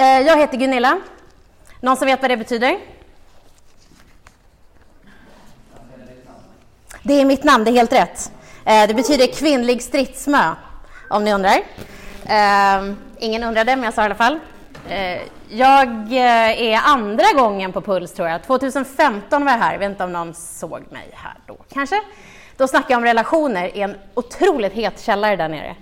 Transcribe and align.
Eh, 0.00 0.20
jag 0.20 0.36
heter 0.36 0.56
Gunilla. 0.56 1.00
Någon 1.80 1.96
som 1.96 2.06
vet 2.06 2.20
vad 2.20 2.30
det 2.30 2.36
betyder? 2.36 2.78
Det 7.02 7.20
är 7.20 7.24
mitt 7.24 7.44
namn, 7.44 7.64
det 7.64 7.70
är 7.70 7.72
helt 7.72 7.92
rätt. 7.92 8.32
Eh, 8.64 8.86
det 8.88 8.94
betyder 8.94 9.26
kvinnlig 9.26 9.82
stridsmö, 9.82 10.54
om 11.10 11.24
ni 11.24 11.34
undrar. 11.34 11.62
Ehm, 12.26 12.96
ingen 13.18 13.44
undrade, 13.44 13.76
men 13.76 13.84
jag 13.84 13.94
sa 13.94 14.02
i 14.02 14.04
alla 14.04 14.14
fall. 14.14 14.38
Eh, 14.88 15.20
jag 15.48 16.12
är 16.12 16.80
andra 16.84 17.26
gången 17.36 17.72
på 17.72 17.80
Puls, 17.80 18.12
tror 18.12 18.28
jag. 18.28 18.42
2015 18.42 19.44
var 19.44 19.52
jag 19.52 19.58
här. 19.58 19.72
Jag 19.72 19.78
vet 19.78 19.90
inte 19.90 20.04
om 20.04 20.12
någon 20.12 20.34
såg 20.34 20.92
mig 20.92 21.10
här 21.12 21.34
då, 21.46 21.56
kanske. 21.72 22.00
Då 22.56 22.68
snackade 22.68 22.92
jag 22.92 22.98
om 22.98 23.04
relationer 23.04 23.76
i 23.76 23.80
en 23.80 23.96
otroligt 24.14 24.72
het 24.72 25.00
källare 25.00 25.36
där 25.36 25.48
nere. 25.48 25.76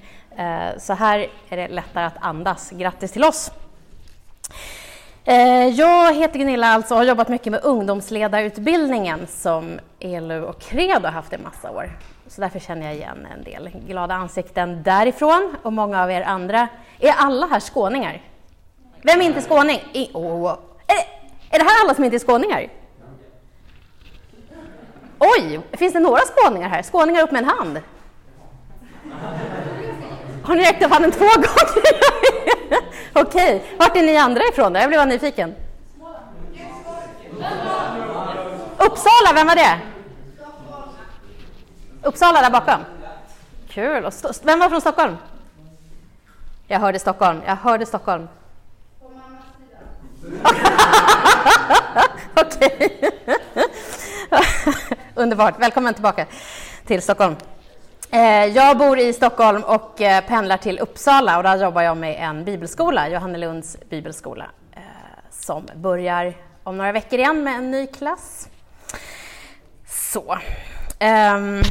Så 0.79 0.93
här 0.93 1.27
är 1.49 1.57
det 1.57 1.69
lättare 1.69 2.05
att 2.05 2.17
andas. 2.21 2.71
Grattis 2.71 3.13
till 3.13 3.25
oss! 3.25 3.51
Eh, 5.25 5.69
jag 5.69 6.15
heter 6.15 6.39
Gunilla 6.39 6.67
alltså 6.67 6.95
och 6.95 6.99
har 6.99 7.05
jobbat 7.05 7.29
mycket 7.29 7.53
med 7.53 7.65
ungdomsledarutbildningen 7.65 9.27
som 9.27 9.81
ELU 10.01 10.43
och 10.43 10.61
Credo 10.61 11.05
har 11.05 11.13
haft 11.13 11.33
i 11.33 11.39
massa 11.39 11.71
år. 11.71 11.91
Så 12.27 12.41
därför 12.41 12.59
känner 12.59 12.87
jag 12.87 12.95
igen 12.95 13.27
en 13.37 13.45
del 13.45 13.71
glada 13.87 14.15
ansikten 14.15 14.83
därifrån 14.83 15.57
och 15.63 15.73
många 15.73 16.03
av 16.03 16.11
er 16.11 16.23
andra. 16.23 16.69
Är 16.99 17.13
alla 17.13 17.47
här 17.47 17.61
skåningar? 17.61 18.23
Vem 19.03 19.21
är 19.21 19.25
inte 19.25 19.41
skåning? 19.41 19.81
I, 19.93 20.11
oh. 20.15 20.51
är, 20.87 20.95
det, 20.97 21.57
är 21.57 21.59
det 21.59 21.65
här 21.65 21.85
alla 21.85 21.95
som 21.95 22.05
inte 22.05 22.17
är 22.17 22.19
skåningar? 22.19 22.69
Oj, 25.19 25.61
finns 25.73 25.93
det 25.93 26.01
några 26.01 26.21
skåningar 26.21 26.69
här? 26.69 26.83
Skåningar 26.83 27.23
upp 27.23 27.33
med 27.33 27.43
en 27.43 27.49
hand. 27.49 27.81
Har 30.43 30.55
ni 30.55 30.63
räckt 30.63 30.85
upp 30.85 30.93
handen 30.93 31.13
två 31.13 31.25
gånger? 31.25 31.49
Okej, 33.13 33.57
okay. 33.57 33.77
vart 33.79 33.97
är 33.97 34.03
ni 34.03 34.17
andra 34.17 34.43
ifrån 34.53 34.73
då? 34.73 34.81
Jag 34.81 34.89
blev 34.89 35.07
nyfiken. 35.09 35.55
Uppsala, 38.79 39.33
vem 39.35 39.47
var 39.47 39.55
det? 39.55 39.81
Uppsala 42.03 42.43
där 42.43 42.51
bakom? 42.51 42.85
Kul. 43.69 44.11
Vem 44.43 44.59
var 44.59 44.69
från 44.69 44.81
Stockholm? 44.81 45.17
Jag 46.67 46.81
hörde 46.81 46.99
Stockholm. 46.99 47.43
Jag 47.47 47.57
hörde 47.57 47.87
Stockholm. 47.87 48.29
Okej. 52.35 53.11
Underbart. 55.15 55.61
Välkommen 55.61 55.95
tillbaka 55.95 56.27
till 56.87 57.03
Stockholm. 57.03 57.37
Eh, 58.11 58.47
jag 58.47 58.79
bor 58.79 58.99
i 58.99 59.13
Stockholm 59.13 59.63
och 59.63 60.01
eh, 60.01 60.25
pendlar 60.25 60.57
till 60.57 60.79
Uppsala 60.79 61.37
och 61.37 61.43
där 61.43 61.57
jobbar 61.57 61.83
jag 61.83 61.97
med 61.97 62.17
en 62.21 62.45
bibelskola, 62.45 63.09
Johannelunds 63.09 63.77
bibelskola, 63.91 64.51
eh, 64.73 64.81
som 65.31 65.67
börjar 65.75 66.35
om 66.63 66.77
några 66.77 66.93
veckor 66.93 67.19
igen 67.19 67.45
med 67.45 67.55
en 67.55 67.71
ny 67.71 67.87
klass. 67.87 68.49
Så. 69.87 70.39
Ehm, 70.99 71.63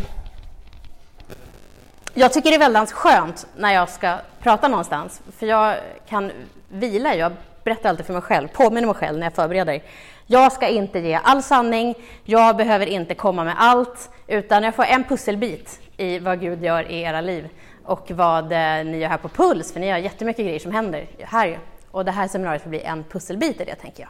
jag 2.13 2.33
tycker 2.33 2.49
det 2.49 2.55
är 2.55 2.59
väldigt 2.59 2.91
skönt 2.91 3.47
när 3.55 3.73
jag 3.73 3.89
ska 3.89 4.17
prata 4.41 4.67
någonstans, 4.67 5.21
för 5.37 5.45
jag 5.45 5.75
kan 6.09 6.31
vila. 6.69 7.15
Jag 7.15 7.31
berättar 7.63 7.89
alltid 7.89 8.05
för 8.05 8.13
mig 8.13 8.21
själv, 8.21 8.47
påminner 8.47 8.87
mig 8.87 8.95
själv 8.95 9.17
när 9.17 9.25
jag 9.25 9.33
förbereder. 9.33 9.83
Jag 10.25 10.51
ska 10.51 10.67
inte 10.67 10.99
ge 10.99 11.19
all 11.23 11.43
sanning, 11.43 11.95
jag 12.23 12.57
behöver 12.57 12.85
inte 12.85 13.15
komma 13.15 13.43
med 13.43 13.55
allt, 13.57 14.09
utan 14.27 14.63
jag 14.63 14.75
får 14.75 14.83
en 14.83 15.03
pusselbit 15.03 15.79
i 15.97 16.19
vad 16.19 16.39
Gud 16.39 16.63
gör 16.63 16.91
i 16.91 17.01
era 17.01 17.21
liv 17.21 17.49
och 17.85 18.11
vad 18.11 18.51
eh, 18.51 18.85
ni 18.85 18.97
gör 18.97 19.09
här 19.09 19.17
på 19.17 19.29
Puls, 19.29 19.73
för 19.73 19.79
ni 19.79 19.89
har 19.89 19.97
jättemycket 19.97 20.45
grejer 20.45 20.59
som 20.59 20.71
händer 20.71 21.07
här. 21.19 21.59
Och 21.91 22.05
det 22.05 22.11
här 22.11 22.27
seminariet 22.27 22.63
får 22.63 22.69
bli 22.69 22.81
en 22.81 23.03
pusselbit 23.03 23.61
i 23.61 23.65
det, 23.65 23.75
tänker 23.75 24.03
jag. 24.03 24.09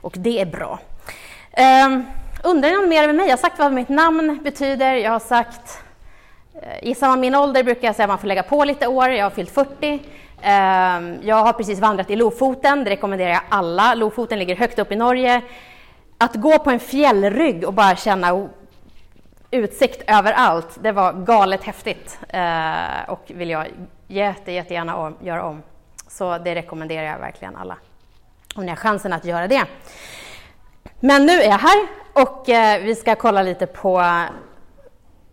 Och 0.00 0.14
det 0.16 0.40
är 0.40 0.46
bra. 0.46 0.78
Um, 1.86 2.06
undrar 2.44 2.70
ni 2.70 2.76
något 2.76 2.88
mer 2.88 3.06
med 3.06 3.14
mig? 3.14 3.26
Jag 3.26 3.32
har 3.32 3.40
sagt 3.40 3.58
vad 3.58 3.72
mitt 3.72 3.88
namn 3.88 4.40
betyder. 4.42 4.94
Jag 4.94 5.10
har 5.10 5.18
sagt... 5.18 5.82
Eh, 6.54 6.68
uh, 6.68 6.88
gissar 6.88 7.08
man 7.08 7.20
min 7.20 7.34
ålder 7.34 7.64
brukar 7.64 7.88
jag 7.88 7.96
säga 7.96 8.04
att 8.04 8.10
man 8.10 8.18
får 8.18 8.28
lägga 8.28 8.42
på 8.42 8.64
lite 8.64 8.86
år. 8.86 9.08
Jag 9.08 9.24
har 9.24 9.30
fyllt 9.30 9.50
40. 9.50 9.92
Um, 9.92 10.00
ehm, 10.42 11.18
jag 11.22 11.36
har 11.36 11.52
precis 11.52 11.78
vandrat 11.78 12.10
i 12.10 12.16
Lofoten. 12.16 12.84
Det 12.84 12.90
rekommenderar 12.90 13.30
jag 13.30 13.42
alla. 13.48 13.94
Lofoten 13.94 14.38
ligger 14.38 14.56
högt 14.56 14.78
upp 14.78 14.92
i 14.92 14.96
Norge. 14.96 15.42
Att 16.18 16.34
gå 16.34 16.58
på 16.58 16.70
en 16.70 16.80
fjällrygg 16.80 17.64
och 17.64 17.72
bara 17.72 17.96
känna 17.96 18.48
utsikt 19.54 20.02
överallt. 20.10 20.78
Det 20.80 20.92
var 20.92 21.12
galet 21.12 21.64
häftigt 21.64 22.18
eh, 22.28 23.08
och 23.08 23.22
vill 23.26 23.50
jag 23.50 23.66
jätte, 24.06 24.52
jättegärna 24.52 24.96
om, 24.96 25.16
göra 25.20 25.44
om. 25.44 25.62
Så 26.08 26.38
det 26.38 26.54
rekommenderar 26.54 27.04
jag 27.04 27.18
verkligen 27.18 27.56
alla 27.56 27.76
om 28.54 28.64
ni 28.64 28.68
har 28.68 28.76
chansen 28.76 29.12
att 29.12 29.24
göra 29.24 29.48
det. 29.48 29.64
Men 31.00 31.26
nu 31.26 31.32
är 31.32 31.48
jag 31.48 31.58
här 31.58 31.86
och 32.12 32.48
eh, 32.48 32.82
vi 32.82 32.94
ska 32.94 33.14
kolla 33.14 33.42
lite 33.42 33.66
på 33.66 33.98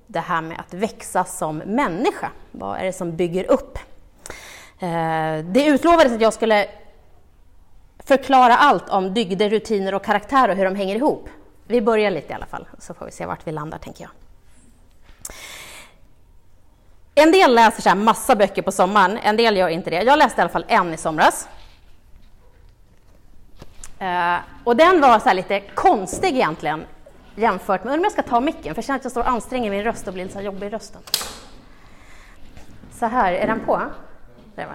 det 0.07 0.19
här 0.19 0.41
med 0.41 0.59
att 0.59 0.73
växa 0.73 1.23
som 1.23 1.57
människa. 1.57 2.29
Vad 2.51 2.79
är 2.79 2.83
det 2.83 2.93
som 2.93 3.15
bygger 3.15 3.51
upp? 3.51 3.77
Eh, 4.79 5.45
det 5.45 5.65
utlovades 5.65 6.13
att 6.13 6.21
jag 6.21 6.33
skulle 6.33 6.67
förklara 8.05 8.57
allt 8.57 8.89
om 8.89 9.13
dygder, 9.13 9.49
rutiner 9.49 9.93
och 9.93 10.05
karaktär 10.05 10.49
och 10.49 10.55
hur 10.55 10.65
de 10.65 10.75
hänger 10.75 10.95
ihop. 10.95 11.29
Vi 11.71 11.81
börjar 11.81 12.11
lite 12.11 12.31
i 12.31 12.35
alla 12.35 12.45
fall, 12.45 12.67
så 12.79 12.93
får 12.93 13.05
vi 13.05 13.11
se 13.11 13.25
vart 13.25 13.47
vi 13.47 13.51
landar, 13.51 13.77
tänker 13.77 14.03
jag. 14.03 14.11
En 17.15 17.31
del 17.31 17.55
läser 17.55 17.81
så 17.81 17.89
här 17.89 17.95
massa 17.95 18.35
böcker 18.35 18.61
på 18.61 18.71
sommaren, 18.71 19.17
en 19.17 19.37
del 19.37 19.57
gör 19.57 19.69
inte 19.69 19.89
det. 19.89 20.03
Jag 20.03 20.19
läste 20.19 20.39
i 20.39 20.41
alla 20.41 20.49
fall 20.49 20.65
en 20.67 20.93
i 20.93 20.97
somras. 20.97 21.47
Uh, 24.01 24.37
och 24.63 24.75
den 24.75 25.01
var 25.01 25.19
så 25.19 25.33
lite 25.33 25.59
konstig 25.59 26.27
egentligen 26.27 26.85
jämfört 27.35 27.83
med, 27.83 27.93
undrar 27.93 27.97
om 27.97 28.03
jag 28.03 28.11
ska 28.11 28.21
ta 28.21 28.39
micken, 28.39 28.75
för 28.75 28.77
jag 28.77 28.85
känner 28.85 28.99
att 28.99 29.05
jag 29.05 29.11
står 29.11 29.21
och 29.21 29.29
anstränger 29.29 29.71
min 29.71 29.83
röst 29.83 30.07
och 30.07 30.13
blir 30.13 30.23
lite 30.23 30.38
så 30.38 30.41
jobbig 30.41 30.67
i 30.67 30.69
rösten. 30.69 31.01
Så 32.93 33.05
här, 33.05 33.33
är 33.33 33.47
den 33.47 33.59
på? 33.59 33.81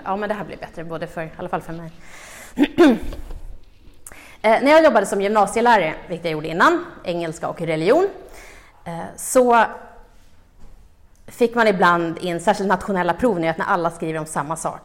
Ja, 0.04 0.16
men 0.16 0.28
det 0.28 0.34
här 0.34 0.44
blir 0.44 0.56
bättre, 0.56 0.84
både 0.84 1.06
för, 1.06 1.22
i 1.22 1.30
alla 1.36 1.48
fall 1.48 1.60
för 1.60 1.72
mig. 1.72 1.90
Eh, 4.46 4.62
när 4.62 4.70
jag 4.70 4.84
jobbade 4.84 5.06
som 5.06 5.20
gymnasielärare, 5.20 5.94
vilket 6.08 6.24
jag 6.24 6.32
gjorde 6.32 6.48
innan, 6.48 6.86
engelska 7.04 7.48
och 7.48 7.60
religion, 7.60 8.08
eh, 8.84 8.98
så 9.16 9.64
fick 11.26 11.54
man 11.54 11.68
ibland 11.68 12.18
in 12.18 12.40
särskilt 12.40 12.68
nationella 12.68 13.14
prov 13.14 13.40
när 13.40 13.54
alla 13.60 13.90
skriver 13.90 14.18
om 14.18 14.26
samma 14.26 14.56
sak. 14.56 14.80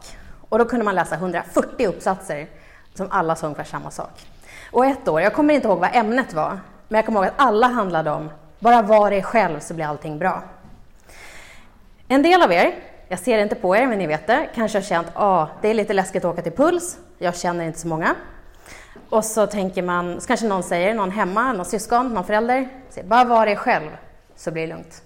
Och 0.48 0.58
då 0.58 0.64
kunde 0.64 0.84
man 0.84 0.94
läsa 0.94 1.14
140 1.14 1.86
uppsatser 1.86 2.46
som 2.94 3.08
alla 3.10 3.36
sa 3.36 3.46
ungefär 3.46 3.64
samma 3.64 3.90
sak. 3.90 4.26
Och 4.70 4.86
ett 4.86 5.08
år, 5.08 5.20
jag 5.20 5.34
kommer 5.34 5.54
inte 5.54 5.68
ihåg 5.68 5.78
vad 5.78 5.90
ämnet 5.96 6.32
var, 6.32 6.58
men 6.88 6.98
jag 6.98 7.06
kommer 7.06 7.20
ihåg 7.20 7.28
att 7.28 7.34
alla 7.36 7.66
handlade 7.66 8.10
om 8.10 8.30
bara 8.58 8.82
var 8.82 9.10
dig 9.10 9.22
själv 9.22 9.60
så 9.60 9.74
blir 9.74 9.86
allting 9.86 10.18
bra. 10.18 10.42
En 12.08 12.22
del 12.22 12.42
av 12.42 12.52
er, 12.52 12.74
jag 13.08 13.18
ser 13.18 13.36
det 13.36 13.42
inte 13.42 13.54
på 13.54 13.76
er 13.76 13.86
men 13.86 13.98
ni 13.98 14.06
vet 14.06 14.26
det, 14.26 14.48
kanske 14.54 14.78
har 14.78 14.82
känt 14.82 15.06
att 15.06 15.22
ah, 15.22 15.48
det 15.60 15.68
är 15.68 15.74
lite 15.74 15.92
läskigt 15.92 16.24
att 16.24 16.32
åka 16.32 16.42
till 16.42 16.52
Puls, 16.52 16.98
jag 17.18 17.36
känner 17.36 17.64
inte 17.64 17.78
så 17.78 17.88
många. 17.88 18.14
Och 19.12 19.24
så 19.24 19.46
tänker 19.46 19.82
man, 19.82 20.20
så 20.20 20.26
kanske 20.26 20.46
någon 20.46 20.62
säger, 20.62 20.94
någon 20.94 21.10
hemma, 21.10 21.52
någon 21.52 21.64
syskon, 21.64 22.14
någon 22.14 22.24
förälder, 22.24 22.68
säger, 22.90 23.08
bara 23.08 23.24
var 23.24 23.46
dig 23.46 23.56
själv 23.56 23.90
så 24.36 24.50
blir 24.50 24.62
det 24.62 24.68
lugnt. 24.68 25.02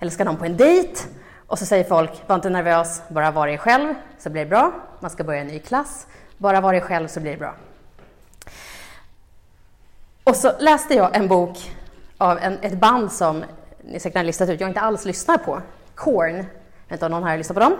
Eller 0.00 0.10
ska 0.10 0.24
någon 0.24 0.36
på 0.36 0.44
en 0.44 0.56
dejt 0.56 1.00
och 1.46 1.58
så 1.58 1.66
säger 1.66 1.84
folk, 1.84 2.10
var 2.26 2.34
inte 2.34 2.50
nervös, 2.50 3.02
bara 3.08 3.30
var 3.30 3.46
dig 3.46 3.58
själv 3.58 3.94
så 4.18 4.30
blir 4.30 4.44
det 4.44 4.48
bra. 4.48 4.72
Man 5.00 5.10
ska 5.10 5.24
börja 5.24 5.40
en 5.40 5.46
ny 5.46 5.58
klass, 5.58 6.06
bara 6.38 6.60
var 6.60 6.72
dig 6.72 6.82
själv 6.82 7.08
så 7.08 7.20
blir 7.20 7.30
det 7.30 7.38
bra. 7.38 7.54
Och 10.24 10.36
så 10.36 10.52
läste 10.58 10.94
jag 10.94 11.16
en 11.16 11.28
bok 11.28 11.72
av 12.18 12.38
en, 12.38 12.58
ett 12.62 12.80
band 12.80 13.12
som 13.12 13.44
ni 13.84 14.00
säkert 14.00 14.16
har 14.16 14.24
listat 14.24 14.48
ut, 14.48 14.60
jag 14.60 14.70
inte 14.70 14.80
alls 14.80 15.04
lyssnar 15.04 15.38
på, 15.38 15.62
Korn. 15.94 16.36
Jag 16.36 16.44
vet 16.88 16.92
inte 16.92 17.06
om 17.06 17.12
någon 17.12 17.24
här 17.24 17.38
lyssnar 17.38 17.54
på 17.54 17.60
dem. 17.60 17.76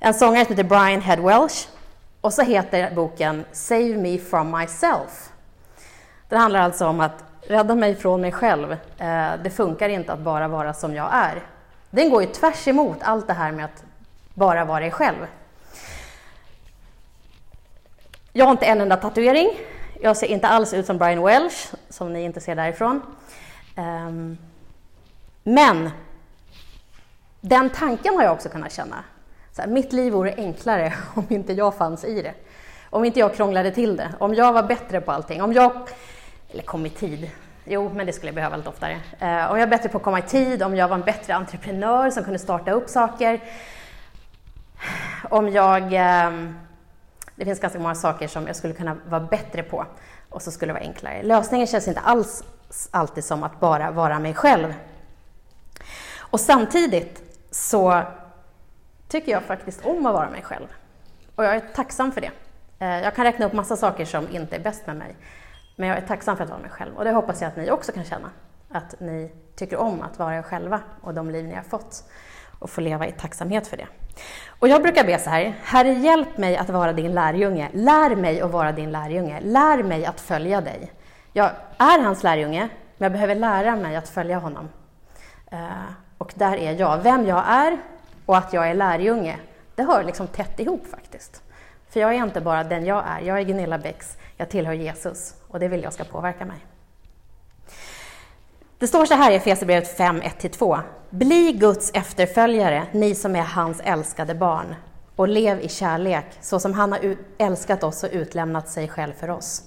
En 0.00 0.14
sångare 0.14 0.44
som 0.44 0.56
heter 0.56 0.68
Brian 0.68 1.00
Head 1.00 1.16
Welsh 1.16 1.68
och 2.20 2.32
så 2.32 2.42
heter 2.42 2.94
boken 2.94 3.44
Save 3.52 3.96
me 3.96 4.18
from 4.18 4.58
myself. 4.58 5.32
Det 6.28 6.36
handlar 6.36 6.60
alltså 6.60 6.86
om 6.86 7.00
att 7.00 7.24
rädda 7.42 7.74
mig 7.74 7.94
från 7.94 8.20
mig 8.20 8.32
själv. 8.32 8.72
Eh, 8.72 9.30
det 9.42 9.50
funkar 9.50 9.88
inte 9.88 10.12
att 10.12 10.18
bara 10.18 10.48
vara 10.48 10.74
som 10.74 10.94
jag 10.94 11.08
är. 11.12 11.42
Den 11.90 12.10
går 12.10 12.22
ju 12.22 12.28
tvärs 12.28 12.68
emot 12.68 12.98
allt 13.02 13.26
det 13.26 13.32
här 13.32 13.52
med 13.52 13.64
att 13.64 13.84
bara 14.34 14.64
vara 14.64 14.80
dig 14.80 14.90
själv. 14.90 15.26
Jag 18.32 18.44
har 18.44 18.52
inte 18.52 18.66
en 18.66 18.80
enda 18.80 18.96
tatuering. 18.96 19.48
Jag 20.00 20.16
ser 20.16 20.26
inte 20.26 20.48
alls 20.48 20.74
ut 20.74 20.86
som 20.86 20.98
Brian 20.98 21.22
Welsh, 21.22 21.74
som 21.88 22.12
ni 22.12 22.22
inte 22.22 22.40
ser 22.40 22.56
därifrån. 22.56 23.02
Ehm, 23.76 24.38
men 25.42 25.90
den 27.40 27.70
tanken 27.70 28.14
har 28.14 28.22
jag 28.22 28.32
också 28.32 28.48
kunnat 28.48 28.72
känna. 28.72 29.04
Så 29.60 29.64
här, 29.64 29.72
mitt 29.72 29.92
liv 29.92 30.12
vore 30.12 30.34
enklare 30.36 30.92
om 31.14 31.26
inte 31.28 31.52
jag 31.52 31.74
fanns 31.74 32.04
i 32.04 32.22
det. 32.22 32.34
Om 32.90 33.04
inte 33.04 33.20
jag 33.20 33.34
krånglade 33.34 33.70
till 33.70 33.96
det. 33.96 34.14
Om 34.18 34.34
jag 34.34 34.52
var 34.52 34.62
bättre 34.62 35.00
på 35.00 35.12
allting. 35.12 35.42
Om 35.42 35.52
jag... 35.52 35.72
Eller 36.50 36.62
kom 36.62 36.86
i 36.86 36.90
tid. 36.90 37.30
Jo, 37.64 37.90
men 37.94 38.06
det 38.06 38.12
skulle 38.12 38.28
jag 38.28 38.34
behöva 38.34 38.56
lite 38.56 38.68
oftare. 38.68 38.92
Eh, 39.18 39.50
om 39.50 39.58
jag 39.58 39.66
var 39.66 39.66
bättre 39.66 39.88
på 39.88 39.98
att 39.98 40.04
komma 40.04 40.18
i 40.18 40.22
tid, 40.22 40.62
om 40.62 40.76
jag 40.76 40.88
var 40.88 40.96
en 40.96 41.02
bättre 41.02 41.34
entreprenör 41.34 42.10
som 42.10 42.24
kunde 42.24 42.38
starta 42.38 42.70
upp 42.70 42.88
saker. 42.88 43.40
Om 45.30 45.48
jag 45.48 45.82
eh, 45.82 46.30
Det 47.36 47.44
finns 47.44 47.60
ganska 47.60 47.78
många 47.78 47.94
saker 47.94 48.28
som 48.28 48.46
jag 48.46 48.56
skulle 48.56 48.74
kunna 48.74 48.96
vara 49.08 49.20
bättre 49.20 49.62
på 49.62 49.86
och 50.28 50.42
så 50.42 50.50
skulle 50.50 50.72
det 50.72 50.78
vara 50.78 50.88
enklare. 50.88 51.22
Lösningen 51.22 51.66
känns 51.66 51.88
inte 51.88 52.00
alls 52.00 52.44
alltid 52.90 53.24
som 53.24 53.42
att 53.42 53.60
bara 53.60 53.90
vara 53.90 54.18
mig 54.18 54.34
själv. 54.34 54.74
Och 56.18 56.40
samtidigt 56.40 57.22
så 57.50 58.02
tycker 59.10 59.32
jag 59.32 59.42
faktiskt 59.42 59.86
om 59.86 60.06
att 60.06 60.14
vara 60.14 60.30
mig 60.30 60.42
själv. 60.42 60.66
Och 61.34 61.44
jag 61.44 61.54
är 61.54 61.60
tacksam 61.60 62.12
för 62.12 62.20
det. 62.20 62.30
Eh, 62.78 63.00
jag 63.02 63.14
kan 63.14 63.24
räkna 63.24 63.46
upp 63.46 63.52
massa 63.52 63.76
saker 63.76 64.04
som 64.04 64.28
inte 64.28 64.56
är 64.56 64.60
bäst 64.60 64.86
med 64.86 64.96
mig. 64.96 65.16
Men 65.76 65.88
jag 65.88 65.98
är 65.98 66.06
tacksam 66.06 66.36
för 66.36 66.44
att 66.44 66.50
vara 66.50 66.60
mig 66.60 66.70
själv. 66.70 66.96
Och 66.96 67.04
det 67.04 67.10
hoppas 67.10 67.40
jag 67.40 67.48
att 67.48 67.56
ni 67.56 67.70
också 67.70 67.92
kan 67.92 68.04
känna. 68.04 68.30
Att 68.68 69.00
ni 69.00 69.32
tycker 69.56 69.76
om 69.76 70.02
att 70.02 70.18
vara 70.18 70.36
er 70.36 70.42
själva 70.42 70.80
och 71.00 71.14
de 71.14 71.30
liv 71.30 71.44
ni 71.44 71.54
har 71.54 71.62
fått. 71.62 72.04
Och 72.58 72.70
få 72.70 72.80
leva 72.80 73.06
i 73.06 73.12
tacksamhet 73.12 73.66
för 73.66 73.76
det. 73.76 73.86
Och 74.48 74.68
jag 74.68 74.82
brukar 74.82 75.04
be 75.04 75.18
så 75.18 75.30
här. 75.30 75.54
Herre, 75.62 75.92
hjälp 75.92 76.38
mig 76.38 76.56
att 76.56 76.70
vara 76.70 76.92
din 76.92 77.12
lärjunge. 77.12 77.70
Lär 77.72 78.16
mig 78.16 78.40
att 78.40 78.50
vara 78.50 78.72
din 78.72 78.90
lärjunge. 78.90 79.40
Lär 79.40 79.82
mig 79.82 80.06
att 80.06 80.20
följa 80.20 80.60
dig. 80.60 80.92
Jag 81.32 81.50
är 81.78 82.02
hans 82.02 82.22
lärjunge, 82.22 82.68
men 82.98 83.06
jag 83.06 83.12
behöver 83.12 83.34
lära 83.34 83.76
mig 83.76 83.96
att 83.96 84.08
följa 84.08 84.38
honom. 84.38 84.68
Eh, 85.50 85.58
och 86.18 86.32
där 86.34 86.56
är 86.56 86.72
jag. 86.72 86.98
Vem 86.98 87.26
jag 87.26 87.44
är 87.48 87.78
och 88.30 88.36
att 88.36 88.52
jag 88.52 88.70
är 88.70 88.74
lärjunge, 88.74 89.36
det 89.74 89.82
hör 89.82 90.04
liksom 90.04 90.26
tätt 90.26 90.60
ihop 90.60 90.86
faktiskt. 90.86 91.42
För 91.88 92.00
jag 92.00 92.14
är 92.14 92.24
inte 92.24 92.40
bara 92.40 92.64
den 92.64 92.84
jag 92.84 93.04
är. 93.08 93.20
Jag 93.20 93.38
är 93.38 93.42
Gunilla 93.42 93.78
Bäcks, 93.78 94.16
jag 94.36 94.48
tillhör 94.48 94.72
Jesus 94.72 95.34
och 95.48 95.60
det 95.60 95.68
vill 95.68 95.82
jag 95.82 95.92
ska 95.92 96.04
påverka 96.04 96.44
mig. 96.44 96.56
Det 98.78 98.86
står 98.86 99.06
så 99.06 99.14
här 99.14 99.30
i 99.30 99.34
Efesierbrevet 99.34 99.96
5, 99.96 100.20
1-2. 100.20 100.80
Bli 101.10 101.52
Guds 101.52 101.90
efterföljare, 101.94 102.86
ni 102.92 103.14
som 103.14 103.36
är 103.36 103.42
hans 103.42 103.80
älskade 103.80 104.34
barn, 104.34 104.74
och 105.16 105.28
lev 105.28 105.60
i 105.60 105.68
kärlek, 105.68 106.26
så 106.40 106.60
som 106.60 106.74
han 106.74 106.92
har 106.92 107.16
älskat 107.38 107.82
oss 107.82 108.04
och 108.04 108.10
utlämnat 108.12 108.68
sig 108.68 108.88
själv 108.88 109.12
för 109.12 109.30
oss. 109.30 109.62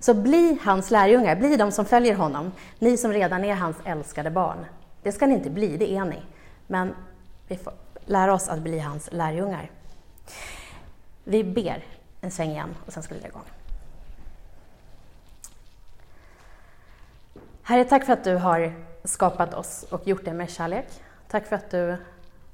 Så 0.00 0.14
bli 0.14 0.58
hans 0.62 0.90
lärjungar, 0.90 1.36
bli 1.36 1.56
de 1.56 1.72
som 1.72 1.84
följer 1.84 2.14
honom, 2.14 2.52
ni 2.78 2.96
som 2.96 3.12
redan 3.12 3.44
är 3.44 3.54
hans 3.54 3.76
älskade 3.84 4.30
barn. 4.30 4.66
Det 5.02 5.12
ska 5.12 5.26
ni 5.26 5.34
inte 5.34 5.50
bli, 5.50 5.76
det 5.76 5.92
är 5.92 6.04
ni. 6.04 6.22
Men 6.66 6.94
vi 7.48 7.56
får 7.56 7.72
lära 8.08 8.34
oss 8.34 8.48
att 8.48 8.58
bli 8.58 8.78
hans 8.78 9.08
lärjungar. 9.12 9.70
Vi 11.24 11.44
ber 11.44 11.84
en 12.20 12.30
sväng 12.30 12.50
igen 12.50 12.76
och 12.86 12.92
sen 12.92 13.02
ska 13.02 13.14
vi 13.14 13.20
dra 13.20 13.28
igång. 13.28 13.42
Herre, 17.62 17.84
tack 17.84 18.04
för 18.04 18.12
att 18.12 18.24
du 18.24 18.36
har 18.36 18.72
skapat 19.04 19.54
oss 19.54 19.82
och 19.90 20.06
gjort 20.06 20.24
det 20.24 20.32
med 20.32 20.50
kärlek. 20.50 20.86
Tack 21.28 21.46
för 21.46 21.56
att, 21.56 21.70
du, 21.70 21.96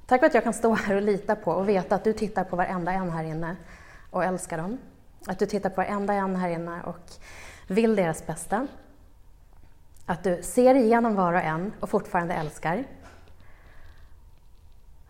tack 0.06 0.20
för 0.20 0.26
att 0.26 0.34
jag 0.34 0.44
kan 0.44 0.54
stå 0.54 0.74
här 0.74 0.96
och 0.96 1.02
lita 1.02 1.36
på 1.36 1.52
och 1.52 1.68
veta 1.68 1.94
att 1.94 2.04
du 2.04 2.12
tittar 2.12 2.44
på 2.44 2.56
varenda 2.56 2.92
en 2.92 3.10
här 3.10 3.24
inne 3.24 3.56
och 4.10 4.24
älskar 4.24 4.58
dem. 4.58 4.78
Att 5.26 5.38
du 5.38 5.46
tittar 5.46 5.70
på 5.70 5.76
varenda 5.76 6.14
en 6.14 6.36
här 6.36 6.48
inne 6.48 6.82
och 6.82 7.10
vill 7.66 7.96
deras 7.96 8.26
bästa. 8.26 8.66
Att 10.06 10.24
du 10.24 10.42
ser 10.42 10.74
igenom 10.74 11.14
var 11.14 11.32
och 11.32 11.40
en 11.40 11.72
och 11.80 11.90
fortfarande 11.90 12.34
älskar. 12.34 12.84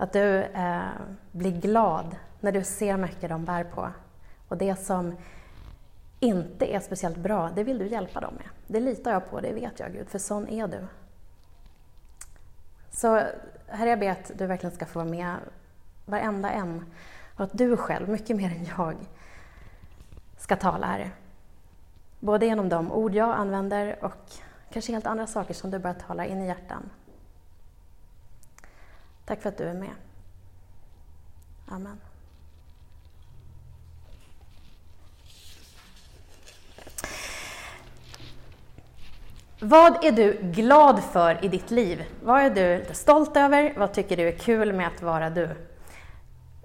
Att 0.05 0.13
du 0.13 0.43
eh, 0.43 0.83
blir 1.33 1.61
glad 1.61 2.17
när 2.41 2.53
du 2.53 2.65
ser 2.65 2.97
mycket 2.97 3.31
de 3.31 3.45
bär 3.45 3.65
på. 3.65 3.91
Och 4.49 4.57
det 4.57 4.77
som 4.77 5.17
inte 6.21 6.75
är 6.75 6.81
speciellt 6.81 7.17
bra, 7.17 7.51
det 7.55 7.65
vill 7.65 7.79
du 7.79 7.87
hjälpa 7.87 8.21
dem 8.21 8.35
med. 8.35 8.47
Det 8.67 8.81
litar 8.81 9.13
jag 9.13 9.31
på, 9.31 9.41
det 9.41 9.53
vet 9.53 9.81
jag 9.81 9.93
Gud, 9.93 10.09
för 10.09 10.19
sån 10.19 10.49
är 10.49 10.69
du. 10.69 10.87
Så 12.91 13.21
Herre, 13.67 13.91
jag 13.91 13.99
ber 13.99 14.11
att 14.11 14.31
du 14.35 14.47
verkligen 14.47 14.77
ska 14.77 14.87
få 14.87 14.99
vara 14.99 15.09
med 15.09 15.37
varenda 16.07 16.51
en 16.51 16.85
och 17.37 17.45
att 17.45 17.59
du 17.59 17.77
själv, 17.77 18.09
mycket 18.09 18.37
mer 18.37 18.51
än 18.51 18.65
jag, 18.65 18.97
ska 20.37 20.57
tala 20.57 20.87
Herre. 20.87 21.11
Både 22.21 22.47
genom 22.47 22.69
de 22.69 22.93
ord 22.93 23.15
jag 23.15 23.35
använder 23.35 24.05
och 24.05 24.31
kanske 24.73 24.93
helt 24.93 25.07
andra 25.07 25.27
saker 25.27 25.55
som 25.55 25.71
du 25.71 25.79
börjar 25.79 25.95
tala 25.95 26.27
in 26.27 26.43
i 26.43 26.47
hjärtan. 26.47 26.91
Tack 29.25 29.43
för 29.43 29.49
att 29.49 29.59
du 29.59 29.65
är 29.65 29.75
med. 29.75 29.95
Amen. 31.67 32.01
Vad 39.61 40.05
är 40.05 40.13
du 40.13 40.39
glad 40.43 41.05
för 41.05 41.45
i 41.45 41.49
ditt 41.49 41.71
liv? 41.71 42.05
Vad 42.23 42.43
är 42.43 42.51
du 42.51 42.95
stolt 42.95 43.37
över? 43.37 43.75
Vad 43.77 43.93
tycker 43.93 44.17
du 44.17 44.29
är 44.29 44.33
kul 44.33 44.73
med 44.73 44.87
att 44.87 45.03
vara 45.03 45.31
du? 45.31 45.51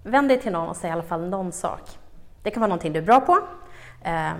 Vänd 0.04 0.30
dig 0.30 0.42
till 0.42 0.52
någon 0.52 0.70
och 0.70 0.78
säg 0.78 0.90
i 0.90 0.94
alla 0.94 1.04
fall 1.04 1.30
någon 1.30 1.52
sak. 1.52 1.82
Det 2.44 2.52
kan 2.52 2.62
vara 2.62 2.68
någonting 2.68 2.94
du 2.94 3.00
är 3.00 3.04
bra 3.04 3.22
på, 3.22 3.40
eh, 4.04 4.32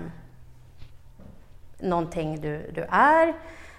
någonting 1.78 2.40
du, 2.40 2.70
du 2.74 2.82
är, 2.90 3.34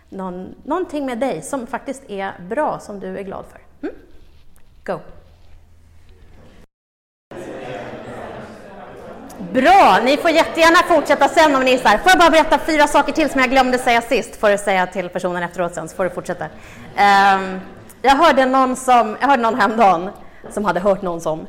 någon, 0.09 0.55
någonting 0.63 1.05
med 1.05 1.19
dig 1.19 1.41
som 1.41 1.67
faktiskt 1.67 2.09
är 2.09 2.39
bra, 2.49 2.79
som 2.79 2.99
du 2.99 3.17
är 3.17 3.23
glad 3.23 3.45
för. 3.45 3.60
Go! 4.83 4.99
Bra! 9.53 9.99
Ni 10.03 10.17
får 10.17 10.31
jättegärna 10.31 10.95
fortsätta 10.95 11.27
sen 11.27 11.55
om 11.55 11.63
ni 11.63 11.71
gissar. 11.71 11.97
Får 11.97 12.09
jag 12.09 12.19
bara 12.19 12.29
berätta 12.29 12.57
fyra 12.57 12.87
saker 12.87 13.13
till 13.13 13.29
som 13.29 13.41
jag 13.41 13.49
glömde 13.49 13.77
säga 13.77 14.01
sist? 14.01 14.35
Får 14.35 14.49
du 14.49 14.57
säga 14.57 14.87
till 14.87 15.09
personen 15.09 15.43
efteråt 15.43 15.73
sen, 15.73 15.89
så 15.89 15.95
får 15.95 16.03
du 16.03 16.09
fortsätta. 16.09 16.45
Um, 16.45 17.59
jag 18.01 18.15
hörde 18.15 18.45
någon 18.45 18.75
som, 18.75 19.17
jag 19.21 19.27
hörde 19.27 19.41
någon 19.41 19.59
häromdagen 19.59 20.09
som 20.49 20.65
hade 20.65 20.79
hört 20.79 21.01
någon 21.01 21.21
som 21.21 21.47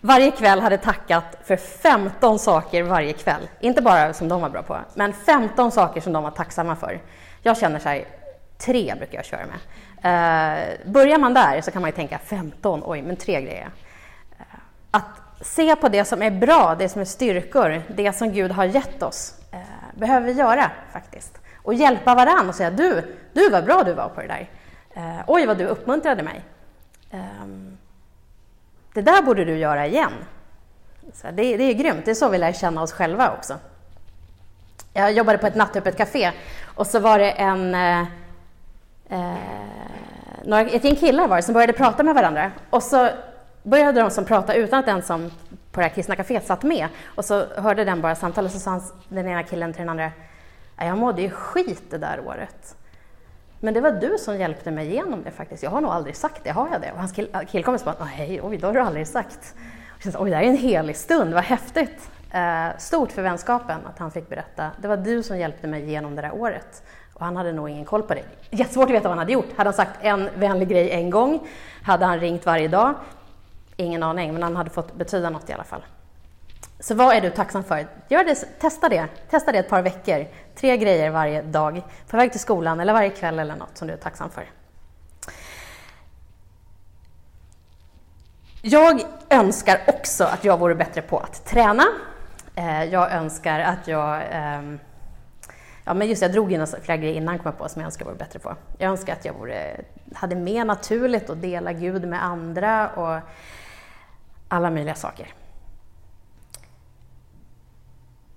varje 0.00 0.30
kväll 0.30 0.60
hade 0.60 0.78
tackat 0.78 1.36
för 1.44 1.56
15 1.56 2.38
saker 2.38 2.82
varje 2.82 3.12
kväll. 3.12 3.48
Inte 3.60 3.82
bara 3.82 4.12
som 4.12 4.28
de 4.28 4.40
var 4.40 4.48
bra 4.48 4.62
på, 4.62 4.78
men 4.94 5.12
15 5.12 5.72
saker 5.72 6.00
som 6.00 6.12
de 6.12 6.22
var 6.22 6.30
tacksamma 6.30 6.76
för. 6.76 7.00
Jag 7.42 7.58
känner 7.58 7.78
så 7.78 7.88
här, 7.88 8.04
tre 8.58 8.94
brukar 8.98 9.18
jag 9.18 9.24
köra 9.24 9.46
med. 9.46 9.58
Eh, 10.02 10.68
börjar 10.84 11.18
man 11.18 11.34
där 11.34 11.60
så 11.60 11.70
kan 11.70 11.82
man 11.82 11.88
ju 11.88 11.96
tänka 11.96 12.18
15, 12.18 12.82
oj, 12.84 13.02
men 13.02 13.16
tre 13.16 13.42
grejer. 13.42 13.70
Eh, 14.38 14.44
att 14.90 15.22
se 15.40 15.76
på 15.76 15.88
det 15.88 16.04
som 16.04 16.22
är 16.22 16.30
bra, 16.30 16.76
det 16.78 16.88
som 16.88 17.00
är 17.00 17.04
styrkor, 17.04 17.82
det 17.88 18.12
som 18.12 18.32
Gud 18.32 18.50
har 18.50 18.64
gett 18.64 19.02
oss, 19.02 19.34
eh, 19.52 19.58
behöver 19.94 20.26
vi 20.26 20.32
göra 20.32 20.70
faktiskt. 20.92 21.38
Och 21.62 21.74
hjälpa 21.74 22.14
varandra 22.14 22.48
och 22.48 22.54
säga 22.54 22.70
du, 22.70 23.16
du 23.32 23.50
vad 23.50 23.64
bra 23.64 23.82
du 23.82 23.92
var 23.92 24.08
på 24.08 24.20
det 24.20 24.26
där. 24.26 24.48
Eh, 24.94 25.24
oj, 25.26 25.46
vad 25.46 25.58
du 25.58 25.66
uppmuntrade 25.66 26.22
mig. 26.22 26.42
Ehm, 27.10 27.78
det 28.94 29.02
där 29.02 29.22
borde 29.22 29.44
du 29.44 29.56
göra 29.56 29.86
igen. 29.86 30.12
Så 31.14 31.26
det, 31.26 31.56
det 31.56 31.64
är 31.64 31.74
grymt, 31.74 32.04
det 32.04 32.10
är 32.10 32.14
så 32.14 32.28
vi 32.28 32.38
lär 32.38 32.52
känna 32.52 32.82
oss 32.82 32.92
själva 32.92 33.32
också. 33.38 33.58
Jag 34.92 35.12
jobbade 35.12 35.38
på 35.38 35.46
ett 35.46 35.54
nattöppet 35.54 35.96
café 35.96 36.32
och 36.74 36.86
så 36.86 36.98
var 36.98 37.18
det 37.18 37.30
en 37.30 37.74
eh, 37.74 38.00
eh, 39.08 39.61
några, 40.44 40.62
ett 40.62 40.84
gäng 40.84 40.96
killar 40.96 41.28
var 41.28 41.36
det 41.36 41.42
som 41.42 41.54
började 41.54 41.72
prata 41.72 42.02
med 42.02 42.14
varandra. 42.14 42.50
Och 42.70 42.82
så 42.82 43.08
började 43.62 44.00
de 44.00 44.10
som 44.10 44.24
prata 44.24 44.54
utan 44.54 44.78
att 44.78 44.86
den 44.86 45.02
som 45.02 45.30
på 45.72 45.80
det 45.80 45.86
här 45.86 45.94
kristna 45.94 46.14
kaféet 46.14 46.46
satt 46.46 46.62
med. 46.62 46.88
Och 47.04 47.24
så 47.24 47.46
hörde 47.56 47.84
den 47.84 48.00
bara 48.00 48.14
samtalet 48.14 48.50
och 48.50 48.60
så 48.60 48.60
sa 48.60 48.70
han, 48.70 48.82
den 49.08 49.28
ena 49.28 49.42
killen 49.42 49.72
till 49.72 49.80
den 49.80 49.88
andra, 49.88 50.10
jag 50.78 50.98
mådde 50.98 51.22
ju 51.22 51.30
skit 51.30 51.90
det 51.90 51.98
där 51.98 52.20
året. 52.26 52.76
Men 53.60 53.74
det 53.74 53.80
var 53.80 53.92
du 53.92 54.18
som 54.18 54.38
hjälpte 54.38 54.70
mig 54.70 54.86
igenom 54.86 55.22
det 55.22 55.30
faktiskt. 55.30 55.62
Jag 55.62 55.70
har 55.70 55.80
nog 55.80 55.90
aldrig 55.90 56.16
sagt 56.16 56.44
det, 56.44 56.50
har 56.50 56.68
jag 56.72 56.80
det? 56.80 56.92
Och 56.92 56.98
hans 56.98 57.12
kill 57.12 57.28
killkompis 57.50 57.84
bara, 57.84 57.96
nej, 58.18 58.40
oj, 58.42 58.56
det 58.56 58.66
har 58.66 58.74
du 58.74 58.80
aldrig 58.80 59.08
sagt. 59.08 59.54
Och 59.94 60.06
jag 60.06 60.22
oj, 60.22 60.30
det 60.30 60.36
här 60.36 60.42
är 60.42 60.48
en 60.48 60.56
helig 60.56 60.96
stund, 60.96 61.34
vad 61.34 61.44
häftigt. 61.44 62.10
Eh, 62.30 62.78
stort 62.78 63.12
för 63.12 63.22
vänskapen 63.22 63.78
att 63.86 63.98
han 63.98 64.10
fick 64.10 64.28
berätta, 64.28 64.70
det 64.78 64.88
var 64.88 64.96
du 64.96 65.22
som 65.22 65.38
hjälpte 65.38 65.66
mig 65.66 65.82
igenom 65.82 66.16
det 66.16 66.22
där 66.22 66.34
året. 66.34 66.82
Och 67.22 67.26
han 67.26 67.36
hade 67.36 67.52
nog 67.52 67.70
ingen 67.70 67.84
koll 67.84 68.02
på 68.02 68.14
det. 68.14 68.24
Jättesvårt 68.50 68.84
att 68.84 68.90
veta 68.90 69.02
vad 69.02 69.10
han 69.10 69.18
hade 69.18 69.32
gjort. 69.32 69.56
Hade 69.56 69.68
han 69.68 69.74
sagt 69.74 69.98
en 70.00 70.28
vänlig 70.36 70.68
grej 70.68 70.90
en 70.90 71.10
gång? 71.10 71.48
Hade 71.82 72.04
han 72.04 72.20
ringt 72.20 72.46
varje 72.46 72.68
dag? 72.68 72.94
Ingen 73.76 74.02
aning, 74.02 74.32
men 74.32 74.42
han 74.42 74.56
hade 74.56 74.70
fått 74.70 74.94
betyda 74.94 75.30
något 75.30 75.50
i 75.50 75.52
alla 75.52 75.64
fall. 75.64 75.82
Så 76.80 76.94
vad 76.94 77.16
är 77.16 77.20
du 77.20 77.30
tacksam 77.30 77.64
för? 77.64 77.86
Gör 78.08 78.24
det, 78.24 78.34
testa 78.34 78.88
det. 78.88 79.08
Testa 79.30 79.52
det 79.52 79.58
ett 79.58 79.68
par 79.68 79.82
veckor. 79.82 80.26
Tre 80.54 80.76
grejer 80.76 81.10
varje 81.10 81.42
dag, 81.42 81.82
på 82.08 82.16
väg 82.16 82.30
till 82.30 82.40
skolan 82.40 82.80
eller 82.80 82.92
varje 82.92 83.10
kväll 83.10 83.38
eller 83.38 83.56
något 83.56 83.76
som 83.78 83.88
du 83.88 83.94
är 83.94 83.98
tacksam 83.98 84.30
för. 84.30 84.44
Jag 88.62 89.02
önskar 89.30 89.80
också 89.86 90.24
att 90.24 90.44
jag 90.44 90.58
vore 90.58 90.74
bättre 90.74 91.02
på 91.02 91.18
att 91.18 91.44
träna. 91.44 91.84
Eh, 92.54 92.84
jag 92.84 93.12
önskar 93.12 93.60
att 93.60 93.88
jag... 93.88 94.22
Ehm, 94.30 94.78
Ja, 95.84 95.94
men 95.94 96.08
just 96.08 96.22
jag 96.22 96.32
drog 96.32 96.52
in 96.52 96.66
flera 96.66 96.96
grejer 96.96 97.14
innan 97.14 97.38
kom 97.38 97.44
jag 97.44 97.58
på 97.58 97.68
som 97.68 97.80
jag 97.80 97.86
önskar 97.86 98.04
vore 98.04 98.16
bättre 98.16 98.38
på. 98.38 98.56
Jag 98.78 98.90
önskar 98.90 99.12
att 99.12 99.24
jag 99.24 99.34
vore, 99.34 99.80
hade 100.14 100.36
mer 100.36 100.64
naturligt 100.64 101.30
att 101.30 101.42
dela 101.42 101.72
Gud 101.72 102.08
med 102.08 102.24
andra 102.24 102.88
och 102.88 103.20
alla 104.48 104.70
möjliga 104.70 104.94
saker. 104.94 105.34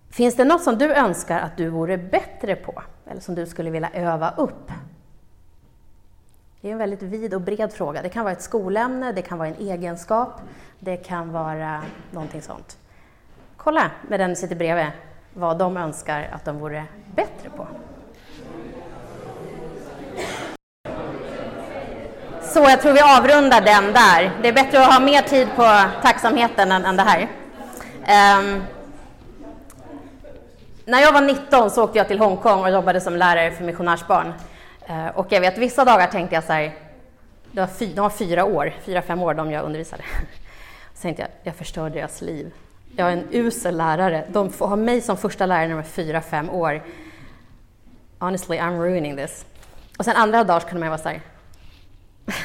Finns 0.09 0.35
det 0.35 0.45
något 0.45 0.63
som 0.63 0.77
du 0.77 0.93
önskar 0.93 1.39
att 1.39 1.57
du 1.57 1.69
vore 1.69 1.97
bättre 1.97 2.55
på, 2.55 2.83
eller 3.07 3.21
som 3.21 3.35
du 3.35 3.45
skulle 3.45 3.69
vilja 3.69 3.89
öva 3.93 4.33
upp? 4.37 4.71
Det 6.61 6.67
är 6.67 6.71
en 6.71 6.77
väldigt 6.77 7.01
vid 7.01 7.33
och 7.33 7.41
bred 7.41 7.73
fråga. 7.73 8.01
Det 8.01 8.09
kan 8.09 8.23
vara 8.23 8.33
ett 8.33 8.41
skolämne, 8.41 9.11
det 9.11 9.21
kan 9.21 9.37
vara 9.37 9.47
en 9.47 9.55
egenskap, 9.59 10.41
det 10.79 10.97
kan 10.97 11.31
vara 11.31 11.83
någonting 12.11 12.41
sånt. 12.41 12.77
kolla 13.57 13.91
med 14.09 14.19
den 14.19 14.29
du 14.29 14.35
sitter 14.35 14.55
bredvid 14.55 14.91
vad 15.33 15.57
de 15.57 15.77
önskar 15.77 16.29
att 16.31 16.45
de 16.45 16.59
vore 16.59 16.85
bättre 17.15 17.49
på. 17.49 17.67
Så 22.41 22.59
jag 22.59 22.81
tror 22.81 22.93
vi 22.93 23.01
avrundar 23.01 23.61
den 23.61 23.93
där. 23.93 24.31
Det 24.41 24.47
är 24.47 24.53
bättre 24.53 24.81
att 24.81 24.93
ha 24.93 24.99
mer 24.99 25.21
tid 25.21 25.47
på 25.55 25.81
tacksamheten 26.01 26.71
än, 26.71 26.85
än 26.85 26.95
det 26.95 27.03
här. 27.03 27.21
Um, 28.39 28.63
när 30.85 31.01
jag 31.01 31.13
var 31.13 31.21
19 31.21 31.71
så 31.71 31.83
åkte 31.83 31.97
jag 31.97 32.07
till 32.07 32.19
Hongkong 32.19 32.61
och 32.63 32.71
jobbade 32.71 33.01
som 33.01 33.15
lärare 33.15 33.51
för 33.51 33.63
missionärsbarn. 33.63 34.33
Uh, 34.89 35.07
och 35.07 35.27
jag 35.29 35.41
vet, 35.41 35.57
vissa 35.57 35.85
dagar 35.85 36.07
tänkte 36.07 36.35
jag 36.35 36.43
så 36.43 36.53
här, 36.53 36.73
det 37.51 37.61
var 37.61 37.67
fy, 37.67 37.93
de 37.93 38.01
var 38.01 38.09
fyra 38.09 38.45
år, 38.45 38.73
fyra, 38.85 39.01
fem 39.01 39.21
år 39.21 39.33
de 39.33 39.51
jag 39.51 39.65
undervisade. 39.65 40.03
Så 40.93 41.01
tänkte 41.01 41.21
jag, 41.21 41.31
jag 41.43 41.55
förstör 41.55 41.89
deras 41.89 42.21
liv. 42.21 42.51
Jag 42.95 43.07
är 43.07 43.11
en 43.11 43.27
usel 43.31 43.77
lärare. 43.77 44.25
De 44.29 44.51
får 44.51 44.67
ha 44.67 44.75
mig 44.75 45.01
som 45.01 45.17
första 45.17 45.45
lärare 45.45 45.67
när 45.67 45.75
de 45.75 45.79
är 45.79 45.83
fyra, 45.83 46.21
fem 46.21 46.49
år. 46.49 46.81
Honestly, 48.25 48.57
I'm 48.57 48.79
ruining 48.79 49.15
this. 49.15 49.45
Och 49.97 50.05
sen 50.05 50.15
andra 50.15 50.43
dagar 50.43 50.59
så 50.59 50.67
kunde 50.67 50.79
man 50.79 50.89
vara 50.89 51.01
så 51.01 51.09
här, 51.09 51.21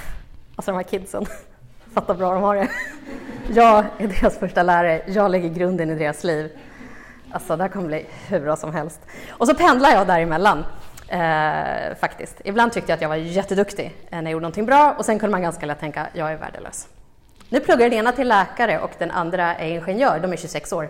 alltså 0.57 0.71
de 0.71 0.77
här 0.77 0.83
kidsen, 0.83 1.27
fatta 1.95 2.15
bra 2.15 2.35
de 2.35 2.43
har 2.43 2.57
det. 2.57 2.69
Jag 3.55 3.85
är 3.99 4.09
deras 4.09 4.39
första 4.39 4.63
lärare, 4.63 5.03
jag 5.07 5.31
lägger 5.31 5.49
grunden 5.49 5.91
i 5.91 5.95
deras 5.95 6.25
liv. 6.25 6.51
Alltså 7.31 7.57
det 7.57 7.63
här 7.63 7.71
kommer 7.71 7.87
bli 7.87 8.07
hur 8.29 8.41
bra 8.41 8.57
som 8.57 8.75
helst. 8.75 9.01
Och 9.31 9.47
så 9.49 9.55
pendlar 9.55 9.91
jag 9.91 10.07
däremellan. 10.07 10.65
Eh, 11.09 11.97
faktiskt. 12.01 12.41
Ibland 12.45 12.73
tyckte 12.73 12.93
jag 12.93 12.97
att 12.97 13.03
jag 13.03 13.09
var 13.09 13.17
jätteduktig 13.17 13.87
eh, 14.11 14.17
när 14.17 14.23
jag 14.23 14.33
gjorde 14.33 14.43
någonting 14.43 14.67
bra 14.67 14.95
och 14.99 15.05
sen 15.05 15.19
kunde 15.19 15.31
man 15.31 15.43
ganska 15.43 15.67
lätt 15.67 15.81
tänka, 15.81 16.07
jag 16.13 16.33
är 16.33 16.37
värdelös. 16.37 16.89
Nu 17.49 17.61
pluggar 17.61 17.91
den 17.91 17.99
ena 17.99 18.13
till 18.13 18.29
läkare 18.29 18.79
och 18.79 18.91
den 18.99 19.11
andra 19.11 19.57
är 19.57 19.69
ingenjör, 19.69 20.21
de 20.21 20.33
är 20.33 20.37
26 20.37 20.73
år. 20.73 20.89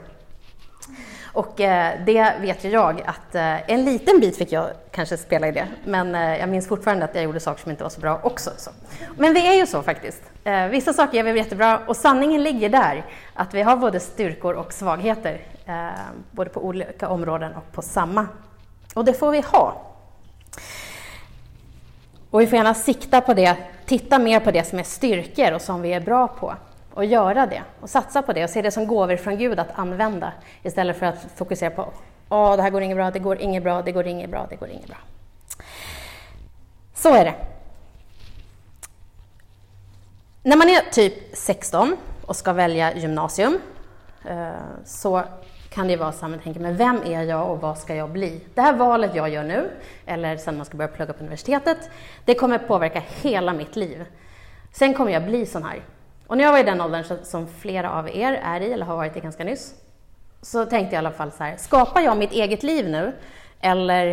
Och 1.32 1.60
eh, 1.60 2.04
det 2.06 2.34
vet 2.40 2.64
ju 2.64 2.68
jag 2.68 3.02
att 3.06 3.34
eh, 3.34 3.70
en 3.70 3.84
liten 3.84 4.20
bit 4.20 4.36
fick 4.36 4.52
jag 4.52 4.70
kanske 4.90 5.16
spela 5.16 5.48
i 5.48 5.52
det, 5.52 5.68
men 5.84 6.14
eh, 6.14 6.36
jag 6.36 6.48
minns 6.48 6.68
fortfarande 6.68 7.04
att 7.04 7.14
jag 7.14 7.24
gjorde 7.24 7.40
saker 7.40 7.62
som 7.62 7.70
inte 7.70 7.82
var 7.82 7.90
så 7.90 8.00
bra 8.00 8.20
också. 8.22 8.50
Så. 8.56 8.70
Men 9.16 9.34
vi 9.34 9.46
är 9.46 9.54
ju 9.54 9.66
så 9.66 9.82
faktiskt. 9.82 10.22
Eh, 10.44 10.66
vissa 10.66 10.92
saker 10.92 11.18
gör 11.18 11.32
vi 11.32 11.38
jättebra 11.38 11.80
och 11.86 11.96
sanningen 11.96 12.42
ligger 12.42 12.68
där, 12.68 13.06
att 13.34 13.54
vi 13.54 13.62
har 13.62 13.76
både 13.76 14.00
styrkor 14.00 14.54
och 14.54 14.72
svagheter, 14.72 15.40
eh, 15.66 15.88
både 16.30 16.50
på 16.50 16.64
olika 16.64 17.08
områden 17.08 17.52
och 17.54 17.72
på 17.72 17.82
samma. 17.82 18.26
Och 18.94 19.04
det 19.04 19.12
får 19.12 19.30
vi 19.30 19.40
ha. 19.40 19.82
Och 22.30 22.40
vi 22.40 22.46
får 22.46 22.56
gärna 22.56 22.74
sikta 22.74 23.20
på 23.20 23.34
det, 23.34 23.56
titta 23.86 24.18
mer 24.18 24.40
på 24.40 24.50
det 24.50 24.64
som 24.64 24.78
är 24.78 24.82
styrkor 24.82 25.52
och 25.52 25.62
som 25.62 25.82
vi 25.82 25.92
är 25.92 26.00
bra 26.00 26.28
på 26.28 26.54
och 27.00 27.06
göra 27.06 27.46
det 27.46 27.62
och 27.80 27.90
satsa 27.90 28.22
på 28.22 28.32
det 28.32 28.44
och 28.44 28.50
se 28.50 28.62
det 28.62 28.70
som 28.70 28.86
gåvor 28.86 29.16
från 29.16 29.38
Gud 29.38 29.58
att 29.58 29.78
använda 29.78 30.32
istället 30.62 30.98
för 30.98 31.06
att 31.06 31.26
fokusera 31.36 31.70
på 31.70 31.92
Åh, 32.28 32.56
det 32.56 32.62
här 32.62 32.70
går 32.70 32.82
inget 32.82 32.96
bra, 32.96 33.10
det 33.10 33.18
går 33.18 33.38
inget 33.38 33.62
bra, 33.62 33.82
det 33.82 33.92
går 33.92 34.06
inget 34.06 34.30
bra, 34.30 34.46
det 34.50 34.56
går 34.56 34.68
inget 34.68 34.86
bra. 34.86 34.96
Så 36.94 37.14
är 37.14 37.24
det. 37.24 37.34
När 40.42 40.56
man 40.56 40.68
är 40.68 40.90
typ 40.90 41.36
16 41.36 41.96
och 42.26 42.36
ska 42.36 42.52
välja 42.52 42.94
gymnasium 42.96 43.58
eh, 44.28 44.50
så 44.84 45.22
kan 45.70 45.88
det 45.88 45.96
vara 45.96 46.12
så 46.12 46.24
att 46.24 46.30
man 46.30 46.40
tänker, 46.40 46.60
men 46.60 46.76
vem 46.76 47.02
är 47.04 47.22
jag 47.22 47.50
och 47.50 47.60
vad 47.60 47.78
ska 47.78 47.94
jag 47.94 48.10
bli? 48.10 48.40
Det 48.54 48.60
här 48.60 48.72
valet 48.72 49.14
jag 49.14 49.28
gör 49.28 49.44
nu, 49.44 49.70
eller 50.06 50.36
sen 50.36 50.56
man 50.56 50.66
ska 50.66 50.76
börja 50.76 50.88
plugga 50.88 51.12
på 51.12 51.20
universitetet, 51.20 51.90
det 52.24 52.34
kommer 52.34 52.58
påverka 52.58 53.02
hela 53.22 53.52
mitt 53.52 53.76
liv. 53.76 54.04
Sen 54.72 54.94
kommer 54.94 55.12
jag 55.12 55.24
bli 55.24 55.46
sån 55.46 55.62
här. 55.62 55.82
Och 56.30 56.36
när 56.36 56.44
jag 56.44 56.52
var 56.52 56.58
i 56.58 56.62
den 56.62 56.80
åldern 56.80 57.04
som 57.22 57.48
flera 57.60 57.90
av 57.90 58.08
er 58.08 58.32
är 58.32 58.60
i, 58.60 58.72
eller 58.72 58.86
har 58.86 58.96
varit 58.96 59.16
i 59.16 59.20
ganska 59.20 59.44
nyss, 59.44 59.74
så 60.42 60.64
tänkte 60.66 60.94
jag 60.96 61.02
i 61.02 61.06
alla 61.06 61.16
fall 61.16 61.32
så 61.32 61.44
här, 61.44 61.56
skapar 61.56 62.00
jag 62.00 62.16
mitt 62.16 62.32
eget 62.32 62.62
liv 62.62 62.88
nu? 62.88 63.12
Eller 63.60 64.06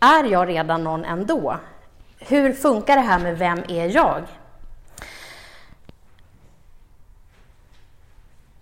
är 0.00 0.24
jag 0.24 0.48
redan 0.48 0.84
någon 0.84 1.04
ändå? 1.04 1.56
Hur 2.18 2.52
funkar 2.52 2.96
det 2.96 3.02
här 3.02 3.18
med 3.18 3.38
vem 3.38 3.58
är 3.68 3.96
jag? 3.96 4.22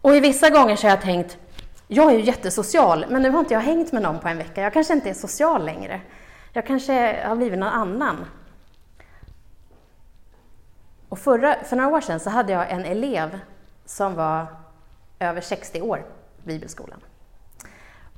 Och 0.01 0.17
i 0.17 0.21
vissa 0.21 0.51
gånger 0.51 0.77
så 0.77 0.87
har 0.87 0.91
jag 0.91 1.03
tänkt, 1.03 1.39
jag 1.89 2.13
är 2.13 2.17
ju 2.17 2.25
jättesocial, 2.25 3.07
men 3.09 3.23
nu 3.23 3.31
har 3.31 3.41
inte 3.41 3.55
jag 3.55 3.61
hängt 3.61 3.93
med 3.93 4.03
någon 4.03 4.19
på 4.19 4.29
en 4.29 4.39
vecka. 4.39 4.63
Jag 4.63 4.73
kanske 4.73 4.93
inte 4.93 5.11
är 5.11 5.15
social 5.15 5.65
längre. 5.65 6.01
Jag 6.53 6.67
kanske 6.67 7.23
har 7.27 7.37
blivit 7.37 7.59
någon 7.59 7.69
annan. 7.69 8.25
Och 11.13 11.19
förra, 11.19 11.65
för 11.65 11.77
några 11.77 11.97
år 11.97 12.01
sedan 12.01 12.21
så 12.21 12.31
hade 12.31 12.53
jag 12.53 12.71
en 12.71 12.85
elev 12.85 13.39
som 13.85 14.15
var 14.15 14.47
över 15.19 15.41
60 15.41 15.83
år 15.83 15.97
på 16.43 16.49
bibelskolan. 16.49 17.01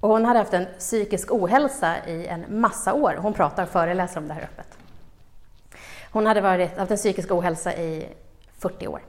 Och 0.00 0.08
hon 0.08 0.24
hade 0.24 0.38
haft 0.38 0.54
en 0.54 0.66
psykisk 0.78 1.32
ohälsa 1.32 2.06
i 2.06 2.26
en 2.26 2.44
massa 2.60 2.94
år. 2.94 3.14
Hon 3.18 3.32
pratar 3.32 3.62
och 3.62 3.68
föreläser 3.68 4.18
om 4.18 4.28
det 4.28 4.34
här 4.34 4.42
öppet. 4.42 4.78
Hon 6.10 6.26
hade 6.26 6.40
varit, 6.40 6.78
haft 6.78 6.90
en 6.90 6.96
psykisk 6.96 7.30
ohälsa 7.30 7.74
i 7.74 8.08
40 8.58 8.86
år. 8.88 9.00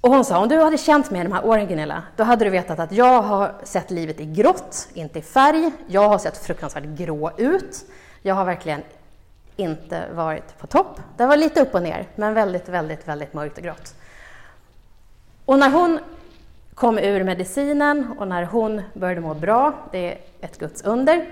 Och 0.00 0.10
hon 0.10 0.24
sa, 0.24 0.38
om 0.38 0.48
du 0.48 0.62
hade 0.62 0.78
känt 0.78 1.10
mig 1.10 1.22
de 1.22 1.32
här 1.32 1.46
åren 1.46 1.66
Gunilla, 1.66 2.02
då 2.16 2.24
hade 2.24 2.44
du 2.44 2.50
vetat 2.50 2.78
att 2.78 2.92
jag 2.92 3.22
har 3.22 3.54
sett 3.62 3.90
livet 3.90 4.20
i 4.20 4.24
grått, 4.24 4.88
inte 4.94 5.18
i 5.18 5.22
färg. 5.22 5.72
Jag 5.86 6.08
har 6.08 6.18
sett 6.18 6.36
fruktansvärt 6.36 6.84
grå 6.84 7.30
ut. 7.36 7.84
Jag 8.22 8.34
har 8.34 8.44
verkligen 8.44 8.82
inte 9.56 10.04
varit 10.14 10.58
på 10.58 10.66
topp. 10.66 11.00
Det 11.16 11.26
var 11.26 11.36
lite 11.36 11.60
upp 11.60 11.74
och 11.74 11.82
ner, 11.82 12.06
men 12.16 12.34
väldigt, 12.34 12.68
väldigt, 12.68 13.08
väldigt 13.08 13.34
mörkt 13.34 13.58
och 13.58 13.64
grått. 13.64 13.94
Och 15.44 15.58
när 15.58 15.70
hon 15.70 15.98
kom 16.74 16.98
ur 16.98 17.24
medicinen 17.24 18.14
och 18.18 18.28
när 18.28 18.44
hon 18.44 18.82
började 18.94 19.20
må 19.20 19.34
bra, 19.34 19.72
det 19.92 20.12
är 20.12 20.18
ett 20.40 20.58
Guds 20.58 20.82
under, 20.82 21.26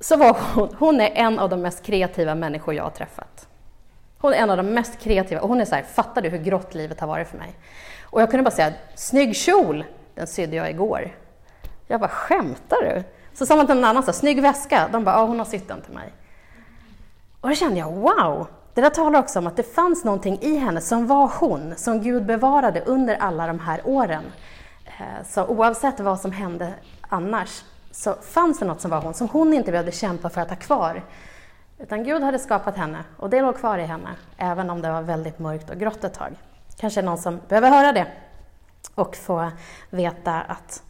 så 0.00 0.16
var 0.16 0.36
hon, 0.54 0.76
hon 0.78 1.00
är 1.00 1.10
en 1.14 1.38
av 1.38 1.50
de 1.50 1.60
mest 1.60 1.82
kreativa 1.82 2.34
människor 2.34 2.74
jag 2.74 2.84
har 2.84 2.90
träffat. 2.90 3.48
Hon 4.18 4.32
är 4.32 4.36
en 4.36 4.50
av 4.50 4.56
de 4.56 4.66
mest 4.66 4.98
kreativa 4.98 5.40
och 5.40 5.48
hon 5.48 5.60
är 5.60 5.64
så 5.64 5.74
här, 5.74 5.82
fattar 5.82 6.22
du 6.22 6.28
hur 6.28 6.38
grått 6.38 6.74
livet 6.74 7.00
har 7.00 7.06
varit 7.06 7.28
för 7.28 7.38
mig? 7.38 7.54
Och 8.02 8.22
jag 8.22 8.30
kunde 8.30 8.44
bara 8.44 8.50
säga, 8.50 8.72
snygg 8.94 9.36
kjol, 9.36 9.84
den 10.14 10.26
sydde 10.26 10.56
jag 10.56 10.70
igår. 10.70 11.16
Jag 11.86 12.00
bara, 12.00 12.10
skämtar 12.10 12.76
du? 12.82 13.02
Så 13.34 13.46
sa 13.46 13.56
man 13.56 13.66
till 13.66 13.74
någon 13.74 13.84
annan, 13.84 14.02
så 14.02 14.12
snygg 14.12 14.42
väska. 14.42 14.88
De 14.92 15.04
bara, 15.04 15.16
ja 15.16 15.24
hon 15.24 15.38
har 15.38 15.46
sytt 15.46 15.68
den 15.68 15.80
till 15.80 15.94
mig. 15.94 16.12
Och 17.42 17.48
då 17.48 17.54
kände 17.54 17.78
jag, 17.78 17.92
wow! 17.92 18.46
Det 18.74 18.80
där 18.80 18.90
talar 18.90 19.18
också 19.18 19.38
om 19.38 19.46
att 19.46 19.56
det 19.56 19.74
fanns 19.74 20.04
någonting 20.04 20.38
i 20.40 20.56
henne 20.56 20.80
som 20.80 21.06
var 21.06 21.32
hon, 21.40 21.76
som 21.76 22.02
Gud 22.02 22.26
bevarade 22.26 22.80
under 22.80 23.16
alla 23.16 23.46
de 23.46 23.58
här 23.58 23.80
åren. 23.84 24.24
Eh, 24.84 25.26
så 25.28 25.46
oavsett 25.46 26.00
vad 26.00 26.20
som 26.20 26.32
hände 26.32 26.74
annars 27.00 27.62
så 27.90 28.14
fanns 28.14 28.58
det 28.58 28.64
något 28.64 28.80
som 28.80 28.90
var 28.90 29.00
hon, 29.00 29.14
som 29.14 29.28
hon 29.28 29.54
inte 29.54 29.70
behövde 29.70 29.92
kämpa 29.92 30.28
för 30.28 30.40
att 30.40 30.48
ha 30.48 30.56
kvar. 30.56 31.02
Utan 31.78 32.04
Gud 32.04 32.22
hade 32.22 32.38
skapat 32.38 32.76
henne 32.76 33.04
och 33.16 33.30
det 33.30 33.42
låg 33.42 33.58
kvar 33.58 33.78
i 33.78 33.84
henne, 33.84 34.08
även 34.36 34.70
om 34.70 34.82
det 34.82 34.92
var 34.92 35.02
väldigt 35.02 35.38
mörkt 35.38 35.70
och 35.70 35.76
grått 35.76 36.04
ett 36.04 36.14
tag. 36.14 36.32
Kanske 36.76 37.02
någon 37.02 37.18
som 37.18 37.40
behöver 37.48 37.70
höra 37.70 37.92
det 37.92 38.06
och 38.94 39.16
få 39.16 39.50
veta 39.90 40.40
att 40.40 40.82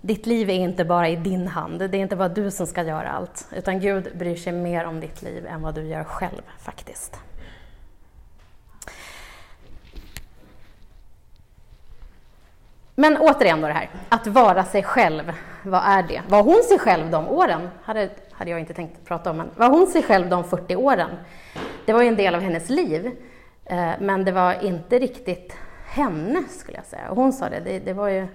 ditt 0.00 0.26
liv 0.26 0.50
är 0.50 0.54
inte 0.54 0.84
bara 0.84 1.08
i 1.08 1.16
din 1.16 1.48
hand, 1.48 1.78
det 1.78 1.84
är 1.84 1.94
inte 1.94 2.16
bara 2.16 2.28
du 2.28 2.50
som 2.50 2.66
ska 2.66 2.82
göra 2.82 3.10
allt, 3.10 3.48
utan 3.56 3.80
Gud 3.80 4.18
bryr 4.18 4.36
sig 4.36 4.52
mer 4.52 4.84
om 4.84 5.00
ditt 5.00 5.22
liv 5.22 5.46
än 5.46 5.62
vad 5.62 5.74
du 5.74 5.82
gör 5.82 6.04
själv 6.04 6.42
faktiskt. 6.58 7.20
Men 12.94 13.16
återigen 13.16 13.60
då 13.60 13.66
det 13.66 13.72
här, 13.72 13.90
att 14.08 14.26
vara 14.26 14.64
sig 14.64 14.82
själv, 14.82 15.32
vad 15.62 15.82
är 15.84 16.02
det? 16.02 16.22
Var 16.28 16.42
hon 16.42 16.62
sig 16.68 16.78
själv 16.78 17.10
de 17.10 17.28
åren? 17.28 17.68
Hade, 17.82 18.10
hade 18.32 18.50
jag 18.50 18.60
inte 18.60 18.74
tänkt 18.74 19.04
prata 19.04 19.30
om, 19.30 19.36
men 19.36 19.50
var 19.56 19.68
hon 19.68 19.86
sig 19.86 20.02
själv 20.02 20.28
de 20.28 20.44
40 20.44 20.76
åren? 20.76 21.10
Det 21.86 21.92
var 21.92 22.02
ju 22.02 22.08
en 22.08 22.16
del 22.16 22.34
av 22.34 22.40
hennes 22.40 22.70
liv, 22.70 23.10
eh, 23.64 23.90
men 24.00 24.24
det 24.24 24.32
var 24.32 24.64
inte 24.64 24.98
riktigt 24.98 25.56
henne, 25.86 26.42
skulle 26.48 26.78
jag 26.78 26.86
säga. 26.86 27.10
Och 27.10 27.16
hon 27.16 27.32
sa 27.32 27.48
det, 27.48 27.60
det, 27.60 27.78
det 27.78 27.92
var 27.92 28.08
ju, 28.08 28.26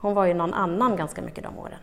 hon 0.00 0.14
var 0.14 0.26
ju 0.26 0.34
någon 0.34 0.54
annan 0.54 0.96
ganska 0.96 1.22
mycket 1.22 1.44
de 1.44 1.58
åren. 1.58 1.78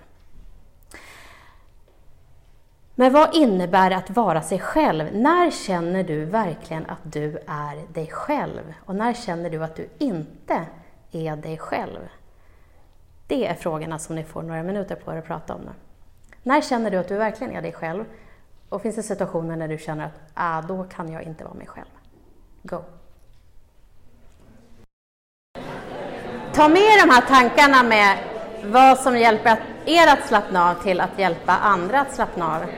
Men 2.95 3.13
vad 3.13 3.35
innebär 3.35 3.89
det 3.89 3.95
att 3.95 4.09
vara 4.09 4.41
sig 4.41 4.59
själv? 4.59 5.09
När 5.13 5.51
känner 5.51 6.03
du 6.03 6.25
verkligen 6.25 6.85
att 6.85 6.99
du 7.03 7.37
är 7.47 7.93
dig 7.93 8.07
själv? 8.07 8.73
Och 8.85 8.95
när 8.95 9.13
känner 9.13 9.49
du 9.49 9.63
att 9.63 9.75
du 9.75 9.89
inte 9.97 10.65
är 11.11 11.35
dig 11.35 11.57
själv? 11.57 11.99
Det 13.27 13.47
är 13.47 13.53
frågorna 13.53 13.99
som 13.99 14.15
ni 14.15 14.23
får 14.23 14.41
några 14.41 14.63
minuter 14.63 14.95
på 14.95 15.13
er 15.13 15.17
att 15.17 15.25
prata 15.25 15.55
om 15.55 15.61
nu. 15.61 15.71
När 16.43 16.61
känner 16.61 16.91
du 16.91 16.97
att 16.97 17.07
du 17.07 17.17
verkligen 17.17 17.53
är 17.53 17.61
dig 17.61 17.71
själv? 17.73 18.05
Och 18.69 18.81
finns 18.81 18.95
det 18.95 19.03
situationer 19.03 19.55
när 19.55 19.67
du 19.67 19.77
känner 19.77 20.05
att 20.05 20.21
ah, 20.33 20.61
då 20.61 20.83
kan 20.83 21.11
jag 21.11 21.23
inte 21.23 21.43
vara 21.43 21.53
mig 21.53 21.67
själv? 21.67 21.89
Go! 22.63 22.83
Ta 26.55 26.67
med 26.67 26.99
de 27.03 27.09
här 27.09 27.21
tankarna 27.21 27.83
med 27.83 28.17
vad 28.65 28.97
som 28.97 29.17
hjälper 29.17 29.57
er 29.85 30.07
att 30.07 30.27
slappna 30.27 30.69
av 30.71 30.75
till 30.75 31.01
att 31.01 31.19
hjälpa 31.19 31.57
andra 31.57 32.01
att 32.01 32.15
slappna 32.15 32.55
av. 32.55 32.61
Eh, 32.61 32.69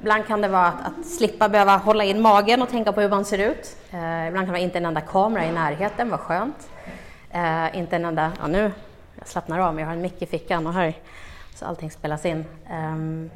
ibland 0.00 0.26
kan 0.26 0.40
det 0.40 0.48
vara 0.48 0.66
att, 0.66 0.86
att, 0.86 1.06
slippa 1.06 1.48
behöva 1.48 1.76
hålla 1.76 2.04
in 2.04 2.20
magen 2.20 2.62
och 2.62 2.68
tänka 2.68 2.92
på 2.92 3.00
hur 3.00 3.08
man 3.08 3.24
ser 3.24 3.38
ut. 3.38 3.76
Eh, 3.90 4.28
ibland 4.28 4.34
kan 4.34 4.46
det 4.46 4.50
vara 4.50 4.58
inte 4.58 4.78
en 4.78 4.86
enda 4.86 5.00
kamera 5.00 5.46
i 5.46 5.52
närheten, 5.52 6.10
vad 6.10 6.20
skönt. 6.20 6.70
Eh, 7.30 7.78
inte 7.78 7.96
en 7.96 8.04
enda, 8.04 8.32
ja 8.40 8.46
nu, 8.46 8.72
jag 9.18 9.28
slappnar 9.28 9.58
av, 9.58 9.74
men 9.74 9.82
jag 9.82 9.88
har 9.88 9.94
en 9.94 10.02
mick 10.02 10.22
i 10.22 10.26
fickan 10.26 10.66
och 10.66 10.72
här, 10.72 10.94
så 11.54 11.66
allting 11.66 11.90
spelas 11.90 12.26
in. 12.26 12.44
Ehm, 12.70 13.30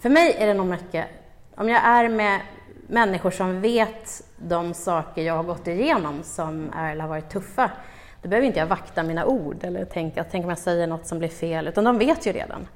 för 0.00 0.08
mig 0.08 0.36
är 0.38 0.46
det 0.46 0.54
nog 0.54 0.66
mycket, 0.66 1.06
om 1.54 1.68
jag 1.68 1.84
är 1.84 2.08
med 2.08 2.40
människor 2.86 3.30
som 3.30 3.60
vet 3.60 4.24
de 4.36 4.74
saker 4.74 5.22
jag 5.22 5.34
har 5.34 5.42
gått 5.42 5.66
igenom 5.66 6.22
som 6.22 6.72
är, 6.76 6.96
har 6.96 7.08
varit 7.08 7.30
tuffa, 7.30 7.70
då 8.22 8.28
behöver 8.28 8.46
inte 8.46 8.58
jag 8.58 8.66
vakta 8.66 9.02
mina 9.02 9.26
ord 9.26 9.64
eller 9.64 9.84
tänka, 9.84 10.24
tänk 10.24 10.44
om 10.44 10.48
jag 10.48 10.58
säger 10.58 10.86
något 10.86 11.06
som 11.06 11.18
blir 11.18 11.28
fel, 11.28 11.68
utan 11.68 11.84
de 11.84 11.98
vet 11.98 12.26
ju 12.26 12.32
redan. 12.32 12.68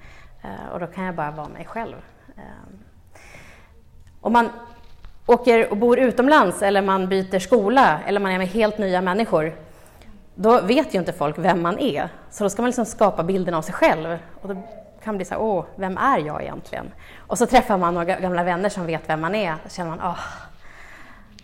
Eh, 0.43 0.73
och 0.73 0.81
då 0.81 0.87
kan 0.87 1.05
jag 1.05 1.15
bara 1.15 1.31
vara 1.31 1.49
mig 1.49 1.65
själv. 1.65 1.97
Eh, 2.37 2.43
om 4.21 4.33
man 4.33 4.49
åker 5.27 5.71
och 5.71 5.77
bor 5.77 5.99
utomlands 5.99 6.63
eller 6.63 6.83
man 6.83 7.09
byter 7.09 7.39
skola 7.39 8.01
eller 8.07 8.21
man 8.21 8.33
är 8.33 8.39
med 8.39 8.49
helt 8.49 8.79
nya 8.79 9.01
människor, 9.01 9.57
då 10.35 10.61
vet 10.61 10.95
ju 10.95 10.99
inte 10.99 11.13
folk 11.13 11.39
vem 11.39 11.63
man 11.63 11.79
är. 11.79 12.09
Så 12.31 12.45
då 12.45 12.51
ska 12.51 12.63
man 12.63 12.69
liksom 12.69 12.85
skapa 12.85 13.23
bilden 13.23 13.55
av 13.55 13.63
sig 13.63 13.75
själv. 13.75 14.19
Och 14.43 14.49
då 14.49 14.63
kan 15.05 15.17
bli 15.17 15.25
så 15.25 15.35
här, 15.35 15.41
åh, 15.43 15.65
vem 15.77 15.99
är 15.99 16.19
jag 16.19 16.43
egentligen? 16.43 16.93
Och 17.17 17.39
så 17.39 17.47
träffar 17.47 17.79
man 17.79 17.95
några 17.95 18.21
gamla 18.21 18.45
vänner 18.45 18.69
som 18.69 18.87
vet 18.87 19.09
vem 19.09 19.21
man 19.21 19.35
är. 19.35 19.57
Då 19.65 19.71
känner 19.71 19.91
man, 19.91 20.01
åh, 20.03 20.21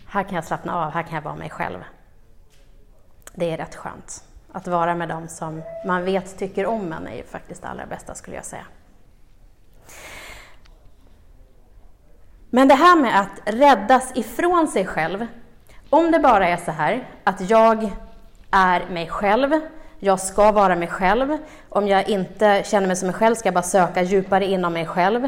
här 0.07 0.23
kan 0.23 0.35
jag 0.35 0.43
slappna 0.43 0.85
av, 0.85 0.91
här 0.91 1.03
kan 1.03 1.15
jag 1.15 1.21
vara 1.21 1.35
mig 1.35 1.49
själv. 1.49 1.79
Det 3.33 3.51
är 3.51 3.57
rätt 3.57 3.75
skönt. 3.75 4.23
Att 4.51 4.67
vara 4.67 4.95
med 4.95 5.09
dem 5.09 5.27
som 5.27 5.61
man 5.85 6.05
vet 6.05 6.37
tycker 6.37 6.65
om 6.65 6.93
en 6.93 7.07
är 7.07 7.15
ju 7.15 7.23
faktiskt 7.23 7.61
det 7.61 7.67
allra 7.67 7.85
bästa 7.85 8.15
skulle 8.15 8.35
jag 8.35 8.45
säga. 8.45 8.65
Men 12.49 12.67
det 12.67 12.75
här 12.75 12.95
med 12.95 13.19
att 13.19 13.41
räddas 13.45 14.11
ifrån 14.15 14.67
sig 14.67 14.85
själv, 14.85 15.27
om 15.89 16.11
det 16.11 16.19
bara 16.19 16.47
är 16.47 16.57
så 16.57 16.71
här 16.71 17.07
att 17.23 17.49
jag 17.49 17.91
är 18.51 18.89
mig 18.89 19.07
själv, 19.09 19.61
jag 19.99 20.19
ska 20.19 20.51
vara 20.51 20.75
mig 20.75 20.87
själv, 20.87 21.37
om 21.69 21.87
jag 21.87 22.09
inte 22.09 22.63
känner 22.65 22.87
mig 22.87 22.95
som 22.95 23.07
mig 23.07 23.15
själv 23.15 23.35
ska 23.35 23.47
jag 23.47 23.53
bara 23.53 23.63
söka 23.63 24.01
djupare 24.01 24.45
inom 24.45 24.73
mig 24.73 24.85
själv. 24.85 25.27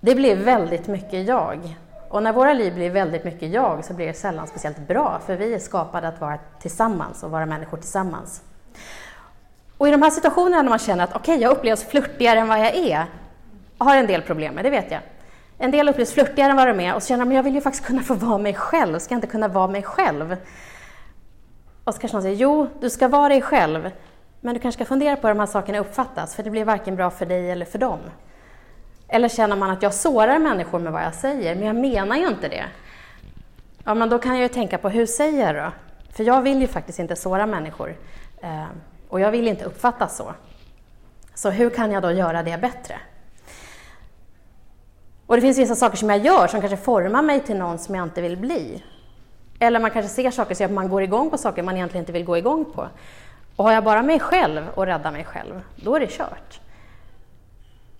Det 0.00 0.14
blir 0.14 0.36
väldigt 0.36 0.86
mycket 0.86 1.28
jag. 1.28 1.76
Och 2.08 2.22
när 2.22 2.32
våra 2.32 2.52
liv 2.52 2.74
blir 2.74 2.90
väldigt 2.90 3.24
mycket 3.24 3.50
jag 3.50 3.84
så 3.84 3.94
blir 3.94 4.06
det 4.06 4.14
sällan 4.14 4.46
speciellt 4.46 4.78
bra, 4.78 5.20
för 5.26 5.36
vi 5.36 5.54
är 5.54 5.58
skapade 5.58 6.08
att 6.08 6.20
vara 6.20 6.38
tillsammans 6.60 7.22
och 7.22 7.30
vara 7.30 7.46
människor 7.46 7.76
tillsammans. 7.76 8.42
Och 9.78 9.88
i 9.88 9.90
de 9.90 10.02
här 10.02 10.10
situationerna 10.10 10.62
när 10.62 10.70
man 10.70 10.78
känner 10.78 11.04
att 11.04 11.16
okej, 11.16 11.34
okay, 11.34 11.42
jag 11.42 11.52
upplevs 11.52 11.84
flörtigare 11.84 12.38
än 12.38 12.48
vad 12.48 12.60
jag 12.60 12.74
är, 12.74 13.04
har 13.78 13.96
en 13.96 14.06
del 14.06 14.22
problem 14.22 14.54
med, 14.54 14.64
det 14.64 14.70
vet 14.70 14.90
jag. 14.90 15.00
En 15.58 15.70
del 15.70 15.88
upplevs 15.88 16.12
flörtigare 16.12 16.50
än 16.50 16.56
vad 16.56 16.68
de 16.68 16.80
är 16.80 16.94
och 16.94 17.02
så 17.02 17.08
känner 17.08 17.26
att 17.26 17.34
jag 17.34 17.42
vill 17.42 17.54
ju 17.54 17.60
faktiskt 17.60 17.86
kunna 17.86 18.02
få 18.02 18.14
vara 18.14 18.38
mig 18.38 18.54
själv, 18.54 18.98
ska 18.98 19.14
jag 19.14 19.16
inte 19.16 19.26
kunna 19.26 19.48
vara 19.48 19.68
mig 19.68 19.82
själv? 19.82 20.36
Och 21.84 21.94
så 21.94 22.00
kanske 22.00 22.16
någon 22.16 22.22
säger, 22.22 22.36
jo, 22.36 22.68
du 22.80 22.90
ska 22.90 23.08
vara 23.08 23.28
dig 23.28 23.42
själv, 23.42 23.90
men 24.40 24.54
du 24.54 24.60
kanske 24.60 24.84
ska 24.84 24.88
fundera 24.88 25.16
på 25.16 25.26
hur 25.26 25.34
de 25.34 25.40
här 25.40 25.46
sakerna 25.46 25.78
uppfattas, 25.78 26.34
för 26.34 26.42
det 26.42 26.50
blir 26.50 26.64
varken 26.64 26.96
bra 26.96 27.10
för 27.10 27.26
dig 27.26 27.50
eller 27.50 27.66
för 27.66 27.78
dem. 27.78 27.98
Eller 29.08 29.28
känner 29.28 29.56
man 29.56 29.70
att 29.70 29.82
jag 29.82 29.94
sårar 29.94 30.38
människor 30.38 30.78
med 30.78 30.92
vad 30.92 31.02
jag 31.02 31.14
säger, 31.14 31.54
men 31.54 31.66
jag 31.66 31.76
menar 31.76 32.16
ju 32.16 32.28
inte 32.28 32.48
det. 32.48 32.64
Ja, 33.84 33.94
men 33.94 34.08
då 34.08 34.18
kan 34.18 34.32
jag 34.32 34.42
ju 34.42 34.48
tänka 34.48 34.78
på, 34.78 34.88
hur 34.88 35.06
säger 35.06 35.54
jag 35.54 35.64
då? 35.64 35.72
För 36.12 36.24
jag 36.24 36.42
vill 36.42 36.60
ju 36.60 36.66
faktiskt 36.66 36.98
inte 36.98 37.16
såra 37.16 37.46
människor. 37.46 37.96
Eh, 38.42 38.64
och 39.08 39.20
jag 39.20 39.30
vill 39.30 39.48
inte 39.48 39.64
uppfattas 39.64 40.16
så. 40.16 40.34
Så 41.34 41.50
hur 41.50 41.70
kan 41.70 41.92
jag 41.92 42.02
då 42.02 42.12
göra 42.12 42.42
det 42.42 42.58
bättre? 42.58 42.98
Och 45.26 45.36
det 45.36 45.42
finns 45.42 45.58
vissa 45.58 45.74
saker 45.74 45.96
som 45.96 46.10
jag 46.10 46.24
gör 46.24 46.46
som 46.46 46.60
kanske 46.60 46.76
formar 46.76 47.22
mig 47.22 47.40
till 47.40 47.56
någon 47.56 47.78
som 47.78 47.94
jag 47.94 48.02
inte 48.02 48.22
vill 48.22 48.36
bli. 48.36 48.82
Eller 49.62 49.80
man 49.80 49.90
kanske 49.90 50.08
ser 50.08 50.30
saker 50.30 50.54
så 50.54 50.64
att 50.64 50.70
man 50.70 50.88
går 50.88 51.02
igång 51.02 51.30
på 51.30 51.38
saker 51.38 51.62
man 51.62 51.76
egentligen 51.76 52.02
inte 52.02 52.12
vill 52.12 52.24
gå 52.24 52.38
igång 52.38 52.64
på. 52.64 52.88
Och 53.56 53.64
har 53.64 53.72
jag 53.72 53.84
bara 53.84 54.02
mig 54.02 54.20
själv 54.20 54.68
och 54.74 54.86
rädda 54.86 55.10
mig 55.10 55.24
själv, 55.24 55.62
då 55.76 55.96
är 55.96 56.00
det 56.00 56.10
kört. 56.10 56.60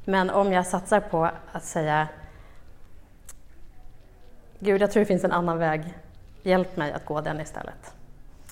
Men 0.04 0.30
om 0.30 0.52
jag 0.52 0.66
satsar 0.66 1.00
på 1.00 1.30
att 1.52 1.64
säga 1.64 2.08
Gud, 4.58 4.82
jag 4.82 4.90
tror 4.90 5.00
det 5.00 5.06
finns 5.06 5.24
en 5.24 5.32
annan 5.32 5.58
väg. 5.58 5.94
Hjälp 6.42 6.76
mig 6.76 6.92
att 6.92 7.04
gå 7.04 7.20
den 7.20 7.40
istället. 7.40 7.94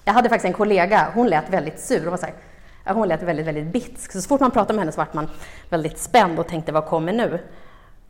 Jag 0.04 0.12
hade 0.12 0.28
faktiskt 0.28 0.46
en 0.46 0.52
kollega, 0.52 1.10
hon 1.14 1.26
lät 1.26 1.50
väldigt 1.50 1.80
sur. 1.80 2.00
Hon, 2.00 2.10
var 2.10 2.16
så 2.16 2.26
här, 2.26 2.94
hon 2.94 3.08
lät 3.08 3.22
väldigt, 3.22 3.46
väldigt 3.46 3.66
bitsk. 3.66 4.12
Så, 4.12 4.28
fort 4.28 4.40
man 4.40 4.50
pratade 4.50 4.72
med 4.72 4.80
henne 4.80 4.92
så 4.92 5.00
vart 5.00 5.14
man 5.14 5.30
väldigt 5.70 5.98
spänd 5.98 6.38
och 6.38 6.48
tänkte, 6.48 6.72
vad 6.72 6.86
kommer 6.86 7.12
nu? 7.12 7.40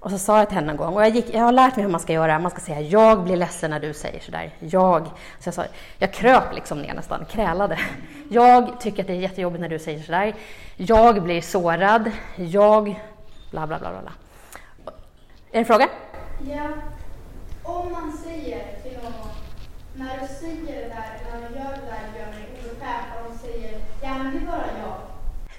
Och 0.01 0.11
så 0.11 0.19
sa 0.19 0.39
jag 0.39 0.49
till 0.49 0.55
henne 0.55 0.71
en 0.71 0.77
gång, 0.77 0.95
och 0.95 1.03
jag, 1.03 1.09
gick, 1.09 1.35
jag 1.35 1.41
har 1.41 1.53
lärt 1.53 1.77
mig 1.77 1.85
hur 1.85 1.93
man 1.93 2.01
ska 2.01 2.13
göra, 2.13 2.39
man 2.39 2.51
ska 2.51 2.61
säga 2.61 2.81
jag 2.81 3.25
blir 3.25 3.37
ledsen 3.37 3.71
när 3.71 3.81
du 3.81 3.95
säger 3.95 4.21
sådär, 4.21 4.55
jag. 4.61 5.07
Så 5.39 5.49
jag, 5.49 5.55
sa, 5.55 5.65
jag 5.99 6.13
kröp 6.13 6.55
liksom 6.55 6.83
ner 6.83 6.95
nästan, 6.95 7.25
krälade. 7.25 7.79
Jag 8.31 8.81
tycker 8.81 9.03
att 9.03 9.07
det 9.07 9.13
är 9.13 9.17
jättejobbigt 9.17 9.61
när 9.61 9.69
du 9.69 9.79
säger 9.79 10.03
sådär. 10.03 10.35
Jag 10.77 11.23
blir 11.23 11.41
sårad, 11.41 12.11
jag 12.37 13.01
bla 13.51 13.67
bla 13.67 13.79
bla 13.79 13.91
bla. 13.91 14.13
Är 15.51 15.53
det 15.53 15.59
en 15.59 15.65
fråga? 15.65 15.89
Ja. 16.51 16.69
Om 17.63 17.93
man 17.93 18.13
säger 18.25 18.65
till 18.83 18.99
någon, 19.03 19.13
när 19.95 20.21
du 20.21 20.27
säger 20.27 20.83
det 20.83 20.89
där, 20.89 21.21
när 21.33 21.41
man 21.41 21.53
gör 21.53 21.71
det 21.77 21.87
där, 21.87 22.21
gör 22.21 22.27
mig 22.27 22.49
obekväm, 22.61 23.05
och 23.17 23.33
de 23.33 23.39
säger 23.39 23.81
ja 24.03 24.15
men 24.19 24.33
det 24.33 24.39
är 24.39 24.47
bara 24.47 24.67
jag. 24.83 24.97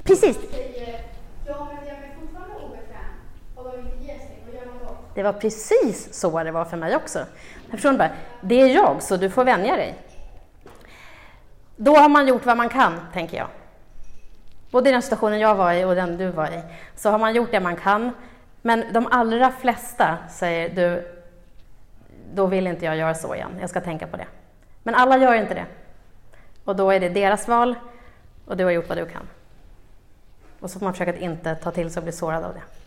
Precis. 0.04 0.38
Säger, 0.52 1.02
ja 1.47 1.67
men 1.73 1.88
jag 1.88 1.97
är 1.97 2.15
fortfarande 2.21 2.56
obekväm, 2.56 3.13
och 3.56 3.63
de 3.63 3.80
inte 3.80 4.06
ger 4.06 4.17
sig, 4.17 4.43
vad 4.45 4.56
gör 4.56 4.65
man 4.65 4.78
då? 4.88 4.97
Det 5.19 5.23
var 5.23 5.34
precis 5.34 6.13
så 6.13 6.43
det 6.43 6.51
var 6.51 6.65
för 6.65 6.77
mig 6.77 6.95
också. 6.95 7.25
Personen 7.71 7.97
bara, 7.97 8.10
det 8.41 8.62
är 8.62 8.67
jag, 8.67 9.03
så 9.03 9.17
du 9.17 9.29
får 9.29 9.43
vänja 9.43 9.75
dig. 9.75 9.95
Då 11.75 11.95
har 11.95 12.10
man 12.10 12.27
gjort 12.27 12.45
vad 12.45 12.58
man 12.58 12.69
kan, 12.69 12.99
tänker 13.13 13.38
jag. 13.38 13.47
Både 14.71 14.89
i 14.89 14.91
den 14.91 15.01
situationen 15.01 15.39
jag 15.39 15.55
var 15.55 15.73
i 15.73 15.84
och 15.84 15.95
den 15.95 16.17
du 16.17 16.27
var 16.27 16.47
i, 16.47 16.62
så 16.95 17.10
har 17.10 17.19
man 17.19 17.36
gjort 17.36 17.51
det 17.51 17.60
man 17.60 17.75
kan. 17.75 18.12
Men 18.62 18.93
de 18.93 19.08
allra 19.12 19.51
flesta 19.51 20.17
säger 20.29 20.69
du, 20.69 21.08
då 22.34 22.45
vill 22.45 22.67
inte 22.67 22.86
jag 22.86 22.97
göra 22.97 23.13
så 23.13 23.36
igen, 23.36 23.58
jag 23.60 23.69
ska 23.69 23.82
tänka 23.82 24.08
på 24.08 24.17
det. 24.17 24.27
Men 24.84 24.95
alla 24.95 25.17
gör 25.17 25.34
inte 25.34 25.53
det. 25.53 25.65
Och 26.65 26.75
då 26.75 26.91
är 26.91 26.99
det 26.99 27.10
deras 27.10 27.47
val 27.47 27.75
och 28.45 28.58
du 28.58 28.63
har 28.63 28.71
gjort 28.71 28.89
vad 28.89 28.97
du 28.97 29.05
kan. 29.05 29.27
Och 30.60 30.69
så 30.69 30.79
får 30.79 30.86
man 30.86 30.93
försöka 30.93 31.12
att 31.12 31.19
inte 31.19 31.55
ta 31.55 31.71
till 31.71 31.91
sig 31.91 31.99
och 31.99 32.03
bli 32.03 32.13
sårad 32.13 32.43
av 32.43 32.53
det. 32.53 32.78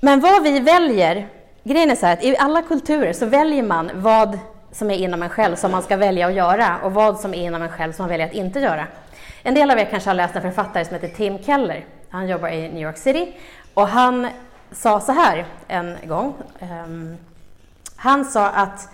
Men 0.00 0.20
vad 0.20 0.42
vi 0.42 0.60
väljer, 0.60 1.28
grejen 1.64 1.90
är 1.90 1.96
så 1.96 2.06
här 2.06 2.12
att 2.12 2.24
i 2.24 2.36
alla 2.36 2.62
kulturer 2.62 3.12
så 3.12 3.26
väljer 3.26 3.62
man 3.62 3.90
vad 3.94 4.38
som 4.72 4.90
är 4.90 4.94
inom 4.94 5.22
en 5.22 5.28
själv 5.28 5.56
som 5.56 5.70
man 5.70 5.82
ska 5.82 5.96
välja 5.96 6.26
att 6.26 6.34
göra 6.34 6.78
och 6.82 6.92
vad 6.92 7.20
som 7.20 7.34
är 7.34 7.38
inom 7.38 7.62
en 7.62 7.68
själv 7.68 7.92
som 7.92 8.02
man 8.02 8.10
väljer 8.10 8.26
att 8.26 8.32
inte 8.32 8.60
göra. 8.60 8.86
En 9.42 9.54
del 9.54 9.70
av 9.70 9.78
er 9.78 9.84
kanske 9.84 10.10
har 10.10 10.14
läst 10.14 10.36
en 10.36 10.42
författare 10.42 10.84
som 10.84 10.94
heter 10.94 11.08
Tim 11.08 11.38
Keller. 11.38 11.84
Han 12.10 12.28
jobbar 12.28 12.48
i 12.48 12.68
New 12.68 12.82
York 12.82 12.98
City 12.98 13.32
och 13.74 13.88
han 13.88 14.28
sa 14.70 15.00
så 15.00 15.12
här 15.12 15.46
en 15.68 15.96
gång. 16.04 16.34
Um, 16.60 17.16
han 17.96 18.24
sa 18.24 18.48
att 18.48 18.88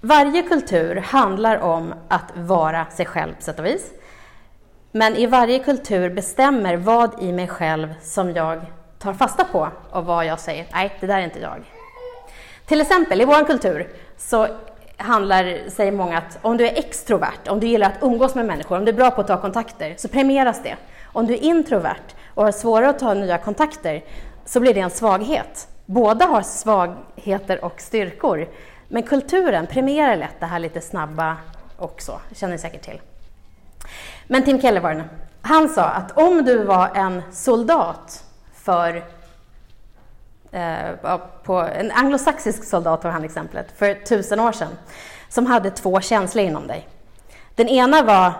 varje 0.00 0.42
kultur 0.42 0.96
handlar 0.96 1.58
om 1.58 1.94
att 2.08 2.36
vara 2.36 2.86
sig 2.86 3.06
själv 3.06 3.34
på 3.34 3.42
sätt 3.42 3.58
och 3.58 3.66
vis. 3.66 3.90
Men 4.92 5.16
i 5.16 5.26
varje 5.26 5.58
kultur 5.58 6.10
bestämmer 6.10 6.76
vad 6.76 7.22
i 7.22 7.32
mig 7.32 7.48
själv 7.48 7.94
som 8.02 8.30
jag 8.30 8.60
tar 9.02 9.12
fasta 9.12 9.44
på 9.44 9.68
och 9.90 10.04
vad 10.04 10.26
jag 10.26 10.40
säger, 10.40 10.66
nej, 10.72 10.96
det 11.00 11.06
där 11.06 11.18
är 11.18 11.24
inte 11.24 11.40
jag. 11.40 11.64
Till 12.66 12.80
exempel 12.80 13.20
i 13.20 13.24
vår 13.24 13.46
kultur 13.46 13.88
så 14.16 14.46
handlar, 14.96 15.70
säger 15.70 15.92
många 15.92 16.18
att 16.18 16.38
om 16.42 16.56
du 16.56 16.66
är 16.66 16.78
extrovert, 16.78 17.48
om 17.48 17.60
du 17.60 17.66
gillar 17.66 17.86
att 17.86 18.02
umgås 18.02 18.34
med 18.34 18.46
människor, 18.46 18.78
om 18.78 18.84
du 18.84 18.92
är 18.92 18.96
bra 18.96 19.10
på 19.10 19.20
att 19.20 19.26
ta 19.26 19.40
kontakter, 19.40 19.94
så 19.98 20.08
premieras 20.08 20.62
det. 20.62 20.76
Om 21.04 21.26
du 21.26 21.34
är 21.34 21.38
introvert 21.38 22.14
och 22.34 22.44
har 22.44 22.52
svårare 22.52 22.90
att 22.90 22.98
ta 22.98 23.14
nya 23.14 23.38
kontakter, 23.38 24.04
så 24.44 24.60
blir 24.60 24.74
det 24.74 24.80
en 24.80 24.90
svaghet. 24.90 25.68
Båda 25.86 26.24
har 26.24 26.42
svagheter 26.42 27.64
och 27.64 27.80
styrkor, 27.80 28.48
men 28.88 29.02
kulturen 29.02 29.66
premierar 29.66 30.16
lätt 30.16 30.40
det 30.40 30.46
här 30.46 30.58
lite 30.58 30.80
snabba 30.80 31.36
också, 31.78 32.20
det 32.28 32.34
känner 32.34 32.52
ni 32.52 32.58
säkert 32.58 32.82
till. 32.82 33.00
Men 34.26 34.44
Tim 34.44 34.60
Keller 34.60 35.04
Han 35.42 35.68
sa 35.68 35.84
att 35.84 36.18
om 36.18 36.44
du 36.44 36.64
var 36.64 36.90
en 36.94 37.22
soldat 37.32 38.24
för 38.62 39.04
eh, 40.52 41.18
på 41.42 41.54
en 41.54 41.90
anglosaxisk 41.90 42.64
soldat 42.64 43.04
var 43.04 43.10
han 43.10 43.24
exemplet, 43.24 43.72
för 43.76 43.94
tusen 43.94 44.40
år 44.40 44.52
sedan, 44.52 44.78
som 45.28 45.46
hade 45.46 45.70
två 45.70 46.00
känslor 46.00 46.44
inom 46.44 46.66
dig. 46.66 46.88
Den 47.54 47.68
ena 47.68 48.02
var 48.02 48.32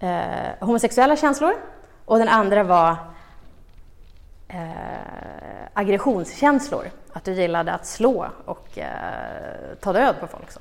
eh, 0.00 0.66
homosexuella 0.66 1.16
känslor 1.16 1.54
och 2.04 2.18
den 2.18 2.28
andra 2.28 2.62
var 2.62 2.96
eh, 4.48 5.66
aggressionskänslor. 5.74 6.90
Att 7.12 7.24
du 7.24 7.32
gillade 7.32 7.72
att 7.72 7.86
slå 7.86 8.26
och 8.44 8.78
eh, 8.78 9.76
ta 9.80 9.92
död 9.92 10.14
på 10.20 10.26
folk. 10.26 10.50
Så. 10.50 10.60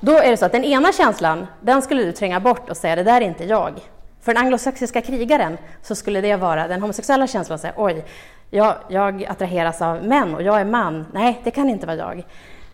Då 0.00 0.12
är 0.12 0.30
det 0.30 0.36
så 0.36 0.46
att 0.46 0.52
den 0.52 0.64
ena 0.64 0.92
känslan, 0.92 1.46
den 1.60 1.82
skulle 1.82 2.02
du 2.02 2.12
tränga 2.12 2.40
bort 2.40 2.70
och 2.70 2.76
säga 2.76 2.96
det 2.96 3.02
där 3.02 3.20
är 3.20 3.24
inte 3.24 3.44
jag. 3.44 3.80
För 4.24 4.34
den 4.34 4.42
anglosaxiska 4.42 5.00
krigaren 5.00 5.58
så 5.82 5.94
skulle 5.94 6.20
det 6.20 6.36
vara 6.36 6.68
den 6.68 6.80
homosexuella 6.80 7.26
känslan, 7.26 7.58
säga, 7.58 7.72
oj, 7.76 8.04
jag, 8.50 8.76
jag 8.88 9.24
attraheras 9.24 9.82
av 9.82 10.04
män 10.04 10.34
och 10.34 10.42
jag 10.42 10.60
är 10.60 10.64
man. 10.64 11.06
Nej, 11.12 11.40
det 11.44 11.50
kan 11.50 11.68
inte 11.68 11.86
vara 11.86 11.96
jag. 11.96 12.26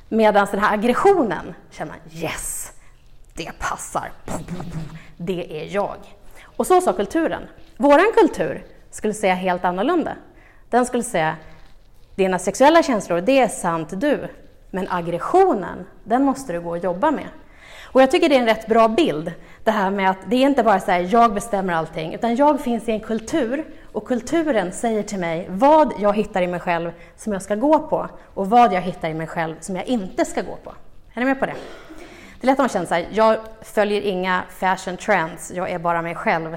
Medan 0.09 0.47
den 0.51 0.61
här 0.61 0.75
aggressionen 0.75 1.55
känner 1.71 1.93
man, 1.93 2.23
yes, 2.23 2.73
det 3.35 3.59
passar. 3.59 4.11
Det 5.17 5.63
är 5.63 5.75
jag. 5.75 5.97
Och 6.57 6.67
så 6.67 6.81
sa 6.81 6.93
kulturen. 6.93 7.43
Vår 7.77 8.15
kultur 8.15 8.65
skulle 8.91 9.15
säga 9.15 9.35
helt 9.35 9.65
annorlunda. 9.65 10.13
Den 10.71 10.87
skulle 10.87 11.03
säga, 11.03 11.37
dina 12.15 12.39
sexuella 12.39 12.83
känslor, 12.83 13.21
det 13.21 13.39
är 13.39 13.49
sant 13.49 14.01
du, 14.01 14.29
men 14.71 14.89
aggressionen, 14.91 15.87
den 16.05 16.25
måste 16.25 16.53
du 16.53 16.61
gå 16.61 16.71
och 16.71 16.79
jobba 16.79 17.11
med. 17.11 17.29
Och 17.93 18.03
jag 18.03 18.11
tycker 18.11 18.29
det 18.29 18.37
är 18.37 18.41
en 18.41 18.47
rätt 18.47 18.67
bra 18.67 18.89
bild, 18.89 19.33
det 19.65 19.71
här 19.71 19.91
med 19.91 20.11
att 20.11 20.19
det 20.27 20.37
är 20.37 20.47
inte 20.47 20.63
bara 20.63 20.81
så 20.81 20.91
här, 20.91 21.09
jag 21.11 21.35
bestämmer 21.35 21.73
allting, 21.73 22.15
utan 22.15 22.37
jag 22.37 22.61
finns 22.61 22.89
i 22.89 22.93
en 22.93 23.01
kultur 23.01 23.65
och 23.93 24.07
kulturen 24.07 24.73
säger 24.73 25.03
till 25.03 25.19
mig 25.19 25.47
vad 25.49 25.93
jag 25.99 26.17
hittar 26.17 26.43
i 26.43 26.47
mig 26.47 26.61
själv 26.61 26.93
som 27.17 27.33
jag 27.33 27.43
ska 27.43 27.55
gå 27.55 27.79
på 27.79 28.09
och 28.35 28.51
vad 28.51 28.73
jag 28.73 28.81
hittar 28.81 29.09
i 29.09 29.15
mig 29.15 29.27
själv 29.27 29.55
som 29.61 29.77
jag 29.77 29.85
inte 29.87 30.25
ska 30.25 30.43
gå 30.43 30.57
på. 30.65 30.73
Är 31.15 31.21
ni 31.21 31.27
med 31.27 31.39
på 31.39 31.47
det? 31.47 31.55
Det 32.41 32.45
är 32.45 32.47
lätt 32.47 32.53
att 32.53 32.59
man 32.59 32.69
känner 32.69 32.87
så 32.87 32.95
här, 32.95 33.09
jag 33.11 33.39
följer 33.63 34.01
inga 34.01 34.43
fashion 34.51 34.97
trends, 34.97 35.53
jag 35.55 35.71
är 35.71 35.79
bara 35.79 36.03
mig 36.03 36.15
själv. 36.15 36.57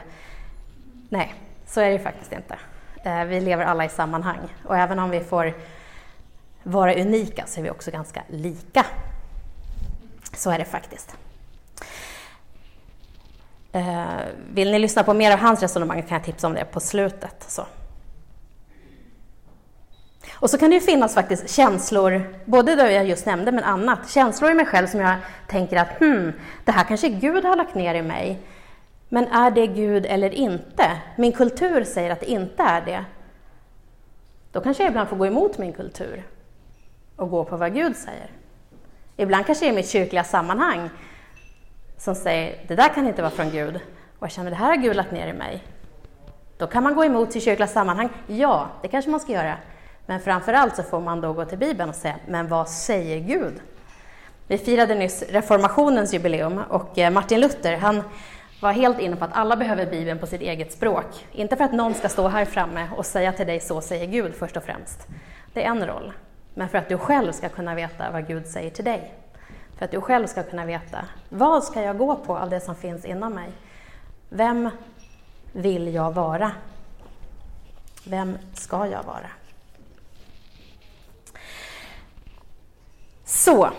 Nej, 1.09 1.33
så 1.65 1.81
är 1.81 1.91
det 1.91 1.99
faktiskt 1.99 2.31
inte. 2.31 2.55
Eh, 3.03 3.25
vi 3.25 3.41
lever 3.41 3.65
alla 3.65 3.85
i 3.85 3.89
sammanhang 3.89 4.39
och 4.65 4.77
även 4.77 4.99
om 4.99 5.09
vi 5.09 5.19
får 5.19 5.53
vara 6.63 6.95
unika 6.95 7.43
så 7.47 7.59
är 7.59 7.63
vi 7.63 7.69
också 7.69 7.91
ganska 7.91 8.23
lika. 8.27 8.85
Så 10.33 10.51
är 10.51 10.57
det 10.57 10.65
faktiskt. 10.65 11.17
Eh, 13.73 14.05
vill 14.53 14.71
ni 14.71 14.79
lyssna 14.79 15.03
på 15.03 15.13
mer 15.13 15.31
av 15.31 15.39
hans 15.39 15.61
resonemang 15.61 16.01
kan 16.01 16.15
jag 16.17 16.23
tipsa 16.23 16.47
om 16.47 16.53
det 16.53 16.65
på 16.65 16.79
slutet. 16.79 17.45
Så. 17.47 17.65
Och 20.33 20.49
så 20.49 20.57
kan 20.57 20.69
det 20.69 20.75
ju 20.75 20.81
finnas 20.81 21.13
faktiskt 21.13 21.49
känslor, 21.49 22.33
både 22.45 22.75
det 22.75 22.91
jag 22.91 23.05
just 23.05 23.25
nämnde 23.25 23.51
men 23.51 23.63
annat, 23.63 24.09
känslor 24.09 24.51
i 24.51 24.53
mig 24.53 24.65
själv 24.65 24.87
som 24.87 24.99
jag 24.99 25.15
tänker 25.47 25.77
att 25.77 25.99
hmm, 25.99 26.33
det 26.65 26.71
här 26.71 26.83
kanske 26.83 27.09
Gud 27.09 27.45
har 27.45 27.55
lagt 27.55 27.75
ner 27.75 27.95
i 27.95 28.01
mig. 28.01 28.39
Men 29.09 29.27
är 29.27 29.51
det 29.51 29.67
Gud 29.67 30.05
eller 30.05 30.29
inte? 30.29 30.91
Min 31.17 31.31
kultur 31.31 31.83
säger 31.83 32.09
att 32.09 32.19
det 32.19 32.31
inte 32.31 32.63
är 32.63 32.81
det. 32.81 33.05
Då 34.51 34.61
kanske 34.61 34.83
jag 34.83 34.89
ibland 34.89 35.09
får 35.09 35.17
gå 35.17 35.25
emot 35.25 35.57
min 35.57 35.73
kultur 35.73 36.23
och 37.15 37.29
gå 37.29 37.43
på 37.43 37.57
vad 37.57 37.73
Gud 37.73 37.95
säger. 37.95 38.27
Ibland 39.17 39.45
kanske 39.45 39.65
det 39.65 39.69
är 39.69 39.75
mitt 39.75 39.89
kyrkliga 39.89 40.23
sammanhang 40.23 40.89
som 42.03 42.15
säger 42.15 42.55
det 42.67 42.75
där 42.75 42.89
kan 42.89 43.07
inte 43.07 43.21
vara 43.21 43.31
från 43.31 43.49
Gud 43.49 43.75
och 44.19 44.23
jag 44.23 44.31
känner 44.31 44.49
det 44.49 44.55
här 44.55 44.67
har 44.67 44.75
Gud 44.75 44.95
lagt 44.95 45.11
ner 45.11 45.27
i 45.27 45.33
mig. 45.33 45.63
Då 46.57 46.67
kan 46.67 46.83
man 46.83 46.95
gå 46.95 47.05
emot 47.05 47.31
sitt 47.31 47.43
kyrkliga 47.43 47.67
sammanhang. 47.67 48.09
Ja, 48.27 48.67
det 48.81 48.87
kanske 48.87 49.11
man 49.11 49.19
ska 49.19 49.31
göra. 49.31 49.57
Men 50.05 50.19
framför 50.19 50.53
allt 50.53 50.75
så 50.75 50.83
får 50.83 50.99
man 50.99 51.21
då 51.21 51.33
gå 51.33 51.45
till 51.45 51.57
Bibeln 51.57 51.89
och 51.89 51.95
säga, 51.95 52.15
men 52.27 52.47
vad 52.47 52.69
säger 52.69 53.19
Gud? 53.19 53.53
Vi 54.47 54.57
firade 54.57 54.95
nyss 54.95 55.23
reformationens 55.29 56.13
jubileum 56.13 56.57
och 56.69 56.97
eh, 56.97 57.11
Martin 57.11 57.39
Luther, 57.39 57.77
han 57.77 58.03
var 58.61 58.71
helt 58.71 58.99
inne 58.99 59.15
på 59.15 59.25
att 59.25 59.33
alla 59.33 59.55
behöver 59.55 59.85
Bibeln 59.85 60.19
på 60.19 60.27
sitt 60.27 60.41
eget 60.41 60.73
språk. 60.73 61.25
Inte 61.31 61.55
för 61.55 61.63
att 61.63 61.73
någon 61.73 61.93
ska 61.93 62.09
stå 62.09 62.27
här 62.27 62.45
framme 62.45 62.87
och 62.97 63.05
säga 63.05 63.31
till 63.31 63.47
dig 63.47 63.59
så 63.59 63.81
säger 63.81 64.07
Gud 64.07 64.35
först 64.35 64.57
och 64.57 64.63
främst. 64.63 65.07
Det 65.53 65.63
är 65.63 65.69
en 65.69 65.87
roll. 65.87 66.13
Men 66.53 66.69
för 66.69 66.77
att 66.77 66.89
du 66.89 66.97
själv 66.97 67.31
ska 67.31 67.49
kunna 67.49 67.75
veta 67.75 68.11
vad 68.11 68.27
Gud 68.27 68.47
säger 68.47 68.69
till 68.69 68.85
dig. 68.85 69.22
För 69.83 69.85
att 69.85 69.91
du 69.91 70.01
själv 70.01 70.27
ska 70.27 70.43
kunna 70.43 70.65
veta, 70.65 71.05
vad 71.29 71.63
ska 71.63 71.81
jag 71.81 71.97
gå 71.97 72.15
på 72.15 72.37
av 72.37 72.49
det 72.49 72.59
som 72.59 72.75
finns 72.75 73.05
inom 73.05 73.33
mig? 73.33 73.51
Vem 74.29 74.69
vill 75.51 75.93
jag 75.93 76.13
vara? 76.13 76.51
Vem 78.05 78.37
ska 78.53 78.87
jag 78.87 79.03
vara? 79.03 79.29
Så. 83.25 83.69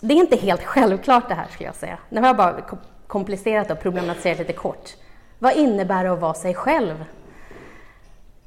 Det 0.00 0.14
är 0.14 0.18
inte 0.18 0.36
helt 0.36 0.64
självklart 0.64 1.28
det 1.28 1.34
här, 1.34 1.46
skulle 1.50 1.68
jag 1.68 1.76
säga. 1.76 1.98
Nu 2.08 2.20
har 2.20 2.26
jag 2.26 2.36
bara 2.36 2.60
komplicerat 3.06 3.70
och 3.70 3.80
problematiserat 3.80 4.38
lite 4.38 4.52
kort. 4.52 4.90
Vad 5.38 5.56
innebär 5.56 6.04
det 6.04 6.12
att 6.12 6.20
vara 6.20 6.34
sig 6.34 6.54
själv? 6.54 7.04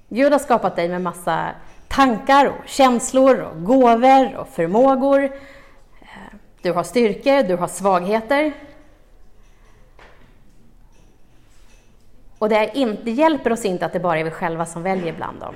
Gud 0.07 0.31
har 0.31 0.39
skapat 0.39 0.75
dig 0.75 0.89
med 0.89 1.01
massa 1.01 1.49
tankar 1.89 2.45
och 2.45 2.67
känslor 2.67 3.39
och 3.39 3.63
gåvor 3.63 4.35
och 4.35 4.47
förmågor. 4.47 5.31
Du 6.61 6.71
har 6.71 6.83
styrkor, 6.83 7.43
du 7.43 7.55
har 7.55 7.67
svagheter. 7.67 8.53
Och 12.39 12.49
det, 12.49 12.71
inte, 12.73 13.03
det 13.03 13.11
hjälper 13.11 13.51
oss 13.51 13.65
inte 13.65 13.85
att 13.85 13.93
det 13.93 13.99
bara 13.99 14.19
är 14.19 14.23
vi 14.23 14.31
själva 14.31 14.65
som 14.65 14.83
väljer 14.83 15.13
bland 15.13 15.39
dem. 15.39 15.55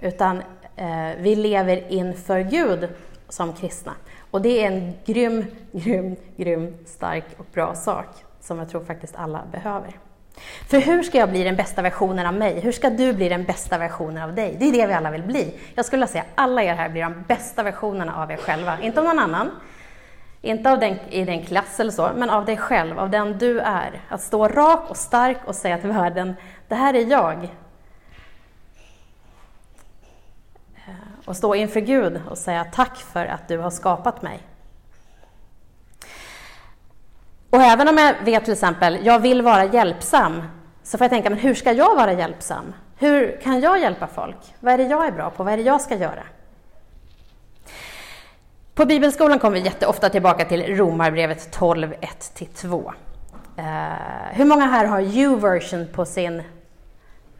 Utan 0.00 0.42
eh, 0.76 1.10
vi 1.18 1.36
lever 1.36 1.92
inför 1.92 2.40
Gud 2.40 2.88
som 3.28 3.52
kristna. 3.52 3.92
Och 4.30 4.42
det 4.42 4.64
är 4.64 4.66
en 4.66 4.92
grym, 5.04 5.44
grym, 5.72 6.16
grym, 6.36 6.76
stark 6.86 7.24
och 7.38 7.46
bra 7.52 7.74
sak 7.74 8.06
som 8.40 8.58
jag 8.58 8.68
tror 8.68 8.84
faktiskt 8.84 9.14
alla 9.16 9.42
behöver. 9.52 9.98
För 10.68 10.78
hur 10.78 11.02
ska 11.02 11.18
jag 11.18 11.30
bli 11.30 11.44
den 11.44 11.56
bästa 11.56 11.82
versionen 11.82 12.26
av 12.26 12.34
mig? 12.34 12.60
Hur 12.60 12.72
ska 12.72 12.90
du 12.90 13.12
bli 13.12 13.28
den 13.28 13.44
bästa 13.44 13.78
versionen 13.78 14.22
av 14.22 14.34
dig? 14.34 14.56
Det 14.58 14.64
är 14.68 14.72
det 14.72 14.86
vi 14.86 14.92
alla 14.92 15.10
vill 15.10 15.22
bli. 15.22 15.54
Jag 15.74 15.84
skulle 15.84 16.06
säga 16.06 16.22
att 16.22 16.28
alla 16.34 16.62
er 16.62 16.74
här 16.74 16.88
blir 16.88 17.02
de 17.02 17.22
bästa 17.28 17.62
versionerna 17.62 18.22
av 18.22 18.30
er 18.30 18.36
själva. 18.36 18.80
Inte 18.80 19.00
av 19.00 19.06
någon 19.06 19.18
annan, 19.18 19.50
inte 20.42 20.70
av 20.70 20.78
den, 20.78 20.98
i 21.10 21.24
din 21.24 21.44
klass 21.44 21.80
eller 21.80 21.90
så, 21.90 22.10
men 22.16 22.30
av 22.30 22.44
dig 22.44 22.56
själv, 22.56 22.98
av 22.98 23.10
den 23.10 23.38
du 23.38 23.60
är. 23.60 24.00
Att 24.08 24.22
stå 24.22 24.48
rak 24.48 24.90
och 24.90 24.96
stark 24.96 25.38
och 25.44 25.54
säga 25.54 25.78
till 25.78 25.90
världen, 25.90 26.34
det 26.68 26.74
här 26.74 26.94
är 26.94 27.06
jag. 27.06 27.44
Eh, 30.74 30.94
och 31.24 31.36
stå 31.36 31.54
inför 31.54 31.80
Gud 31.80 32.20
och 32.30 32.38
säga 32.38 32.64
tack 32.64 32.96
för 32.96 33.26
att 33.26 33.48
du 33.48 33.58
har 33.58 33.70
skapat 33.70 34.22
mig. 34.22 34.40
Och 37.52 37.62
även 37.62 37.88
om 37.88 37.98
jag 37.98 38.14
vet 38.24 38.44
till 38.44 38.52
exempel, 38.52 38.98
jag 39.02 39.18
vill 39.18 39.42
vara 39.42 39.64
hjälpsam, 39.64 40.42
så 40.82 40.98
får 40.98 41.04
jag 41.04 41.10
tänka, 41.10 41.30
men 41.30 41.38
hur 41.38 41.54
ska 41.54 41.72
jag 41.72 41.94
vara 41.96 42.12
hjälpsam? 42.12 42.74
Hur 42.96 43.40
kan 43.42 43.60
jag 43.60 43.80
hjälpa 43.80 44.06
folk? 44.06 44.36
Vad 44.60 44.74
är 44.74 44.78
det 44.78 44.84
jag 44.84 45.06
är 45.06 45.12
bra 45.12 45.30
på? 45.30 45.42
Vad 45.44 45.52
är 45.52 45.56
det 45.56 45.62
jag 45.62 45.80
ska 45.80 45.96
göra? 45.96 46.22
På 48.74 48.84
Bibelskolan 48.84 49.38
kommer 49.38 49.58
vi 49.58 49.64
jätteofta 49.64 50.08
tillbaka 50.08 50.44
till 50.44 50.76
Romarbrevet 50.76 51.52
12, 51.52 51.94
1-2. 52.36 52.92
Uh, 53.58 53.64
hur 54.32 54.44
många 54.44 54.66
här 54.66 54.84
har 54.86 55.00
U-version 55.00 55.86
på 55.92 56.04
sin 56.04 56.42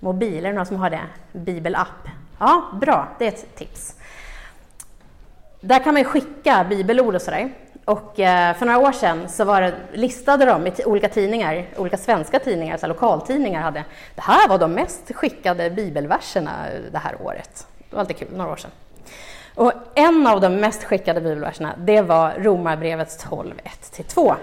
mobil? 0.01 0.47
Är 0.47 0.51
det 0.51 0.57
någon 0.57 0.67
som 0.67 0.77
har 0.77 0.91
det? 0.91 1.03
Bibelapp? 1.33 2.09
Ja, 2.39 2.65
bra, 2.81 3.09
det 3.19 3.25
är 3.25 3.29
ett 3.29 3.57
tips. 3.57 3.97
Där 5.61 5.85
kan 5.85 5.95
man 5.95 6.05
skicka 6.05 6.67
bibelord 6.69 7.15
och 7.15 7.23
sådär. 7.23 7.53
Och 7.85 8.21
eh, 8.21 8.57
för 8.57 8.67
några 8.67 8.79
år 8.79 8.93
sedan 8.93 9.29
så 9.29 9.45
var 9.45 9.61
det, 9.61 9.75
listade 9.93 10.45
de 10.45 10.67
i 10.67 10.73
olika 10.85 11.09
tidningar, 11.09 11.67
olika 11.77 11.97
svenska 11.97 12.39
tidningar, 12.39 12.77
så 12.77 12.87
lokaltidningar 12.87 13.63
hade, 13.63 13.85
det 14.15 14.23
här 14.23 14.49
var 14.49 14.59
de 14.59 14.73
mest 14.73 15.15
skickade 15.15 15.71
bibelverserna 15.71 16.67
det 16.93 16.99
här 16.99 17.17
året. 17.23 17.67
Det 17.79 17.97
var 17.97 18.01
alltid 18.01 18.17
kul, 18.17 18.29
några 18.33 18.53
år 18.53 18.57
sedan. 18.57 18.71
Och 19.55 19.73
en 19.95 20.27
av 20.27 20.41
de 20.41 20.57
mest 20.57 20.85
skickade 20.85 21.21
bibelverserna, 21.21 21.75
det 21.79 22.03
var 22.03 22.35
Romarbrevets 22.39 23.17
12, 23.29 23.55
1-2. 23.93 24.35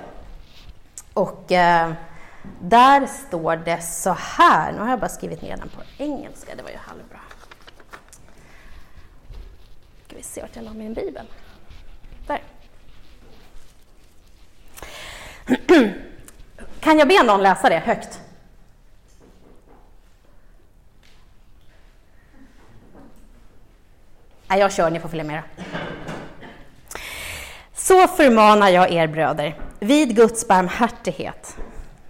Och 1.13 1.52
eh, 1.52 1.91
där 2.62 3.06
står 3.06 3.56
det 3.56 3.82
så 3.82 4.15
här, 4.19 4.71
nu 4.71 4.80
har 4.80 4.89
jag 4.89 4.99
bara 4.99 5.10
skrivit 5.10 5.41
ner 5.41 5.58
den 5.58 5.69
på 5.69 5.82
engelska, 6.04 6.56
det 6.56 6.63
var 6.63 6.69
ju 6.69 6.78
halvbra. 6.78 7.19
Ska 10.08 10.15
vi 10.15 10.23
se 10.23 10.41
vart 10.41 10.56
jag 10.56 10.65
la 10.65 10.73
min 10.73 10.93
bibel. 10.93 11.25
Kan 16.79 16.99
jag 16.99 17.07
be 17.07 17.23
någon 17.23 17.43
läsa 17.43 17.69
det 17.69 17.79
högt? 17.79 18.21
Nej, 24.47 24.59
jag 24.59 24.71
kör, 24.71 24.89
ni 24.89 24.99
får 24.99 25.09
följa 25.09 25.23
med. 25.23 25.41
Så 27.73 28.07
förmanar 28.07 28.69
jag 28.69 28.91
er 28.91 29.07
bröder, 29.07 29.55
vid 29.79 30.15
Guds 30.15 30.47
barmhärtighet, 30.47 31.57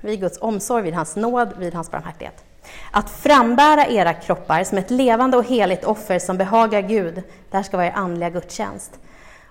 vid 0.02 0.20
Guds 0.20 0.38
omsorg, 0.42 0.84
vid 0.84 0.94
hans 0.94 1.16
nåd, 1.16 1.54
vid 1.58 1.74
hans 1.74 1.92
barmhärtighet, 1.92 2.44
att 2.92 3.10
frambära 3.10 3.88
era 3.88 4.14
kroppar 4.14 4.64
som 4.64 4.78
ett 4.78 4.92
levande 4.92 5.38
och 5.38 5.46
heligt 5.46 5.84
offer 5.84 6.20
som 6.20 6.38
behagar 6.38 6.82
Gud. 6.82 7.24
Det 7.50 7.58
här 7.58 7.64
ska 7.64 7.78
vara 7.78 7.88
er 7.88 7.92
andliga 7.96 8.30
gudstjänst. 8.30 9.00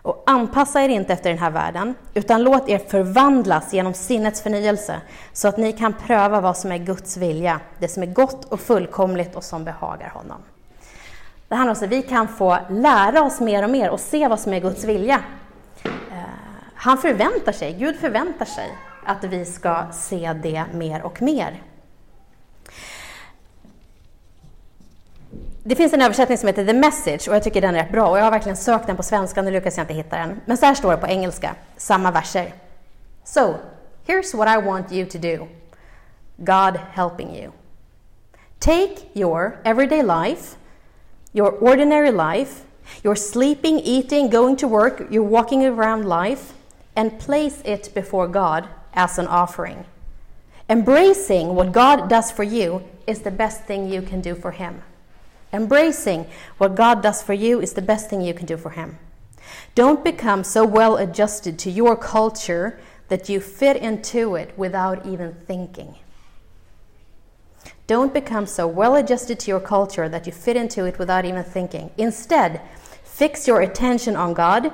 Och 0.02 0.22
anpassa 0.26 0.82
er 0.82 0.88
inte 0.88 1.12
efter 1.12 1.30
den 1.30 1.38
här 1.38 1.50
världen, 1.50 1.94
utan 2.14 2.42
låt 2.42 2.68
er 2.68 2.78
förvandlas 2.78 3.72
genom 3.72 3.94
sinnets 3.94 4.42
förnyelse, 4.42 5.00
så 5.32 5.48
att 5.48 5.56
ni 5.56 5.72
kan 5.72 5.92
pröva 5.92 6.40
vad 6.40 6.56
som 6.56 6.72
är 6.72 6.78
Guds 6.78 7.16
vilja, 7.16 7.60
det 7.78 7.88
som 7.88 8.02
är 8.02 8.06
gott 8.06 8.44
och 8.44 8.60
fullkomligt 8.60 9.36
och 9.36 9.44
som 9.44 9.64
behagar 9.64 10.10
honom. 10.10 10.38
Det 11.48 11.54
handlar 11.54 11.74
om 11.74 11.84
att 11.84 11.92
vi 11.92 12.02
kan 12.02 12.28
få 12.28 12.58
lära 12.70 13.22
oss 13.22 13.40
mer 13.40 13.64
och 13.64 13.70
mer 13.70 13.90
och 13.90 14.00
se 14.00 14.28
vad 14.28 14.40
som 14.40 14.52
är 14.52 14.60
Guds 14.60 14.84
vilja. 14.84 15.20
Eh, 15.84 16.18
han 16.74 16.98
förväntar 16.98 17.52
sig, 17.52 17.72
Gud 17.72 17.96
förväntar 17.96 18.44
sig 18.44 18.70
att 19.04 19.24
vi 19.24 19.44
ska 19.44 19.86
se 19.92 20.32
det 20.42 20.64
mer 20.74 21.02
och 21.02 21.22
mer. 21.22 21.62
Det 25.68 25.76
finns 25.76 25.92
en 25.92 26.02
översättning 26.02 26.38
som 26.38 26.46
heter 26.46 26.64
The 26.64 26.72
Message 26.72 27.28
och 27.28 27.34
jag 27.34 27.42
tycker 27.42 27.60
den 27.60 27.74
är 27.74 27.82
rätt 27.82 27.92
bra 27.92 28.08
och 28.08 28.18
jag 28.18 28.24
har 28.24 28.30
verkligen 28.30 28.56
sökt 28.56 28.86
den 28.86 28.96
på 28.96 29.02
svenska, 29.02 29.42
nu 29.42 29.50
lyckas 29.50 29.76
jag 29.76 29.84
inte 29.84 29.94
hitta 29.94 30.16
den. 30.16 30.40
Men 30.44 30.56
så 30.56 30.66
här 30.66 30.74
står 30.74 30.90
det 30.90 30.96
på 30.96 31.06
engelska, 31.06 31.54
samma 31.76 32.10
verser. 32.10 32.52
So, 33.24 33.54
here's 34.06 34.36
what 34.36 34.48
I 34.48 34.66
want 34.66 34.92
you 34.92 35.08
to 35.08 35.18
do. 35.18 35.48
God 36.36 36.80
helping 36.92 37.36
you. 37.36 37.52
Take 38.58 38.94
your 39.12 39.58
everyday 39.64 40.02
life, 40.02 40.56
your 41.32 41.50
ordinary 41.60 42.12
life, 42.12 42.62
your 43.04 43.16
sleeping, 43.16 43.80
eating, 43.84 44.30
going 44.30 44.56
to 44.56 44.68
work, 44.68 45.00
your 45.10 45.28
walking 45.28 45.66
around 45.66 46.08
life, 46.08 46.52
and 46.94 47.18
place 47.18 47.56
it 47.64 47.94
before 47.94 48.28
God 48.28 48.64
as 48.94 49.18
an 49.18 49.26
offering. 49.26 49.84
Embracing 50.68 51.54
what 51.54 51.72
God 51.72 52.08
does 52.08 52.32
for 52.32 52.44
you 52.44 52.80
is 53.06 53.20
the 53.20 53.30
best 53.30 53.66
thing 53.66 53.92
you 53.92 54.02
can 54.02 54.22
do 54.22 54.34
for 54.34 54.52
Him. 54.52 54.74
Embracing 55.52 56.26
what 56.58 56.74
God 56.74 57.02
does 57.02 57.22
for 57.22 57.32
you 57.32 57.60
is 57.60 57.72
the 57.72 57.82
best 57.82 58.10
thing 58.10 58.20
you 58.20 58.34
can 58.34 58.46
do 58.46 58.56
for 58.56 58.70
Him. 58.70 58.98
Don't 59.74 60.04
become 60.04 60.44
so 60.44 60.64
well 60.64 60.96
adjusted 60.96 61.58
to 61.60 61.70
your 61.70 61.96
culture 61.96 62.78
that 63.08 63.28
you 63.28 63.40
fit 63.40 63.76
into 63.76 64.34
it 64.34 64.52
without 64.58 65.06
even 65.06 65.34
thinking. 65.46 65.94
Don't 67.86 68.12
become 68.12 68.44
so 68.44 68.66
well 68.66 68.94
adjusted 68.96 69.40
to 69.40 69.50
your 69.50 69.60
culture 69.60 70.08
that 70.10 70.26
you 70.26 70.32
fit 70.32 70.56
into 70.56 70.84
it 70.84 70.98
without 70.98 71.24
even 71.24 71.42
thinking. 71.42 71.90
Instead, 71.96 72.60
fix 73.02 73.48
your 73.48 73.62
attention 73.62 74.14
on 74.14 74.34
God, 74.34 74.72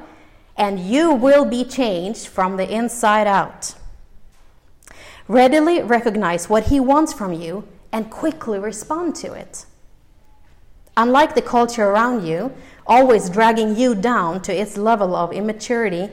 and 0.56 0.80
you 0.80 1.12
will 1.12 1.44
be 1.44 1.64
changed 1.64 2.26
from 2.26 2.56
the 2.56 2.68
inside 2.68 3.28
out. 3.28 3.74
Readily 5.28 5.80
recognize 5.80 6.50
what 6.50 6.64
He 6.64 6.80
wants 6.80 7.12
from 7.12 7.32
you 7.32 7.68
and 7.92 8.10
quickly 8.10 8.58
respond 8.58 9.14
to 9.16 9.32
it. 9.32 9.64
Unlike 10.96 11.34
the 11.34 11.40
culture 11.40 11.82
around 11.82 12.26
you, 12.26 12.50
always 12.86 13.30
dragging 13.30 13.76
you 13.76 13.94
down 13.94 14.40
to 14.42 14.52
its 14.52 14.76
level 14.76 15.16
of 15.16 15.32
immaturity, 15.32 16.08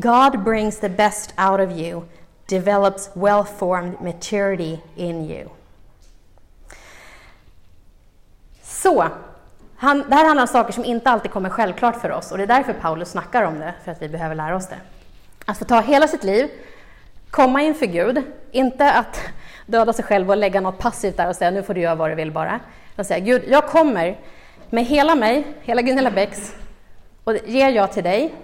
God 0.00 0.44
brings 0.44 0.78
the 0.78 0.88
best 0.88 1.32
out 1.38 1.60
of 1.60 1.70
you, 1.70 2.02
develops 2.46 3.10
well 3.14 3.44
formed 3.44 4.00
maturity 4.00 4.78
in 4.96 5.30
you. 5.30 5.48
Så, 8.62 9.08
han, 9.76 10.04
det 10.08 10.14
här 10.14 10.24
handlar 10.24 10.42
om 10.42 10.48
saker 10.48 10.72
som 10.72 10.84
inte 10.84 11.10
alltid 11.10 11.30
kommer 11.30 11.50
självklart 11.50 12.00
för 12.00 12.10
oss 12.10 12.32
och 12.32 12.38
det 12.38 12.44
är 12.44 12.46
därför 12.46 12.72
Paulus 12.72 13.10
snackar 13.10 13.42
om 13.42 13.58
det, 13.58 13.74
för 13.84 13.92
att 13.92 14.02
vi 14.02 14.08
behöver 14.08 14.34
lära 14.34 14.56
oss 14.56 14.68
det. 14.68 14.78
Att 15.44 15.58
få 15.58 15.64
ta 15.64 15.80
hela 15.80 16.08
sitt 16.08 16.24
liv, 16.24 16.48
komma 17.30 17.62
inför 17.62 17.86
Gud, 17.86 18.22
inte 18.50 18.92
att 18.92 19.20
döda 19.66 19.92
sig 19.92 20.04
själv 20.04 20.30
och 20.30 20.36
lägga 20.36 20.60
något 20.60 20.78
passivt 20.78 21.16
där 21.16 21.28
och 21.28 21.36
säga 21.36 21.50
nu 21.50 21.62
får 21.62 21.74
du 21.74 21.80
göra 21.80 21.94
vad 21.94 22.10
du 22.10 22.14
vill 22.14 22.32
bara. 22.32 22.60
Jag 22.96 23.06
säger, 23.06 23.26
Gud, 23.26 23.42
jag 23.48 23.66
kommer 23.66 24.18
med 24.70 24.84
hela 24.84 25.14
mig, 25.14 25.44
hela 25.62 25.82
Gunilla 25.82 26.10
Bäcks, 26.10 26.54
och 27.24 27.32
det 27.32 27.48
ger 27.48 27.68
jag 27.68 27.92
till 27.92 28.04
dig. 28.04 28.34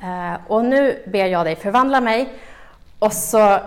Eh, 0.00 0.34
och 0.46 0.64
nu 0.64 1.02
ber 1.06 1.26
jag 1.26 1.46
dig 1.46 1.56
förvandla 1.56 2.00
mig. 2.00 2.32
Och 2.98 3.12
så 3.12 3.58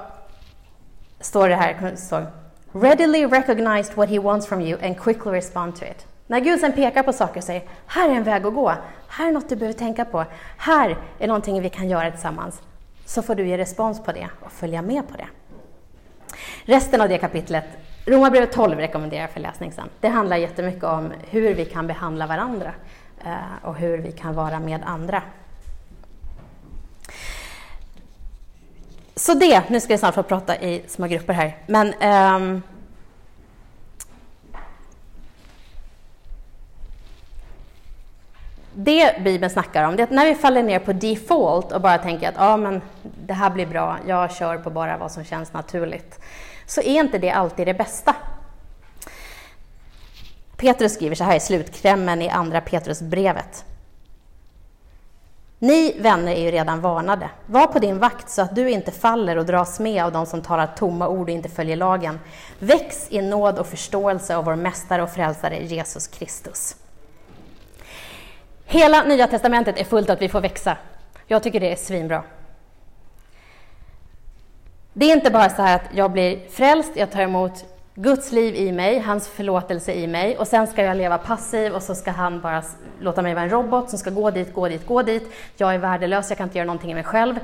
står 1.19 1.49
det 1.49 1.55
här, 1.55 1.95
så, 1.95 2.25
readily 2.71 3.25
recognized 3.25 3.95
what 3.95 4.09
he 4.09 4.19
wants 4.19 4.47
from 4.47 4.61
you 4.61 4.85
and 4.85 4.99
quickly 4.99 5.31
respond 5.31 5.75
to 5.75 5.85
it. 5.85 6.05
När 6.27 6.39
Gud 6.39 6.59
sen 6.59 6.73
pekar 6.73 7.03
på 7.03 7.13
saker 7.13 7.37
och 7.37 7.43
säger, 7.43 7.63
här 7.87 8.09
är 8.09 8.13
en 8.13 8.23
väg 8.23 8.45
att 8.45 8.53
gå, 8.53 8.73
här 9.07 9.27
är 9.27 9.31
något 9.31 9.49
du 9.49 9.55
behöver 9.55 9.79
tänka 9.79 10.05
på, 10.05 10.25
här 10.57 10.97
är 11.19 11.27
någonting 11.27 11.61
vi 11.61 11.69
kan 11.69 11.89
göra 11.89 12.11
tillsammans, 12.11 12.61
så 13.05 13.21
får 13.21 13.35
du 13.35 13.47
ge 13.47 13.57
respons 13.57 14.03
på 14.03 14.11
det 14.11 14.29
och 14.41 14.51
följa 14.51 14.81
med 14.81 15.07
på 15.07 15.17
det. 15.17 15.27
Resten 16.65 17.01
av 17.01 17.09
det 17.09 17.17
kapitlet, 17.17 17.65
Romarbrevet 18.07 18.51
12 18.51 18.77
rekommenderar 18.77 19.21
jag 19.21 19.29
för 19.29 19.39
läsning 19.39 19.71
sen. 19.71 19.89
Det 19.99 20.07
handlar 20.07 20.37
jättemycket 20.37 20.83
om 20.83 21.13
hur 21.29 21.53
vi 21.53 21.65
kan 21.65 21.87
behandla 21.87 22.27
varandra 22.27 22.73
eh, 23.25 23.65
och 23.67 23.75
hur 23.75 23.97
vi 23.97 24.11
kan 24.11 24.35
vara 24.35 24.59
med 24.59 24.81
andra. 24.85 25.21
Så 29.15 29.33
det, 29.33 29.69
nu 29.69 29.79
ska 29.79 29.93
jag 29.93 29.99
snart 29.99 30.15
få 30.15 30.23
prata 30.23 30.61
i 30.61 30.83
små 30.87 31.07
grupper 31.07 31.33
här, 31.33 31.57
men 31.65 31.93
um, 32.41 32.61
det 38.73 39.23
Bibeln 39.23 39.49
snackar 39.49 39.83
om, 39.83 39.95
det 39.95 40.01
är 40.01 40.03
att 40.03 40.11
när 40.11 40.25
vi 40.25 40.35
faller 40.35 40.63
ner 40.63 40.79
på 40.79 40.93
default 40.93 41.71
och 41.71 41.81
bara 41.81 41.97
tänker 41.97 42.29
att 42.29 42.35
ja, 42.37 42.57
men 42.57 42.81
det 43.25 43.33
här 43.33 43.49
blir 43.49 43.65
bra, 43.65 43.97
jag 44.07 44.35
kör 44.35 44.57
på 44.57 44.69
bara 44.69 44.97
vad 44.97 45.11
som 45.11 45.23
känns 45.23 45.53
naturligt, 45.53 46.19
så 46.67 46.81
är 46.81 46.99
inte 46.99 47.17
det 47.17 47.31
alltid 47.31 47.67
det 47.67 47.73
bästa. 47.73 48.15
Petrus 50.57 50.93
skriver 50.93 51.15
så 51.15 51.23
här 51.23 51.35
i 51.35 51.39
slutklämmen 51.39 52.21
i 52.21 52.29
Andra 52.29 52.61
Petrusbrevet. 52.61 53.65
Ni 55.59 55.95
vänner 55.99 56.31
är 56.31 56.41
ju 56.41 56.51
redan 56.51 56.81
varnade. 56.81 57.29
Var 57.45 57.67
på 57.67 57.79
din 57.79 57.99
vakt 57.99 58.29
så 58.29 58.41
att 58.41 58.55
du 58.55 58.69
inte 58.69 58.91
faller 58.91 59.37
och 59.37 59.45
dras 59.45 59.79
med 59.79 60.03
av 60.03 60.11
de 60.11 60.25
som 60.25 60.41
talar 60.41 60.67
tomma 60.67 61.07
ord 61.07 61.29
och 61.29 61.35
inte 61.35 61.49
följer 61.49 61.75
lagen. 61.75 62.19
Väx 62.59 63.07
i 63.09 63.21
nåd 63.21 63.59
och 63.59 63.67
förståelse 63.67 64.35
av 64.35 64.45
vår 64.45 64.55
Mästare 64.55 65.03
och 65.03 65.09
Frälsare 65.09 65.57
Jesus 65.57 66.07
Kristus. 66.07 66.75
Hela 68.65 69.03
Nya 69.03 69.27
Testamentet 69.27 69.79
är 69.79 69.83
fullt 69.83 70.09
av 70.09 70.13
att 70.13 70.21
vi 70.21 70.29
får 70.29 70.41
växa. 70.41 70.77
Jag 71.27 71.43
tycker 71.43 71.59
det 71.59 71.71
är 71.71 71.75
svinbra. 71.75 72.23
Det 74.99 75.05
är 75.05 75.15
inte 75.15 75.31
bara 75.31 75.49
så 75.49 75.61
här 75.61 75.75
att 75.75 75.89
jag 75.93 76.11
blir 76.11 76.49
frälst, 76.49 76.91
jag 76.95 77.11
tar 77.11 77.21
emot 77.21 77.65
Guds 77.95 78.31
liv 78.31 78.55
i 78.55 78.71
mig, 78.71 78.99
hans 78.99 79.27
förlåtelse 79.27 79.93
i 79.93 80.07
mig 80.07 80.37
och 80.37 80.47
sen 80.47 80.67
ska 80.67 80.83
jag 80.83 80.97
leva 80.97 81.17
passiv 81.17 81.73
och 81.73 81.83
så 81.83 81.95
ska 81.95 82.11
han 82.11 82.41
bara 82.41 82.63
låta 82.99 83.21
mig 83.21 83.33
vara 83.33 83.43
en 83.43 83.49
robot 83.49 83.89
som 83.89 83.99
ska 83.99 84.09
gå 84.09 84.31
dit, 84.31 84.53
gå 84.53 84.67
dit, 84.67 84.87
gå 84.87 85.01
dit. 85.01 85.33
Jag 85.57 85.73
är 85.73 85.77
värdelös, 85.77 86.29
jag 86.29 86.37
kan 86.37 86.47
inte 86.47 86.57
göra 86.57 86.65
någonting 86.65 86.91
i 86.91 86.93
mig 86.93 87.03
själv. 87.03 87.39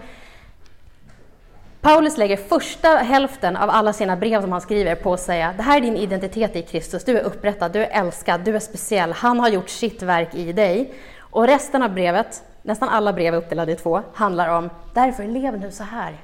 Paulus 1.82 2.18
lägger 2.18 2.38
första 2.38 2.88
hälften 2.88 3.56
av 3.56 3.70
alla 3.70 3.94
sina 3.94 4.16
brev 4.16 4.42
som 4.42 4.52
han 4.52 4.62
skriver 4.62 4.96
på 4.96 5.14
att 5.14 5.20
säga 5.20 5.54
det 5.58 5.64
här 5.64 5.78
är 5.78 5.82
din 5.82 5.98
identitet 5.98 6.56
i 6.56 6.62
Kristus, 6.62 7.04
du 7.04 7.18
är 7.20 7.24
upprättad, 7.24 7.72
du 7.72 7.84
är 7.84 8.02
älskad, 8.02 8.42
du 8.42 8.56
är 8.56 8.60
speciell, 8.60 9.12
han 9.12 9.40
har 9.40 9.50
gjort 9.50 9.70
sitt 9.70 10.04
verk 10.04 10.36
i 10.36 10.54
dig. 10.54 10.94
Och 11.20 11.48
resten 11.48 11.84
av 11.84 11.94
brevet, 11.94 12.44
nästan 12.62 12.90
alla 12.90 13.14
brev 13.14 13.34
är 13.34 13.38
uppdelade 13.38 13.72
i 13.72 13.76
två, 13.76 14.02
handlar 14.14 14.50
om 14.50 14.70
därför 14.94 15.24
lev 15.24 15.60
nu 15.60 15.72
så 15.72 15.84
här. 15.84 16.18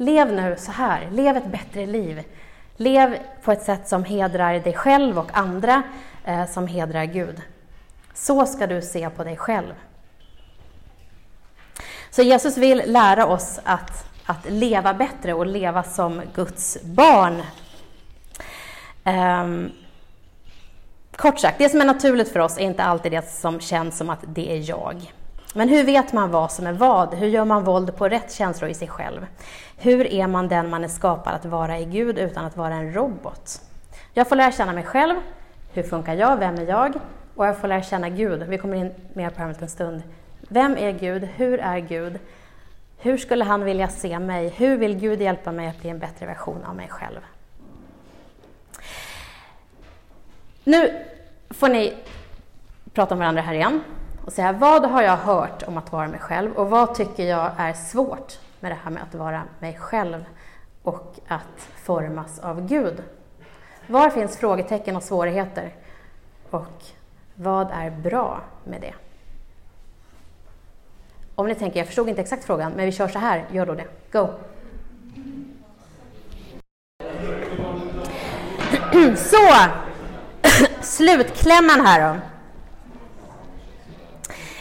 Lev 0.00 0.32
nu 0.32 0.56
så 0.58 0.72
här, 0.72 1.08
lev 1.10 1.36
ett 1.36 1.46
bättre 1.46 1.86
liv. 1.86 2.24
Lev 2.76 3.18
på 3.42 3.52
ett 3.52 3.62
sätt 3.62 3.88
som 3.88 4.04
hedrar 4.04 4.58
dig 4.58 4.72
själv 4.72 5.18
och 5.18 5.30
andra, 5.32 5.82
eh, 6.24 6.46
som 6.46 6.66
hedrar 6.66 7.04
Gud. 7.04 7.42
Så 8.14 8.46
ska 8.46 8.66
du 8.66 8.82
se 8.82 9.10
på 9.10 9.24
dig 9.24 9.36
själv. 9.36 9.74
Så 12.10 12.22
Jesus 12.22 12.56
vill 12.56 12.82
lära 12.86 13.26
oss 13.26 13.60
att, 13.64 14.04
att 14.26 14.50
leva 14.50 14.94
bättre 14.94 15.34
och 15.34 15.46
leva 15.46 15.82
som 15.82 16.22
Guds 16.34 16.78
barn. 16.82 17.42
Um, 19.04 19.72
kort 21.16 21.38
sagt, 21.40 21.58
det 21.58 21.68
som 21.68 21.80
är 21.80 21.84
naturligt 21.84 22.32
för 22.32 22.40
oss 22.40 22.58
är 22.58 22.62
inte 22.62 22.82
alltid 22.82 23.12
det 23.12 23.30
som 23.30 23.60
känns 23.60 23.98
som 23.98 24.10
att 24.10 24.24
det 24.26 24.52
är 24.52 24.68
jag. 24.70 25.12
Men 25.54 25.68
hur 25.68 25.84
vet 25.84 26.12
man 26.12 26.30
vad 26.30 26.52
som 26.52 26.66
är 26.66 26.72
vad? 26.72 27.14
Hur 27.14 27.26
gör 27.26 27.44
man 27.44 27.64
våld 27.64 27.96
på 27.96 28.08
rätt 28.08 28.32
känslor 28.32 28.70
i 28.70 28.74
sig 28.74 28.88
själv? 28.88 29.26
Hur 29.76 30.06
är 30.06 30.26
man 30.26 30.48
den 30.48 30.70
man 30.70 30.84
är 30.84 30.88
skapad 30.88 31.34
att 31.34 31.44
vara 31.44 31.78
i 31.78 31.84
Gud 31.84 32.18
utan 32.18 32.44
att 32.44 32.56
vara 32.56 32.74
en 32.74 32.94
robot? 32.94 33.60
Jag 34.14 34.28
får 34.28 34.36
lära 34.36 34.52
känna 34.52 34.72
mig 34.72 34.84
själv. 34.84 35.14
Hur 35.72 35.82
funkar 35.82 36.14
jag? 36.14 36.36
Vem 36.36 36.54
är 36.54 36.66
jag? 36.66 36.94
Och 37.34 37.46
jag 37.46 37.58
får 37.58 37.68
lära 37.68 37.82
känna 37.82 38.08
Gud. 38.08 38.42
Vi 38.42 38.58
kommer 38.58 38.76
in 38.76 38.94
mer 39.12 39.30
på 39.30 39.34
det 39.34 39.42
här 39.42 39.48
om 39.48 39.54
en 39.60 39.68
stund. 39.68 40.02
Vem 40.40 40.76
är 40.76 40.90
Gud? 40.92 41.24
Hur 41.24 41.60
är 41.60 41.78
Gud? 41.78 42.18
Hur 42.98 43.16
skulle 43.16 43.44
han 43.44 43.64
vilja 43.64 43.88
se 43.88 44.18
mig? 44.18 44.48
Hur 44.48 44.76
vill 44.76 44.98
Gud 44.98 45.20
hjälpa 45.20 45.52
mig 45.52 45.68
att 45.68 45.80
bli 45.80 45.90
en 45.90 45.98
bättre 45.98 46.26
version 46.26 46.64
av 46.64 46.76
mig 46.76 46.88
själv? 46.88 47.20
Nu 50.64 51.04
får 51.50 51.68
ni 51.68 51.94
prata 52.92 53.14
om 53.14 53.18
varandra 53.18 53.42
här 53.42 53.54
igen 53.54 53.80
och 54.30 54.34
säga 54.34 54.52
vad 54.52 54.84
har 54.84 55.02
jag 55.02 55.16
hört 55.16 55.62
om 55.62 55.78
att 55.78 55.92
vara 55.92 56.08
mig 56.08 56.20
själv 56.20 56.52
och 56.52 56.70
vad 56.70 56.94
tycker 56.94 57.24
jag 57.24 57.50
är 57.56 57.72
svårt 57.72 58.38
med 58.60 58.70
det 58.70 58.78
här 58.84 58.90
med 58.90 59.02
att 59.02 59.14
vara 59.14 59.42
mig 59.58 59.76
själv 59.78 60.24
och 60.82 61.18
att 61.28 61.68
formas 61.82 62.38
av 62.38 62.66
Gud. 62.66 63.02
Var 63.86 64.10
finns 64.10 64.36
frågetecken 64.36 64.96
och 64.96 65.02
svårigheter? 65.02 65.74
Och 66.50 66.84
vad 67.34 67.70
är 67.70 67.90
bra 67.90 68.40
med 68.64 68.80
det? 68.80 68.94
Om 71.34 71.46
ni 71.46 71.54
tänker, 71.54 71.78
jag 71.80 71.86
förstod 71.86 72.08
inte 72.08 72.20
exakt 72.20 72.44
frågan, 72.44 72.72
men 72.76 72.86
vi 72.86 72.92
kör 72.92 73.08
så 73.08 73.18
här, 73.18 73.44
gör 73.50 73.66
då 73.66 73.74
det. 73.74 73.86
Go! 74.12 74.28
Så! 79.16 79.54
Slutklämman 80.80 81.86
här 81.86 82.14
då. 82.14 82.20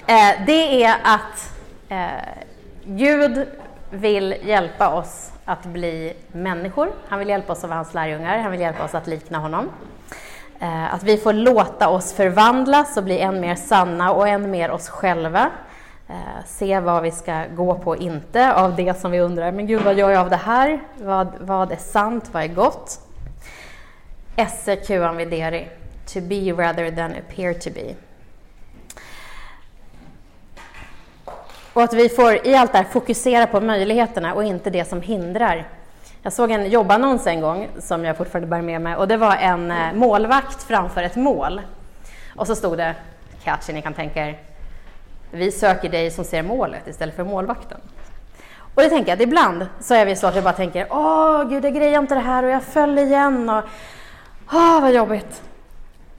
Eh, 0.10 0.46
det 0.46 0.84
är 0.84 0.96
att 1.04 1.52
eh, 1.90 2.44
Gud 2.84 3.48
vill 3.90 4.36
hjälpa 4.44 4.94
oss 4.94 5.32
att 5.46 5.66
bli 5.66 6.14
människor. 6.32 6.92
Han 7.08 7.20
vill 7.20 7.30
hjälpa 7.30 7.54
oss 7.54 7.64
att 7.64 7.70
vara 7.70 7.78
hans 7.78 7.94
lärjungar, 7.94 8.38
han 8.38 8.52
vill 8.52 8.62
hjälpa 8.62 8.84
oss 8.84 8.96
att 8.96 9.08
likna 9.08 9.38
honom. 9.38 9.70
Eh, 10.60 10.94
att 10.94 11.04
vi 11.04 11.18
får 11.18 11.34
låta 11.34 11.90
oss 11.90 12.14
förvandlas 12.14 12.98
och 12.98 13.04
bli 13.04 13.20
än 13.20 13.42
mer 13.42 13.56
sanna 13.56 14.12
och 14.12 14.28
än 14.28 14.52
mer 14.52 14.72
oss 14.72 14.90
själva. 14.90 15.50
Eh, 16.08 16.46
se 16.46 16.80
vad 16.80 17.04
vi 17.04 17.12
ska 17.12 17.44
gå 17.56 17.76
på 17.76 17.90
och 17.90 17.98
inte 17.98 18.54
av 18.54 18.76
det 18.76 19.00
som 19.00 19.12
vi 19.12 19.20
undrar, 19.20 19.52
men 19.52 19.68
gud 19.68 19.82
vad 19.82 19.96
gör 19.96 20.10
jag 20.10 20.22
av 20.22 20.30
det 20.30 20.36
här? 20.36 20.80
Vad, 20.98 21.28
vad 21.40 21.72
är 21.72 21.76
sant? 21.76 22.30
Vad 22.32 22.44
är 22.44 22.48
gott? 22.48 23.00
Esse 24.36 24.76
QAM 24.76 25.18
videri, 25.18 25.68
to 26.14 26.22
be 26.22 26.52
rather 26.52 26.92
than 26.92 27.12
appear 27.12 27.54
to 27.54 27.70
be. 27.70 28.09
Och 31.74 31.84
att 31.84 31.94
vi 31.94 32.10
får 32.10 32.48
i 32.48 32.56
allt 32.56 32.72
det 32.72 32.78
här 32.78 32.86
fokusera 32.86 33.48
på 33.48 33.62
möjligheterna 33.62 34.34
och 34.34 34.44
inte 34.44 34.70
det 34.70 34.86
som 34.86 35.02
hindrar. 35.02 35.68
Jag 36.22 36.34
såg 36.34 36.52
en 36.52 36.70
jobbannons 36.70 37.28
en 37.28 37.42
gång 37.42 37.70
som 37.80 38.06
jag 38.06 38.18
fortfarande 38.18 38.48
bär 38.48 38.62
med 38.62 38.82
mig 38.82 38.96
och 38.96 39.08
det 39.08 39.18
var 39.18 39.36
en 39.36 39.72
eh, 39.72 39.94
målvakt 39.94 40.64
framför 40.64 41.04
ett 41.04 41.16
mål. 41.16 41.62
Och 42.36 42.48
så 42.48 42.56
stod 42.56 42.78
det, 42.78 42.96
catchy 43.44 43.74
ni 43.74 43.82
kan 43.82 43.94
tänka 43.94 44.28
er, 44.28 44.40
vi 45.32 45.52
söker 45.52 45.90
dig 45.90 46.12
som 46.12 46.26
ser 46.26 46.44
målet 46.44 46.88
istället 46.88 47.16
för 47.16 47.24
målvakten. 47.24 47.78
Och 48.76 48.82
det 48.82 48.90
tänker 48.90 49.12
jag 49.12 49.16
att 49.16 49.24
ibland 49.24 49.68
så 49.80 49.94
är 49.94 50.06
vi 50.06 50.16
så 50.16 50.28
att 50.28 50.36
vi 50.36 50.42
bara 50.42 50.54
tänker, 50.54 50.88
åh 50.90 51.44
gud 51.50 51.66
jag 51.66 51.76
grejar 51.76 52.00
inte 52.00 52.16
det 52.16 52.22
här 52.22 52.44
och 52.44 52.50
jag 52.50 52.64
föll 52.64 53.00
igen 53.00 53.50
och 53.50 53.64
åh 54.54 54.82
vad 54.82 54.94
jobbigt. 54.94 55.42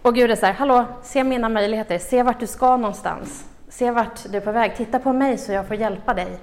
Och 0.02 0.14
Gud 0.14 0.30
är 0.30 0.36
så 0.36 0.46
här, 0.46 0.52
hallå, 0.52 0.84
se 1.02 1.24
mina 1.24 1.48
möjligheter, 1.48 1.98
se 1.98 2.22
vart 2.22 2.40
du 2.40 2.46
ska 2.46 2.76
någonstans. 2.76 3.44
Se 3.70 3.90
vart 3.90 4.24
du 4.30 4.37
är 4.37 4.40
på 4.40 4.52
väg. 4.52 4.76
Titta 4.76 4.98
på 4.98 5.12
mig 5.12 5.38
så 5.38 5.52
jag 5.52 5.66
får 5.66 5.76
hjälpa 5.76 6.14
dig. 6.14 6.38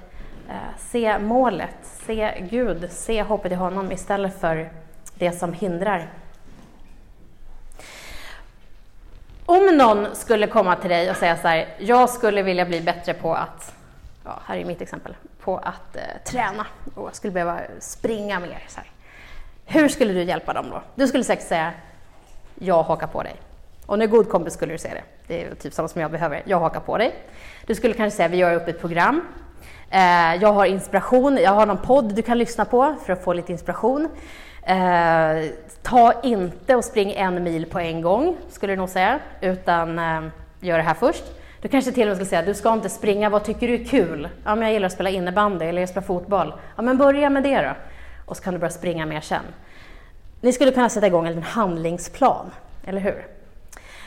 Eh, 0.48 0.78
se 0.78 1.18
målet, 1.18 1.76
se 1.82 2.46
Gud, 2.50 2.92
se 2.92 3.22
hoppet 3.22 3.52
i 3.52 3.54
honom 3.54 3.92
istället 3.92 4.40
för 4.40 4.70
det 5.14 5.32
som 5.32 5.52
hindrar. 5.52 6.08
Om 9.46 9.76
någon 9.76 10.14
skulle 10.14 10.46
komma 10.46 10.76
till 10.76 10.90
dig 10.90 11.10
och 11.10 11.16
säga 11.16 11.36
så 11.36 11.48
här, 11.48 11.68
jag 11.78 12.10
skulle 12.10 12.42
vilja 12.42 12.64
bli 12.64 12.80
bättre 12.80 13.14
på 13.14 13.34
att, 13.34 13.74
ja, 14.24 14.40
här 14.46 14.56
är 14.56 14.64
mitt 14.64 14.80
exempel, 14.80 15.16
på 15.40 15.56
att 15.56 15.96
eh, 15.96 16.02
träna 16.24 16.66
och 16.94 17.06
jag 17.06 17.14
skulle 17.14 17.32
behöva 17.32 17.60
springa 17.80 18.40
mer. 18.40 18.64
Så 18.68 18.80
här. 18.80 18.90
Hur 19.64 19.88
skulle 19.88 20.12
du 20.12 20.22
hjälpa 20.22 20.52
dem 20.52 20.70
då? 20.70 20.82
Du 20.94 21.08
skulle 21.08 21.24
säkert 21.24 21.48
säga, 21.48 21.72
jag 22.54 22.82
hakar 22.82 23.06
på 23.06 23.22
dig. 23.22 23.36
Och 23.86 23.98
när 23.98 24.06
god 24.06 24.28
kompis 24.28 24.54
skulle 24.54 24.74
du 24.74 24.78
säga 24.78 24.94
det. 24.94 25.17
Det 25.28 25.44
är 25.44 25.54
typ 25.54 25.74
samma 25.74 25.88
som 25.88 26.00
jag 26.00 26.10
behöver. 26.10 26.42
Jag 26.44 26.60
hakar 26.60 26.80
på 26.80 26.98
dig. 26.98 27.14
Du 27.66 27.74
skulle 27.74 27.94
kanske 27.94 28.16
säga, 28.16 28.28
vi 28.28 28.36
gör 28.36 28.54
upp 28.54 28.68
ett 28.68 28.80
program. 28.80 29.22
Eh, 29.90 30.34
jag 30.34 30.52
har 30.52 30.66
inspiration, 30.66 31.36
jag 31.36 31.50
har 31.50 31.66
någon 31.66 31.78
podd 31.78 32.14
du 32.14 32.22
kan 32.22 32.38
lyssna 32.38 32.64
på 32.64 32.94
för 33.04 33.12
att 33.12 33.24
få 33.24 33.32
lite 33.32 33.52
inspiration. 33.52 34.08
Eh, 34.62 35.50
ta 35.82 36.12
inte 36.22 36.76
och 36.76 36.84
spring 36.84 37.12
en 37.12 37.42
mil 37.42 37.66
på 37.66 37.78
en 37.78 38.02
gång, 38.02 38.36
skulle 38.50 38.72
du 38.72 38.76
nog 38.76 38.88
säga, 38.88 39.18
utan 39.40 39.98
eh, 39.98 40.20
gör 40.60 40.76
det 40.76 40.82
här 40.82 40.94
först. 40.94 41.24
Du 41.62 41.68
kanske 41.68 41.92
till 41.92 42.02
och 42.02 42.08
med 42.08 42.16
skulle 42.16 42.28
säga, 42.28 42.42
du 42.42 42.54
ska 42.54 42.72
inte 42.72 42.88
springa, 42.88 43.30
vad 43.30 43.44
tycker 43.44 43.68
du 43.68 43.74
är 43.74 43.84
kul? 43.84 44.28
Ja, 44.44 44.54
men 44.54 44.62
jag 44.62 44.72
gillar 44.72 44.86
att 44.86 44.92
spela 44.92 45.10
innebandy 45.10 45.64
eller 45.64 45.82
jag 45.82 45.88
spelar 45.88 46.06
fotboll. 46.06 46.54
Ja, 46.76 46.82
men 46.82 46.98
börja 46.98 47.30
med 47.30 47.42
det 47.42 47.62
då. 47.62 47.72
Och 48.26 48.36
så 48.36 48.42
kan 48.42 48.54
du 48.54 48.60
börja 48.60 48.70
springa 48.70 49.06
mer 49.06 49.20
sen. 49.20 49.44
Ni 50.40 50.52
skulle 50.52 50.72
kunna 50.72 50.88
sätta 50.88 51.06
igång 51.06 51.26
en 51.26 51.42
handlingsplan, 51.42 52.50
eller 52.84 53.00
hur? 53.00 53.26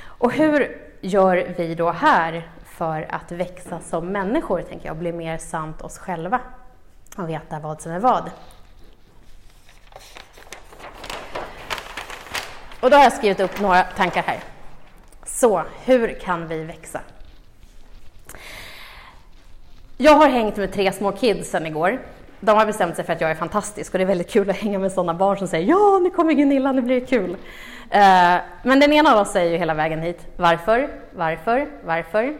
Och 0.03 0.33
hur 0.33 0.90
gör 1.01 1.53
vi 1.57 1.75
då 1.75 1.91
här 1.91 2.49
för 2.65 3.07
att 3.09 3.31
växa 3.31 3.79
som 3.79 4.07
människor, 4.07 4.61
tänker 4.61 4.85
jag, 4.85 4.93
och 4.93 4.99
bli 4.99 5.11
mer 5.11 5.37
sant 5.37 5.81
oss 5.81 5.97
själva 5.97 6.39
och 7.17 7.29
veta 7.29 7.59
vad 7.59 7.81
som 7.81 7.91
är 7.91 7.99
vad? 7.99 8.31
Och 12.81 12.89
då 12.89 12.97
har 12.97 13.03
jag 13.03 13.13
skrivit 13.13 13.39
upp 13.39 13.59
några 13.59 13.83
tankar 13.83 14.23
här. 14.23 14.39
Så, 15.25 15.63
hur 15.85 16.19
kan 16.19 16.47
vi 16.47 16.63
växa? 16.63 17.01
Jag 19.97 20.15
har 20.15 20.29
hängt 20.29 20.57
med 20.57 20.73
tre 20.73 20.91
små 20.91 21.11
kids 21.11 21.49
sedan 21.49 21.65
igår. 21.65 21.99
De 22.39 22.57
har 22.57 22.65
bestämt 22.65 22.95
sig 22.95 23.05
för 23.05 23.13
att 23.13 23.21
jag 23.21 23.31
är 23.31 23.35
fantastisk 23.35 23.93
och 23.93 23.97
det 23.97 24.03
är 24.03 24.07
väldigt 24.07 24.29
kul 24.29 24.49
att 24.49 24.57
hänga 24.57 24.79
med 24.79 24.91
sådana 24.91 25.13
barn 25.13 25.37
som 25.37 25.47
säger 25.47 25.67
ja, 25.67 25.99
nu 26.03 26.09
kommer 26.09 26.33
Gunilla, 26.33 26.71
nu 26.71 26.81
blir 26.81 26.99
det 26.99 27.05
kul. 27.05 27.37
Eh, 27.91 28.37
men 28.63 28.79
den 28.79 28.93
ena 28.93 29.13
av 29.13 29.19
oss 29.19 29.31
säger 29.31 29.51
ju 29.51 29.57
hela 29.57 29.73
vägen 29.73 30.01
hit, 30.01 30.27
varför, 30.37 30.89
varför, 31.11 31.67
varför? 31.83 32.37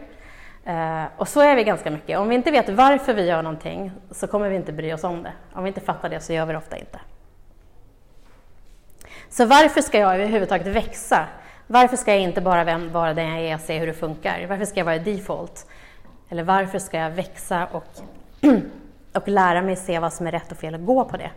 Eh, 0.64 1.04
och 1.16 1.28
så 1.28 1.40
är 1.40 1.56
vi 1.56 1.64
ganska 1.64 1.90
mycket. 1.90 2.18
Om 2.18 2.28
vi 2.28 2.34
inte 2.34 2.50
vet 2.50 2.68
varför 2.68 3.14
vi 3.14 3.26
gör 3.26 3.42
någonting 3.42 3.92
så 4.10 4.26
kommer 4.26 4.48
vi 4.48 4.56
inte 4.56 4.72
bry 4.72 4.92
oss 4.92 5.04
om 5.04 5.22
det. 5.22 5.32
Om 5.52 5.64
vi 5.64 5.68
inte 5.68 5.80
fattar 5.80 6.08
det 6.08 6.20
så 6.20 6.32
gör 6.32 6.46
vi 6.46 6.52
det 6.52 6.58
ofta 6.58 6.76
inte. 6.76 6.98
Så 9.28 9.46
varför 9.46 9.80
ska 9.80 9.98
jag 9.98 10.14
överhuvudtaget 10.14 10.66
växa? 10.66 11.26
Varför 11.66 11.96
ska 11.96 12.12
jag 12.12 12.20
inte 12.20 12.40
bara 12.40 12.78
vara 12.78 13.14
den 13.14 13.28
jag 13.28 13.40
är 13.40 13.54
och 13.54 13.60
se 13.60 13.78
hur 13.78 13.86
det 13.86 13.94
funkar? 13.94 14.46
Varför 14.48 14.64
ska 14.64 14.80
jag 14.80 14.84
vara 14.84 14.98
default? 14.98 15.66
Eller 16.28 16.42
varför 16.42 16.78
ska 16.78 16.98
jag 16.98 17.10
växa 17.10 17.66
och, 17.72 17.84
och 19.12 19.28
lära 19.28 19.62
mig 19.62 19.76
se 19.76 19.98
vad 19.98 20.12
som 20.12 20.26
är 20.26 20.30
rätt 20.30 20.52
och 20.52 20.58
fel 20.58 20.74
och 20.74 20.84
gå 20.84 21.04
på 21.04 21.16
det? 21.16 21.30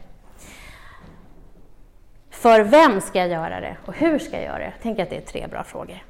För 2.36 2.62
vem 2.62 3.02
ska 3.02 3.20
jag 3.20 3.30
göra 3.30 3.60
det 3.60 3.78
och 3.86 3.94
hur 3.94 4.20
ska 4.20 4.36
jag 4.36 4.46
göra 4.46 4.58
det? 4.58 4.64
Jag 4.64 4.82
tänker 4.82 5.04
att 5.04 5.10
det 5.10 5.18
är 5.18 5.22
tre 5.22 5.48
bra 5.48 5.64
frågor. 5.64 6.04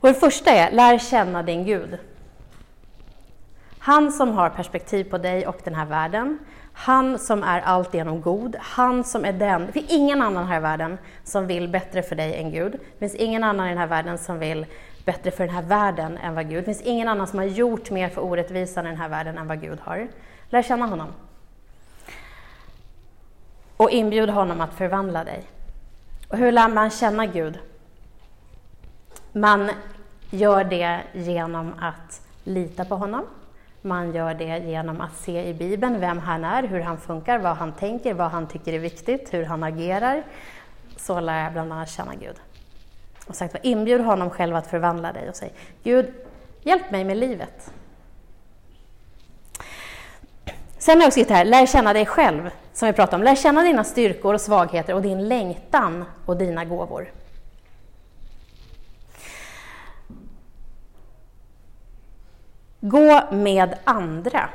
Och 0.00 0.08
det 0.08 0.14
första 0.14 0.50
är, 0.50 0.70
lär 0.70 0.98
känna 0.98 1.42
din 1.42 1.64
Gud. 1.64 1.98
Han 3.78 4.12
som 4.12 4.30
har 4.30 4.50
perspektiv 4.50 5.04
på 5.04 5.18
dig 5.18 5.46
och 5.46 5.60
den 5.64 5.74
här 5.74 5.86
världen. 5.86 6.38
Han 6.72 7.18
som 7.18 7.42
är 7.42 7.60
alltigenom 7.60 8.20
god. 8.20 8.56
Han 8.60 9.04
som 9.04 9.24
är 9.24 9.32
den. 9.32 9.66
Det 9.66 9.72
finns 9.72 9.90
ingen 9.90 10.22
annan 10.22 10.46
här 10.46 10.56
i 10.56 10.60
världen 10.60 10.98
som 11.24 11.46
vill 11.46 11.68
bättre 11.68 12.02
för 12.02 12.16
dig 12.16 12.34
än 12.34 12.50
Gud. 12.50 12.72
Det 12.72 12.98
finns 12.98 13.14
ingen 13.14 13.44
annan 13.44 13.66
i 13.66 13.68
den 13.68 13.78
här 13.78 13.86
världen 13.86 14.18
som 14.18 14.38
vill 14.38 14.66
bättre 15.04 15.30
för 15.30 15.46
den 15.46 15.54
här 15.54 15.62
världen 15.62 16.18
än 16.18 16.34
vad 16.34 16.48
Gud. 16.48 16.58
Det 16.58 16.64
finns 16.64 16.80
ingen 16.80 17.08
annan 17.08 17.26
som 17.26 17.38
har 17.38 17.46
gjort 17.46 17.90
mer 17.90 18.08
för 18.08 18.24
orättvisan 18.24 18.86
i 18.86 18.88
den 18.88 18.98
här 18.98 19.08
världen 19.08 19.38
än 19.38 19.48
vad 19.48 19.60
Gud 19.60 19.78
har. 19.80 20.08
Lär 20.50 20.62
känna 20.62 20.86
honom 20.86 21.08
och 23.78 23.90
inbjud 23.90 24.30
honom 24.30 24.60
att 24.60 24.74
förvandla 24.74 25.24
dig. 25.24 25.42
Och 26.28 26.38
hur 26.38 26.52
lär 26.52 26.68
man 26.68 26.90
känna 26.90 27.26
Gud? 27.26 27.58
Man 29.32 29.70
gör 30.30 30.64
det 30.64 31.00
genom 31.12 31.74
att 31.80 32.22
lita 32.44 32.84
på 32.84 32.94
honom. 32.94 33.24
Man 33.82 34.14
gör 34.14 34.34
det 34.34 34.58
genom 34.58 35.00
att 35.00 35.16
se 35.16 35.48
i 35.48 35.54
Bibeln 35.54 36.00
vem 36.00 36.18
han 36.18 36.44
är, 36.44 36.62
hur 36.62 36.80
han 36.80 36.98
funkar, 36.98 37.38
vad 37.38 37.56
han 37.56 37.72
tänker, 37.72 38.14
vad 38.14 38.30
han 38.30 38.46
tycker 38.46 38.72
är 38.72 38.78
viktigt, 38.78 39.34
hur 39.34 39.44
han 39.44 39.62
agerar. 39.62 40.22
Så 40.96 41.20
lär 41.20 41.42
jag 41.42 41.52
bland 41.52 41.72
annat 41.72 41.90
känna 41.90 42.14
Gud. 42.14 42.36
Och 43.26 43.34
sagt 43.34 43.56
inbjud 43.62 44.00
honom 44.00 44.30
själv 44.30 44.56
att 44.56 44.66
förvandla 44.66 45.12
dig 45.12 45.28
och 45.28 45.36
säg 45.36 45.52
Gud, 45.82 46.14
hjälp 46.62 46.90
mig 46.90 47.04
med 47.04 47.16
livet. 47.16 47.72
Sen 50.78 50.96
har 50.96 51.02
jag 51.04 51.12
skrivit 51.12 51.30
här, 51.30 51.44
lär 51.44 51.66
känna 51.66 51.92
dig 51.92 52.06
själv, 52.06 52.50
som 52.72 52.86
vi 52.86 52.92
pratade 52.92 53.16
om. 53.16 53.22
Lär 53.22 53.34
känna 53.34 53.62
dina 53.62 53.84
styrkor 53.84 54.34
och 54.34 54.40
svagheter 54.40 54.94
och 54.94 55.02
din 55.02 55.28
längtan 55.28 56.04
och 56.26 56.36
dina 56.36 56.64
gåvor. 56.64 57.12
Gå 62.80 63.20
med 63.30 63.78
andra. 63.84 64.48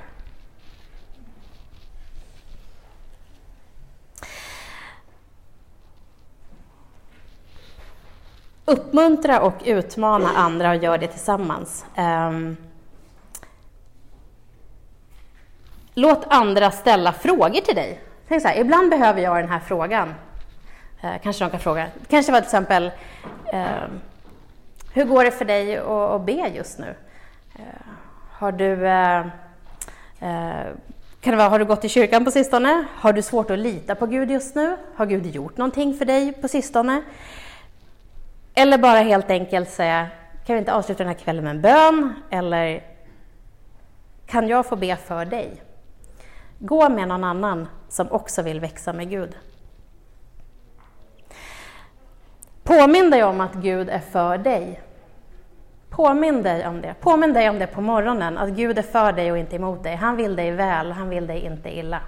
Uppmuntra 8.65 9.41
och 9.41 9.55
utmana 9.65 10.29
andra 10.29 10.69
och 10.69 10.75
gör 10.75 10.97
det 10.97 11.07
tillsammans. 11.07 11.86
Ehm, 11.95 12.36
Um, 12.36 12.57
Låt 15.93 16.25
andra 16.27 16.71
ställa 16.71 17.12
frågor 17.12 17.62
till 17.62 17.75
dig. 17.75 18.01
Tänk 18.27 18.41
så 18.41 18.47
här, 18.47 18.60
ibland 18.60 18.89
behöver 18.89 19.21
jag 19.21 19.36
den 19.36 19.49
här 19.49 19.60
frågan. 19.60 20.13
Eh, 21.01 21.13
kanske 21.23 21.45
de 21.45 21.51
kan 21.51 21.60
fråga. 21.60 21.88
Kanske 22.08 22.32
var 22.32 22.39
till 22.39 22.47
exempel, 22.47 22.91
eh, 23.53 23.65
hur 24.93 25.05
går 25.05 25.24
det 25.24 25.32
för 25.32 25.45
dig 25.45 25.78
att, 25.78 25.88
att 25.88 26.26
be 26.26 26.32
just 26.55 26.80
nu? 26.80 26.95
Eh, 27.55 27.63
har 28.32 28.51
du 28.51 28.88
eh, 28.88 29.20
eh, 30.20 30.67
kan 31.22 31.32
det 31.32 31.38
vara, 31.38 31.49
har 31.49 31.59
du 31.59 31.65
gått 31.65 31.86
i 31.86 31.89
kyrkan 31.89 32.26
på 32.26 32.32
sistone? 32.32 32.86
Har 32.95 33.13
du 33.13 33.22
svårt 33.22 33.51
att 33.51 33.59
lita 33.59 33.95
på 33.95 34.05
Gud 34.05 34.32
just 34.32 34.55
nu? 34.55 34.78
Har 34.95 35.05
Gud 35.05 35.26
gjort 35.26 35.57
någonting 35.57 35.93
för 35.93 36.05
dig 36.05 36.34
på 36.34 36.47
sistone? 36.47 37.01
Eller 38.53 38.78
bara 38.78 38.99
helt 38.99 39.30
enkelt 39.30 39.70
säga, 39.70 40.07
kan 40.45 40.53
vi 40.53 40.59
inte 40.59 40.74
avsluta 40.74 41.03
den 41.03 41.07
här 41.07 41.20
kvällen 41.20 41.43
med 41.43 41.55
en 41.55 41.61
bön? 41.61 42.13
Eller 42.30 42.84
kan 44.26 44.47
jag 44.47 44.65
få 44.65 44.76
be 44.76 44.95
för 44.95 45.26
dig? 45.26 45.61
Gå 46.66 46.89
med 46.89 47.07
någon 47.07 47.24
annan 47.24 47.68
som 47.89 48.11
också 48.11 48.41
vill 48.41 48.59
växa 48.59 48.93
med 48.93 49.09
Gud. 49.09 49.38
Påminn 52.64 53.09
dig 53.09 53.24
om 53.24 53.41
att 53.41 53.53
Gud 53.53 53.89
är 53.89 53.99
för 53.99 54.38
dig. 54.38 54.82
Påminn 55.89 56.43
dig 56.43 56.68
om 56.68 56.82
det. 56.82 56.95
Påminn 56.99 57.34
dig 57.34 57.49
om 57.49 57.59
det 57.59 57.68
på 57.68 57.82
morgonen, 57.82 58.38
att 58.38 58.49
Gud 58.49 58.78
är 58.78 58.82
för 58.82 59.14
dig 59.14 59.32
och 59.32 59.38
inte 59.38 59.55
emot 59.55 59.84
dig. 59.84 59.95
Han 59.95 60.16
vill 60.16 60.36
dig 60.36 60.51
väl, 60.51 60.91
han 60.91 61.09
vill 61.09 61.28
dig 61.28 61.39
inte 61.39 61.78
illa. 61.78 61.99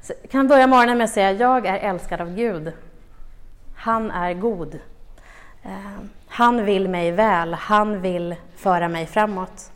Så 0.00 0.12
kan 0.30 0.48
börja 0.48 0.66
morgonen 0.66 0.98
med 0.98 1.04
att 1.04 1.10
säga, 1.10 1.32
jag 1.32 1.66
är 1.66 1.78
älskad 1.78 2.20
av 2.20 2.34
Gud. 2.34 2.72
Han 3.76 4.10
är 4.10 4.34
god. 4.34 4.78
Eh, 5.62 6.00
han 6.28 6.64
vill 6.64 6.88
mig 6.88 7.12
väl, 7.12 7.54
han 7.54 8.00
vill 8.00 8.36
föra 8.56 8.88
mig 8.88 9.06
framåt. 9.06 9.72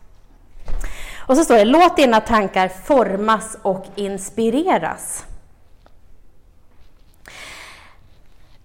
Och 1.27 1.37
så 1.37 1.45
står 1.45 1.57
det, 1.57 1.65
låt 1.65 1.97
dina 1.97 2.21
tankar 2.21 2.69
formas 2.69 3.57
och 3.63 3.87
inspireras. 3.95 5.25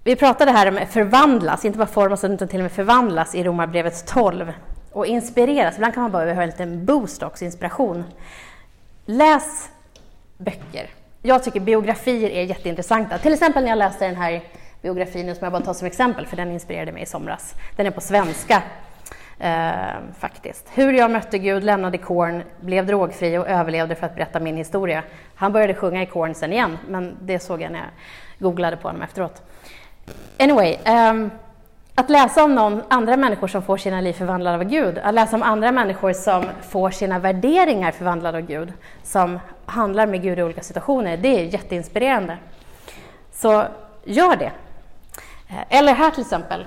Vi 0.04 0.16
pratade 0.16 0.52
här 0.52 0.68
om 0.68 0.80
förvandlas, 0.90 1.66
inte 1.66 1.78
bara 1.78 1.88
formas 1.88 2.24
utan 2.24 2.48
till 2.48 2.60
och 2.60 2.64
med 2.64 2.72
förvandlas 2.72 3.36
i 3.36 3.44
Romarbrevet 3.44 4.08
12. 4.08 4.54
Och 4.92 5.06
inspireras, 5.06 5.76
ibland 5.76 5.94
kan 5.94 6.04
man 6.04 6.12
bara 6.12 6.26
behöva 6.26 6.44
en 6.44 6.50
liten 6.50 6.86
boost 6.86 7.24
också, 7.24 7.46
inspiration. 7.46 8.04
Läs 9.06 9.70
böcker. 10.38 10.90
Jag 11.22 11.44
tycker 11.44 11.60
biografier 11.60 12.30
är 12.30 12.44
jätteintressanta. 12.44 13.18
Till 13.18 13.34
exempel 13.34 13.64
när 13.64 13.70
jag 13.70 13.78
läste 13.78 14.06
den 14.06 14.16
här 14.16 14.44
biografin 14.82 15.36
som 15.36 15.44
jag 15.46 15.52
bara 15.52 15.62
tar 15.62 15.74
som 15.74 15.88
exempel, 15.88 16.26
för 16.26 16.38
den 16.38 16.52
inspirerade 16.52 16.92
mig 16.92 17.04
i 17.04 17.06
somras. 17.06 17.56
Den 17.76 17.86
är 17.86 17.92
på 17.92 18.02
svenska 18.02 18.64
eh, 19.40 20.02
faktiskt. 20.20 20.68
Hur 20.74 20.94
jag 20.94 21.12
mötte 21.12 21.38
Gud, 21.38 21.64
lämnade 21.64 21.98
Korn, 21.98 22.44
blev 22.60 22.86
drogfri 22.86 23.38
och 23.38 23.48
överlevde 23.48 23.96
för 23.96 24.06
att 24.06 24.16
berätta 24.16 24.40
min 24.40 24.58
historia. 24.58 25.04
Han 25.36 25.54
började 25.54 25.74
sjunga 25.74 26.04
i 26.04 26.06
Korn 26.06 26.36
sen 26.36 26.54
igen, 26.54 26.78
men 26.88 27.18
det 27.22 27.40
såg 27.40 27.62
jag 27.62 27.72
när 27.72 27.80
jag 27.80 27.90
googlade 28.40 28.78
på 28.78 28.88
honom 28.88 29.02
efteråt. 29.02 29.42
Anyway, 30.40 30.78
um, 31.12 31.32
att 31.96 32.10
läsa 32.10 32.44
om 32.44 32.56
någon, 32.56 32.82
andra 32.88 33.18
människor 33.18 33.48
som 33.48 33.62
får 33.62 33.78
sina 33.78 34.02
liv 34.02 34.14
förvandlade 34.14 34.58
av 34.58 34.64
Gud, 34.64 34.98
att 34.98 35.14
läsa 35.14 35.36
om 35.36 35.44
andra 35.44 35.72
människor 35.72 36.14
som 36.14 36.46
får 36.70 36.90
sina 36.90 37.20
värderingar 37.20 37.92
förvandlade 37.92 38.38
av 38.38 38.44
Gud, 38.44 38.74
som 39.04 39.40
handlar 39.66 40.08
med 40.08 40.22
Gud 40.22 40.40
i 40.40 40.44
olika 40.44 40.62
situationer, 40.62 41.18
det 41.18 41.28
är 41.28 41.44
jätteinspirerande. 41.44 42.38
Så 43.32 43.66
gör 44.04 44.36
det. 44.36 44.52
Eller 45.70 45.94
här 45.94 46.12
till 46.12 46.22
exempel, 46.22 46.66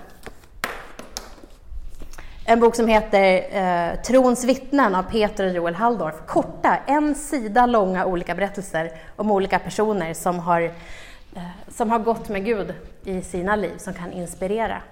en 2.45 2.61
bok 2.61 2.76
som 2.76 2.88
heter 2.88 3.45
eh, 3.51 4.01
Trons 4.01 4.45
vittnen 4.45 4.95
av 4.95 5.03
Peter 5.03 5.47
och 5.47 5.53
Joel 5.53 5.74
Halldorf. 5.74 6.14
Korta, 6.26 6.78
en 6.86 7.14
sida 7.14 7.66
långa 7.66 8.07
olika 8.07 8.34
berättelser 8.34 8.93
om 9.16 9.30
olika 9.30 9.59
personer 9.59 10.14
som 10.14 10.38
har 10.38 10.70
Eh, 11.36 11.43
som 11.68 11.90
har 11.90 11.99
gått 11.99 12.28
med 12.28 12.45
Gud 12.45 12.74
i 13.05 13.22
sina 13.22 13.57
liv, 13.57 13.78
som 13.78 13.95
kan 13.95 14.12
inspirera. 14.12 14.82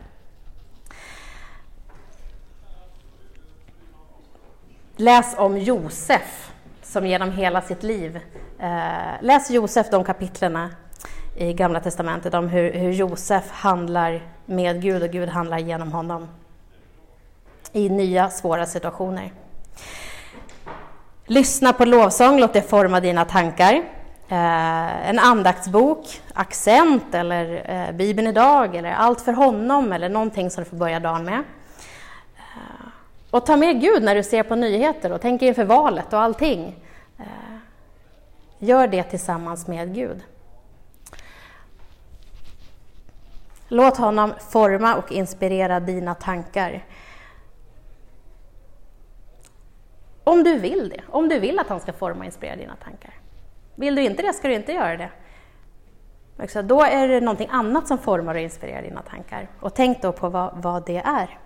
Läs 4.96 5.34
om 5.38 5.58
Josef, 5.58 6.52
som 6.82 7.06
genom 7.06 7.32
hela 7.32 7.62
sitt 7.62 7.82
liv... 7.82 8.20
Eh, 8.58 9.22
läs 9.22 9.50
Josef, 9.50 9.90
de 9.90 10.04
kapitlerna 10.04 10.70
i 11.36 11.52
Gamla 11.52 11.80
Testamentet 11.80 12.34
om 12.34 12.48
hur, 12.48 12.72
hur 12.72 12.92
Josef 12.92 13.50
handlar 13.50 14.22
med 14.46 14.82
Gud 14.82 15.02
och 15.02 15.10
Gud 15.10 15.28
handlar 15.28 15.58
genom 15.58 15.92
honom 15.92 16.28
i 17.72 17.88
nya 17.88 18.30
svåra 18.30 18.66
situationer. 18.66 19.32
Lyssna 21.26 21.72
på 21.72 21.84
lovsång, 21.84 22.40
låt 22.40 22.52
det 22.52 22.62
forma 22.62 23.00
dina 23.00 23.24
tankar. 23.24 23.74
Eh, 24.28 25.08
en 25.08 25.18
andaktsbok, 25.18 26.20
accent 26.34 27.14
eller 27.14 27.70
eh, 27.70 27.92
Bibeln 27.92 28.28
idag 28.28 28.76
eller 28.76 28.92
Allt 28.92 29.20
för 29.20 29.32
honom 29.32 29.92
eller 29.92 30.08
någonting 30.08 30.50
som 30.50 30.64
du 30.64 30.70
får 30.70 30.76
börja 30.76 31.00
dagen 31.00 31.24
med. 31.24 31.42
Eh, 32.36 32.86
och 33.30 33.46
ta 33.46 33.56
med 33.56 33.80
Gud 33.80 34.02
när 34.02 34.14
du 34.14 34.22
ser 34.22 34.42
på 34.42 34.56
nyheter 34.56 35.12
och 35.12 35.20
tänker 35.20 35.46
inför 35.46 35.64
valet 35.64 36.12
och 36.12 36.20
allting. 36.20 36.84
Eh, 37.18 37.24
gör 38.58 38.86
det 38.86 39.02
tillsammans 39.02 39.66
med 39.66 39.94
Gud. 39.94 40.22
Låt 43.68 43.96
honom 43.96 44.32
forma 44.50 44.94
och 44.94 45.12
inspirera 45.12 45.80
dina 45.80 46.14
tankar. 46.14 46.84
Om 50.30 50.44
du 50.44 50.58
vill 50.58 50.88
det, 50.88 51.00
om 51.08 51.28
du 51.28 51.38
vill 51.38 51.58
att 51.58 51.68
han 51.68 51.80
ska 51.80 51.92
forma 51.92 52.18
och 52.18 52.24
inspirera 52.24 52.56
dina 52.56 52.76
tankar. 52.76 53.14
Vill 53.74 53.94
du 53.94 54.02
inte 54.02 54.22
det 54.22 54.32
ska 54.32 54.48
du 54.48 54.54
inte 54.54 54.72
göra 54.72 54.96
det. 54.96 56.62
Då 56.62 56.82
är 56.82 57.08
det 57.08 57.20
någonting 57.20 57.48
annat 57.50 57.88
som 57.88 57.98
formar 57.98 58.34
och 58.34 58.40
inspirerar 58.40 58.82
dina 58.82 59.02
tankar. 59.02 59.48
Och 59.60 59.74
tänk 59.74 60.02
då 60.02 60.12
på 60.12 60.28
vad, 60.28 60.62
vad 60.62 60.86
det 60.86 60.96
är. 60.96 61.38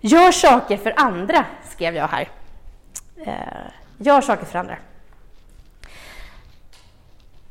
Gör 0.00 0.32
saker 0.32 0.76
för 0.76 0.94
andra, 0.96 1.44
skrev 1.64 1.96
jag 1.96 2.08
här. 2.08 2.28
Eh, 3.16 3.34
gör 3.98 4.20
saker 4.20 4.44
för 4.44 4.58
andra. 4.58 4.76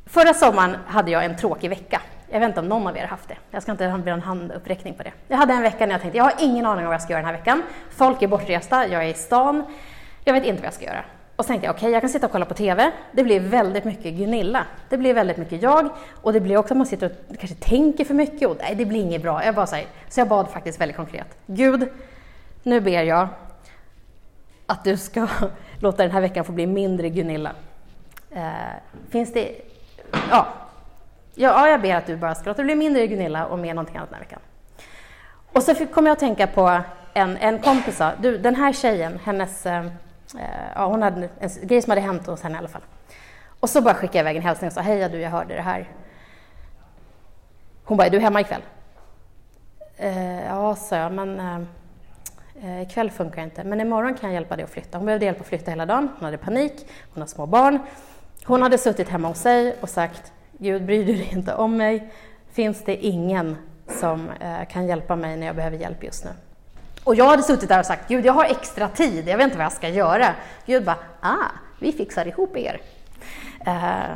Förra 0.06 0.34
sommaren 0.34 0.76
hade 0.86 1.10
jag 1.10 1.24
en 1.24 1.36
tråkig 1.36 1.68
vecka. 1.70 2.00
Jag 2.30 2.40
vet 2.40 2.48
inte 2.48 2.60
om 2.60 2.68
någon 2.68 2.86
av 2.86 2.96
er 2.96 3.00
har 3.00 3.08
haft 3.08 3.28
det. 3.28 3.36
Jag 3.50 3.62
ska 3.62 3.72
inte 3.72 3.86
ha 3.86 3.98
en 3.98 4.20
handuppräckning 4.20 4.94
på 4.94 5.02
det. 5.02 5.12
Jag 5.28 5.36
hade 5.36 5.52
en 5.52 5.62
vecka 5.62 5.86
när 5.86 5.94
jag 5.94 6.00
tänkte, 6.00 6.18
jag 6.18 6.24
har 6.24 6.34
ingen 6.38 6.66
aning 6.66 6.84
om 6.84 6.86
vad 6.86 6.94
jag 6.94 7.02
ska 7.02 7.12
göra 7.12 7.22
den 7.22 7.30
här 7.30 7.38
veckan. 7.38 7.62
Folk 7.90 8.22
är 8.22 8.28
bortresta, 8.28 8.86
jag 8.86 9.04
är 9.04 9.08
i 9.08 9.14
stan. 9.14 9.64
Jag 10.24 10.32
vet 10.32 10.44
inte 10.44 10.60
vad 10.60 10.66
jag 10.66 10.74
ska 10.74 10.84
göra. 10.84 11.04
Och 11.36 11.44
så 11.44 11.48
tänkte 11.48 11.66
jag, 11.66 11.74
okej, 11.74 11.80
okay, 11.80 11.92
jag 11.92 12.02
kan 12.02 12.10
sitta 12.10 12.26
och 12.26 12.32
kolla 12.32 12.44
på 12.44 12.54
TV. 12.54 12.90
Det 13.12 13.24
blir 13.24 13.40
väldigt 13.40 13.84
mycket 13.84 14.14
Gunilla. 14.14 14.64
Det 14.88 14.98
blir 14.98 15.14
väldigt 15.14 15.36
mycket 15.36 15.62
jag 15.62 15.88
och 16.22 16.32
det 16.32 16.40
blir 16.40 16.56
också 16.56 16.74
att 16.74 16.78
man 16.78 16.86
sitter 16.86 17.10
och 17.28 17.38
kanske 17.38 17.56
tänker 17.56 18.04
för 18.04 18.14
mycket 18.14 18.48
och 18.48 18.56
nej, 18.60 18.74
det 18.74 18.84
blir 18.84 19.00
inget 19.00 19.22
bra. 19.22 19.44
Jag 19.44 19.54
bara 19.54 19.66
så, 19.66 19.76
här, 19.76 19.86
så 20.08 20.20
jag 20.20 20.28
bad 20.28 20.48
faktiskt 20.48 20.80
väldigt 20.80 20.96
konkret. 20.96 21.38
Gud, 21.46 21.88
nu 22.62 22.80
ber 22.80 23.02
jag 23.02 23.28
att 24.66 24.84
du 24.84 24.96
ska 24.96 25.28
låta 25.80 26.02
den 26.02 26.12
här 26.12 26.20
veckan 26.20 26.44
få 26.44 26.52
bli 26.52 26.66
mindre 26.66 27.08
Gunilla. 27.08 27.52
Eh, 28.30 28.42
finns 29.10 29.32
det... 29.32 29.54
Ja 30.30 30.46
ja, 31.42 31.68
jag 31.68 31.80
ber 31.80 31.94
att 31.94 32.06
du 32.06 32.16
bara 32.16 32.34
ska 32.34 32.50
låta 32.50 32.62
bli 32.62 32.74
mindre 32.74 33.06
Gunilla 33.06 33.46
och 33.46 33.58
mer 33.58 33.74
någonting 33.74 33.96
annat 33.96 34.10
den 34.10 34.14
här 34.14 34.24
veckan. 34.24 34.40
Och 35.52 35.62
så 35.62 35.86
kom 35.86 36.06
jag 36.06 36.12
att 36.12 36.18
tänka 36.18 36.46
på 36.46 36.80
en, 37.14 37.36
en 37.36 37.58
kompis 37.58 37.96
sa, 37.96 38.12
du 38.18 38.38
den 38.38 38.54
här 38.54 38.72
tjejen, 38.72 39.18
hennes 39.24 39.66
Eh, 40.34 40.72
ja, 40.74 40.86
hon 40.86 41.02
hade 41.02 41.28
en 41.38 41.50
grej 41.62 41.82
som 41.82 41.90
hade 41.90 42.00
hänt 42.00 42.26
hos 42.26 42.42
henne 42.42 42.54
i 42.54 42.58
alla 42.58 42.68
fall. 42.68 42.82
Och 43.60 43.70
så 43.70 43.80
bara 43.80 43.94
skickade 43.94 44.18
jag 44.18 44.22
iväg 44.22 44.36
en 44.36 44.42
hälsning 44.42 44.68
och 44.68 44.72
sa 44.72 44.80
hej 44.80 45.08
du, 45.08 45.20
jag 45.20 45.30
hörde 45.30 45.54
det 45.54 45.62
här. 45.62 45.88
Hon 47.84 47.96
bara, 47.96 48.06
är 48.06 48.10
du 48.10 48.18
hemma 48.18 48.40
ikväll? 48.40 48.62
Eh, 49.96 50.44
ja, 50.44 50.76
sa 50.76 50.96
jag, 50.96 51.12
men 51.12 51.40
eh, 51.40 51.60
eh, 52.62 52.82
ikväll 52.82 53.10
funkar 53.10 53.42
inte. 53.42 53.64
Men 53.64 53.80
imorgon 53.80 54.14
kan 54.14 54.30
jag 54.30 54.34
hjälpa 54.34 54.56
dig 54.56 54.64
att 54.64 54.70
flytta. 54.70 54.98
Hon 54.98 55.06
behövde 55.06 55.26
hjälp 55.26 55.40
att 55.40 55.46
flytta 55.46 55.70
hela 55.70 55.86
dagen. 55.86 56.08
Hon 56.18 56.24
hade 56.24 56.38
panik, 56.38 56.86
hon 57.14 57.22
har 57.22 57.28
små 57.28 57.46
barn. 57.46 57.78
Hon 58.44 58.62
hade 58.62 58.78
suttit 58.78 59.08
hemma 59.08 59.28
hos 59.28 59.38
sig 59.38 59.76
och 59.80 59.88
sagt, 59.88 60.32
Gud 60.60 60.86
bryr 60.86 61.04
du 61.04 61.12
dig 61.12 61.28
inte 61.32 61.54
om 61.54 61.76
mig? 61.76 62.12
Finns 62.52 62.84
det 62.84 62.96
ingen 62.96 63.56
som 64.00 64.30
eh, 64.30 64.68
kan 64.70 64.86
hjälpa 64.86 65.16
mig 65.16 65.36
när 65.36 65.46
jag 65.46 65.56
behöver 65.56 65.76
hjälp 65.76 66.04
just 66.04 66.24
nu? 66.24 66.30
Och 67.04 67.14
jag 67.14 67.24
hade 67.24 67.42
suttit 67.42 67.68
där 67.68 67.78
och 67.78 67.86
sagt, 67.86 68.08
Gud 68.08 68.26
jag 68.26 68.32
har 68.32 68.44
extra 68.44 68.88
tid, 68.88 69.28
jag 69.28 69.36
vet 69.36 69.44
inte 69.44 69.56
vad 69.56 69.64
jag 69.64 69.72
ska 69.72 69.88
göra. 69.88 70.34
Gud 70.66 70.84
bara, 70.84 70.96
ah, 71.20 71.50
vi 71.78 71.92
fixar 71.92 72.28
ihop 72.28 72.56
er. 72.56 72.80
Uh, 73.66 74.14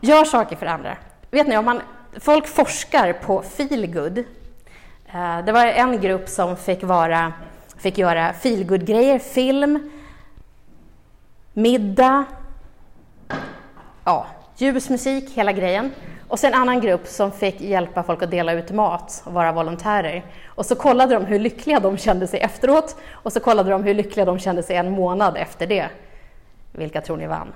gör 0.00 0.24
saker 0.24 0.56
för 0.56 0.66
andra. 0.66 0.96
Vet 1.30 1.48
ni, 1.48 1.56
om 1.56 1.64
man, 1.64 1.80
folk 2.20 2.46
forskar 2.46 3.12
på 3.12 3.42
feelgood. 3.42 4.18
Uh, 4.18 4.24
eh, 5.38 5.44
det 5.44 5.52
var 5.52 5.66
en 5.66 6.00
grupp 6.00 6.28
som 6.28 6.56
fick, 6.56 6.82
vara, 6.82 7.32
fick 7.76 7.98
göra 7.98 8.32
feelgood-grejer, 8.32 9.18
film, 9.18 9.90
middag, 11.52 12.24
ja, 14.04 14.26
ljusmusik, 14.60 15.30
hela 15.30 15.52
grejen. 15.52 15.92
Och 16.28 16.38
sen 16.38 16.54
en 16.54 16.60
annan 16.60 16.80
grupp 16.80 17.06
som 17.06 17.32
fick 17.32 17.60
hjälpa 17.60 18.02
folk 18.02 18.22
att 18.22 18.30
dela 18.30 18.52
ut 18.52 18.70
mat 18.70 19.22
och 19.26 19.32
vara 19.32 19.52
volontärer. 19.52 20.24
Och 20.46 20.66
så 20.66 20.74
kollade 20.74 21.14
de 21.14 21.24
hur 21.24 21.38
lyckliga 21.38 21.80
de 21.80 21.96
kände 21.96 22.26
sig 22.26 22.40
efteråt 22.40 22.96
och 23.12 23.32
så 23.32 23.40
kollade 23.40 23.70
de 23.70 23.84
hur 23.84 23.94
lyckliga 23.94 24.24
de 24.24 24.38
kände 24.38 24.62
sig 24.62 24.76
en 24.76 24.90
månad 24.90 25.36
efter 25.36 25.66
det. 25.66 25.88
Vilka 26.72 27.00
tror 27.00 27.16
ni 27.16 27.26
vann? 27.26 27.52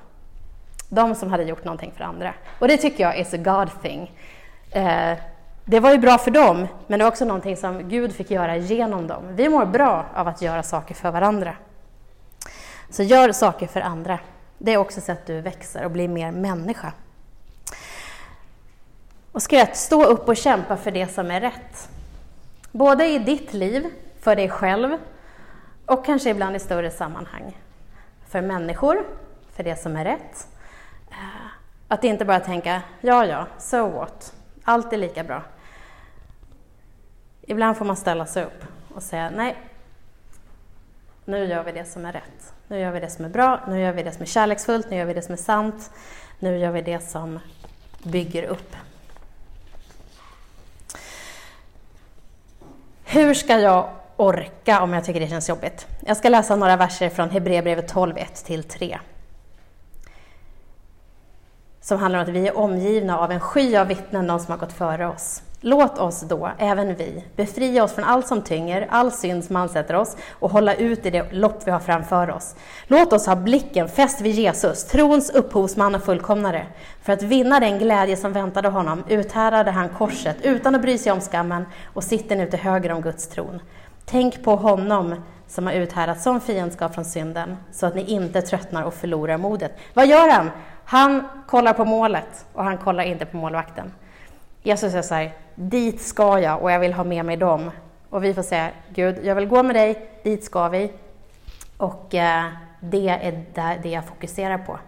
De 0.89 1.15
som 1.15 1.31
hade 1.31 1.43
gjort 1.43 1.65
någonting 1.65 1.93
för 1.97 2.05
andra. 2.05 2.35
Och 2.59 2.69
det 2.69 2.77
tycker 2.77 3.05
jag 3.05 3.19
is 3.19 3.35
a 3.35 3.37
God 3.37 3.83
thing. 3.83 4.13
Eh, 4.71 5.19
det 5.65 5.81
var 5.81 5.93
ju 5.93 5.99
bra 5.99 6.19
för 6.19 6.31
dem, 6.31 6.67
men 6.87 6.99
det 6.99 7.05
var 7.05 7.11
också 7.11 7.25
någonting 7.25 7.57
som 7.57 7.89
Gud 7.89 8.13
fick 8.13 8.31
göra 8.31 8.57
genom 8.57 9.07
dem. 9.07 9.23
Vi 9.31 9.49
mår 9.49 9.65
bra 9.65 10.05
av 10.15 10.29
att 10.29 10.43
göra 10.43 10.63
saker 10.63 10.95
för 10.95 11.11
varandra. 11.11 11.57
Så 12.91 13.03
gör 13.03 13.33
saker 13.33 13.67
för 13.67 13.81
andra. 13.81 14.19
Det 14.65 14.73
är 14.73 14.77
också 14.77 15.01
så 15.01 15.13
att 15.13 15.27
du 15.27 15.41
växer 15.41 15.85
och 15.85 15.91
blir 15.91 16.09
mer 16.09 16.31
människa. 16.31 16.93
Och 19.33 19.43
skratt, 19.43 19.77
stå 19.77 20.05
upp 20.05 20.29
och 20.29 20.37
kämpa 20.37 20.77
för 20.77 20.91
det 20.91 21.09
som 21.09 21.31
är 21.31 21.41
rätt. 21.41 21.89
Både 22.73 23.07
i 23.07 23.19
ditt 23.19 23.53
liv, 23.53 23.87
för 24.21 24.37
dig 24.37 24.49
själv 24.49 24.99
och 25.87 26.05
kanske 26.05 26.31
ibland 26.31 26.57
i 26.57 26.59
större 26.59 26.91
sammanhang. 26.91 27.59
För 28.29 28.41
människor, 28.41 29.07
för 29.53 29.63
det 29.63 29.77
som 29.77 29.97
är 29.97 30.05
rätt. 30.05 30.49
Eh, 31.11 31.47
att 31.89 32.05
inte 32.05 32.25
bara 32.25 32.41
tänka, 32.41 32.83
ja 33.01 33.27
ja, 33.27 33.47
so 33.59 33.89
what, 33.89 34.35
allt 34.65 34.93
är 34.93 34.97
lika 34.97 35.25
bra. 35.25 35.43
Ibland 37.43 37.77
får 37.77 37.85
man 37.85 37.97
ställa 37.97 38.27
sig 38.27 38.45
upp 38.45 38.65
och 38.95 39.03
säga 39.03 39.31
nej, 39.31 39.57
nu 41.25 41.45
gör 41.45 41.65
vi 41.65 41.73
det 41.73 41.85
som 41.85 42.05
är 42.05 42.13
rätt. 42.13 42.53
Nu 42.69 42.79
gör 42.79 42.91
vi 42.91 43.01
det 43.01 43.11
som 43.11 43.25
är 43.25 43.29
bra, 43.29 43.61
nu 43.69 43.81
gör 43.81 43.93
vi 43.93 44.03
det 44.03 44.13
som 44.13 44.23
är 44.23 44.27
kärleksfullt, 44.27 44.91
nu 44.91 44.97
gör 44.97 45.05
vi 45.05 45.15
det 45.15 45.23
som 45.23 45.33
är 45.33 45.37
sant, 45.37 45.91
nu 46.39 46.59
gör 46.59 46.71
vi 46.71 46.83
det 46.83 47.01
som 47.01 47.39
bygger 48.03 48.43
upp. 48.43 48.77
Hur 53.05 53.35
ska 53.35 53.59
jag 53.59 53.91
orka 54.17 54.83
om 54.83 54.93
jag 54.93 55.05
tycker 55.05 55.21
det 55.21 55.29
känns 55.29 55.49
jobbigt? 55.49 55.87
Jag 56.01 56.17
ska 56.17 56.29
läsa 56.29 56.57
några 56.57 56.77
verser 56.77 57.09
från 57.09 57.31
Hebreerbrevet 57.31 57.89
12, 57.89 58.17
1-3 58.17 58.99
som 61.85 61.99
handlar 61.99 62.19
om 62.19 62.23
att 62.23 62.29
vi 62.29 62.49
är 62.49 62.57
omgivna 62.57 63.19
av 63.19 63.31
en 63.31 63.41
sky 63.41 63.77
av 63.77 63.87
vittnen, 63.87 64.27
de 64.27 64.41
som 64.41 64.51
har 64.51 64.59
gått 64.59 64.73
före 64.73 65.07
oss. 65.07 65.43
Låt 65.67 65.99
oss 65.99 66.21
då, 66.21 66.51
även 66.59 66.95
vi, 66.95 67.25
befria 67.37 67.85
oss 67.85 67.93
från 67.93 68.05
allt 68.05 68.27
som 68.27 68.43
tynger, 68.43 68.87
all 68.91 69.13
synd 69.13 69.45
som 69.45 69.57
ansätter 69.57 69.95
oss 69.95 70.17
och 70.31 70.51
hålla 70.51 70.75
ut 70.75 71.07
i 71.07 71.11
det 71.11 71.33
lopp 71.33 71.63
vi 71.65 71.71
har 71.71 71.79
framför 71.79 72.31
oss. 72.31 72.55
Låt 72.87 73.13
oss 73.13 73.27
ha 73.27 73.37
blicken 73.37 73.89
fäst 73.89 74.21
vid 74.21 74.35
Jesus, 74.35 74.85
trons 74.85 75.31
upphovsman 75.31 75.95
och 75.95 76.05
fullkomnare. 76.05 76.67
För 77.03 77.13
att 77.13 77.23
vinna 77.23 77.61
den 77.61 77.79
glädje 77.79 78.17
som 78.17 78.33
väntade 78.33 78.69
honom 78.69 79.05
uthärdade 79.09 79.71
han 79.71 79.89
korset 79.89 80.37
utan 80.43 80.75
att 80.75 80.83
bry 80.83 80.99
sig 80.99 81.13
om 81.13 81.21
skammen 81.21 81.67
och 81.95 82.05
sitter 82.05 82.37
nu 82.37 82.51
till 82.51 82.59
höger 82.59 82.93
om 82.93 83.03
Guds 83.03 83.29
tron. 83.29 83.61
Tänk 84.05 84.45
på 84.45 84.57
honom 84.57 85.15
som 85.47 85.67
har 85.67 85.75
uthärdat 85.75 86.21
sån 86.21 86.41
fiendskap 86.41 86.95
från 86.95 87.05
synden, 87.05 87.57
så 87.73 87.87
att 87.87 87.95
ni 87.95 88.05
inte 88.05 88.43
tröttnar 88.43 88.83
och 88.83 88.95
förlorar 88.95 89.39
modet. 89.39 89.73
Vad 89.95 90.07
gör 90.07 90.29
han? 90.29 90.51
Han 90.85 91.29
kollar 91.47 91.73
på 91.73 91.85
målet 91.85 92.47
och 92.53 92.65
han 92.65 92.79
kollar 92.79 93.05
inte 93.05 93.27
på 93.27 93.37
målvakten. 93.37 93.93
Jesus 94.67 94.91
säger 94.91 95.03
så 95.03 95.15
här, 95.15 95.37
dit 95.55 96.01
ska 96.01 96.39
jag 96.39 96.63
och 96.63 96.71
jag 96.71 96.81
vill 96.81 96.93
ha 96.93 97.05
med 97.05 97.25
mig 97.25 97.37
dem. 97.37 97.71
Och 98.11 98.25
vi 98.25 98.35
får 98.35 98.43
säga, 98.43 98.71
Gud, 98.95 99.25
jag 99.25 99.35
vill 99.35 99.47
gå 99.47 99.63
med 99.63 99.77
dig, 99.77 100.11
dit 100.23 100.45
ska 100.45 100.69
vi. 100.69 100.93
Och 101.77 102.15
eh, 102.15 102.45
det 102.81 103.09
är 103.09 103.45
där, 103.55 103.81
det 103.83 103.89
jag 103.89 104.05
fokuserar 104.05 104.59
på. 104.59 104.79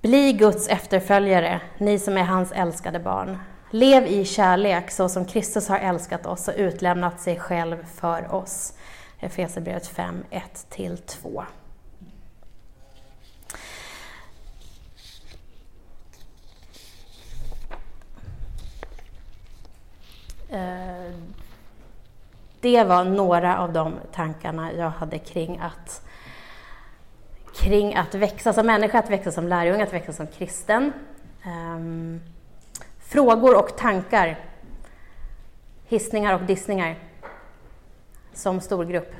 Bli 0.00 0.32
Guds 0.32 0.68
efterföljare, 0.68 1.60
ni 1.78 1.98
som 1.98 2.16
är 2.16 2.24
hans 2.24 2.52
älskade 2.52 2.98
barn. 2.98 3.38
Lev 3.70 4.06
i 4.06 4.24
kärlek 4.24 4.90
så 4.90 5.08
som 5.08 5.24
Kristus 5.24 5.68
har 5.68 5.78
älskat 5.78 6.26
oss 6.26 6.48
och 6.48 6.54
utlämnat 6.56 7.20
sig 7.20 7.38
själv 7.40 7.86
för 7.94 8.34
oss. 8.34 8.72
Efesierbrevet 9.20 9.86
5, 9.86 10.24
1-2. 10.30 11.44
Det 22.64 22.84
var 22.84 23.04
några 23.04 23.58
av 23.58 23.72
de 23.72 23.94
tankarna 24.12 24.72
jag 24.72 24.90
hade 24.90 25.18
kring 25.18 25.58
att, 25.58 26.02
kring 27.54 27.94
att 27.94 28.14
växa 28.14 28.52
som 28.52 28.66
människa, 28.66 28.98
att 28.98 29.10
växa 29.10 29.32
som 29.32 29.48
lärjunge, 29.48 29.82
att 29.82 29.92
växa 29.92 30.12
som 30.12 30.26
kristen. 30.26 30.92
Um, 31.46 32.20
frågor 32.98 33.58
och 33.58 33.76
tankar, 33.76 34.38
hissningar 35.86 36.34
och 36.34 36.40
dissningar 36.40 36.96
som 38.32 38.60
stor 38.60 38.84
grupp. 38.84 39.12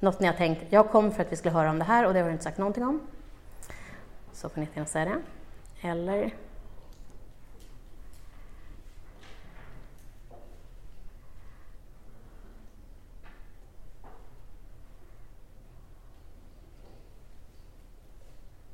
Något 0.00 0.20
ni 0.20 0.26
har 0.26 0.34
tänkt, 0.34 0.62
jag 0.70 0.90
kom 0.90 1.12
för 1.12 1.22
att 1.22 1.32
vi 1.32 1.36
skulle 1.36 1.54
höra 1.54 1.70
om 1.70 1.78
det 1.78 1.84
här 1.84 2.06
och 2.06 2.14
det 2.14 2.20
har 2.20 2.26
du 2.26 2.32
inte 2.32 2.44
sagt 2.44 2.58
någonting 2.58 2.84
om. 2.84 3.00
Så 4.34 4.48
får 4.48 4.60
ni 4.60 4.68
gärna 4.74 4.86
säga 4.86 5.04
det. 5.04 5.22
Eller 5.88 6.34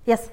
Yes? 0.07 0.31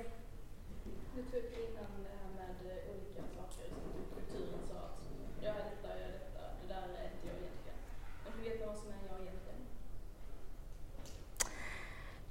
Du 1.16 1.22
tog 1.24 1.40
upp 1.40 1.54
innan 1.54 2.04
det 2.04 2.10
här 2.10 2.54
med 2.64 2.78
olika 2.90 3.22
saker 3.36 3.70
som 3.70 4.02
kulturen 4.16 4.60
sa 4.68 4.76
att 4.76 5.02
jag 5.42 5.50
är 5.50 5.56
detta, 5.56 5.88
jag 5.88 6.08
är 6.08 6.12
detta, 6.12 6.42
det 6.62 6.74
där 6.74 6.82
är 6.82 7.06
inte 7.14 7.28
jag 7.28 7.36
egentligen. 7.36 7.78
Men 8.24 8.34
hur 8.34 8.50
vet 8.50 8.60
jag 8.60 8.68
vad 8.68 8.78
som 8.78 8.88
är 8.90 8.96
jag 9.10 9.22
egentligen? 9.22 9.60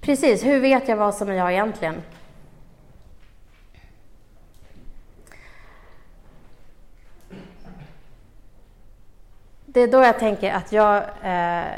Precis, 0.00 0.44
hur 0.44 0.60
vet 0.60 0.88
jag 0.88 0.96
vad 0.96 1.14
som 1.14 1.28
är 1.28 1.34
jag 1.34 1.52
egentligen? 1.52 2.02
Det 9.76 9.82
är 9.82 9.88
då 9.88 10.02
jag 10.02 10.18
tänker 10.18 10.52
att 10.52 10.72
jag... 10.72 10.96
Eh, 11.22 11.72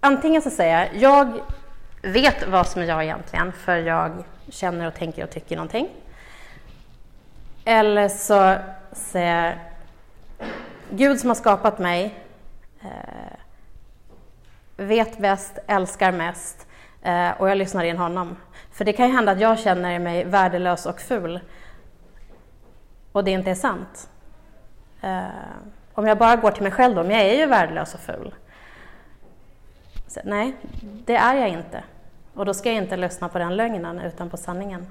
antingen 0.00 0.42
så 0.42 0.50
säger 0.50 0.90
jag, 0.92 0.96
jag 1.02 1.40
vet 2.12 2.48
vad 2.48 2.66
som 2.66 2.82
är 2.82 2.86
jag 2.86 3.04
egentligen, 3.04 3.52
för 3.52 3.76
jag 3.76 4.24
känner 4.48 4.86
och 4.86 4.94
tänker 4.94 5.24
och 5.24 5.30
tycker 5.30 5.56
någonting. 5.56 5.88
Eller 7.64 8.08
så 8.08 8.56
säger 8.92 9.44
jag, 9.44 9.54
Gud 10.90 11.20
som 11.20 11.30
har 11.30 11.34
skapat 11.34 11.78
mig 11.78 12.14
eh, 12.80 13.36
vet 14.76 15.18
bäst, 15.18 15.58
älskar 15.66 16.12
mest 16.12 16.66
eh, 17.02 17.30
och 17.30 17.50
jag 17.50 17.58
lyssnar 17.58 17.84
in 17.84 17.98
honom. 17.98 18.36
För 18.72 18.84
det 18.84 18.92
kan 18.92 19.08
ju 19.08 19.14
hända 19.14 19.32
att 19.32 19.40
jag 19.40 19.58
känner 19.58 19.98
mig 19.98 20.24
värdelös 20.24 20.86
och 20.86 21.00
ful 21.00 21.40
och 23.12 23.24
det 23.24 23.30
inte 23.30 23.50
är 23.50 23.54
sant. 23.54 24.08
Eh, 25.00 25.24
om 25.96 26.06
jag 26.06 26.18
bara 26.18 26.36
går 26.36 26.50
till 26.50 26.62
mig 26.62 26.72
själv 26.72 26.94
då, 26.94 27.02
men 27.02 27.16
jag 27.16 27.26
är 27.26 27.38
ju 27.38 27.46
värdelös 27.46 27.94
och 27.94 28.00
ful. 28.00 28.34
Så, 30.06 30.20
nej, 30.24 30.56
det 30.80 31.16
är 31.16 31.34
jag 31.34 31.48
inte. 31.48 31.84
Och 32.34 32.44
då 32.44 32.54
ska 32.54 32.68
jag 32.68 32.82
inte 32.82 32.96
lyssna 32.96 33.28
på 33.28 33.38
den 33.38 33.56
lögnen 33.56 33.98
utan 34.00 34.30
på 34.30 34.36
sanningen. 34.36 34.86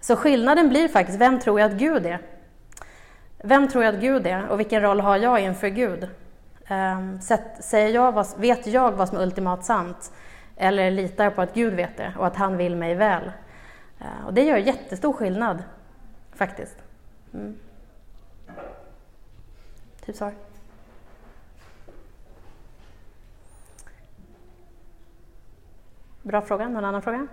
Så 0.00 0.16
skillnaden 0.16 0.68
blir 0.68 0.88
faktiskt, 0.88 1.18
vem 1.18 1.40
tror 1.40 1.60
jag 1.60 1.70
att 1.70 1.78
Gud 1.78 2.06
är? 2.06 2.18
Vem 3.38 3.68
tror 3.68 3.84
jag 3.84 3.94
att 3.94 4.00
Gud 4.00 4.26
är 4.26 4.46
och 4.48 4.60
vilken 4.60 4.82
roll 4.82 5.00
har 5.00 5.16
jag 5.16 5.40
inför 5.40 5.68
Gud? 5.68 6.08
Um, 6.70 7.20
säger 7.60 7.94
jag 7.94 8.12
vad, 8.12 8.26
vet 8.38 8.66
jag 8.66 8.92
vad 8.92 9.08
som 9.08 9.18
är 9.18 9.22
ultimat 9.22 9.64
sant? 9.64 10.12
Eller 10.56 10.90
litar 10.90 11.24
jag 11.24 11.34
på 11.34 11.42
att 11.42 11.54
Gud 11.54 11.74
vet 11.74 11.96
det 11.96 12.12
och 12.18 12.26
att 12.26 12.36
han 12.36 12.56
vill 12.56 12.76
mig 12.76 12.94
väl? 12.94 13.32
Uh, 14.00 14.26
och 14.26 14.34
det 14.34 14.42
gör 14.42 14.56
jättestor 14.56 15.12
skillnad, 15.12 15.62
faktiskt. 16.34 16.76
Mm. 17.34 17.56
Typ 20.06 20.16
svar. 20.16 20.34
Bra 26.22 26.42
fråga. 26.42 26.68
Någon 26.68 26.84
annan 26.84 27.02
fråga? 27.02 27.26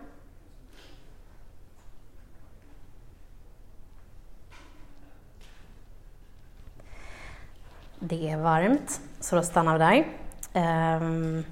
Det 7.99 8.29
är 8.29 8.37
varmt, 8.37 9.01
så 9.19 9.35
då 9.35 9.43
stannar 9.43 9.73
vi 9.73 9.79
där. 9.79 10.97
Um, 10.97 11.45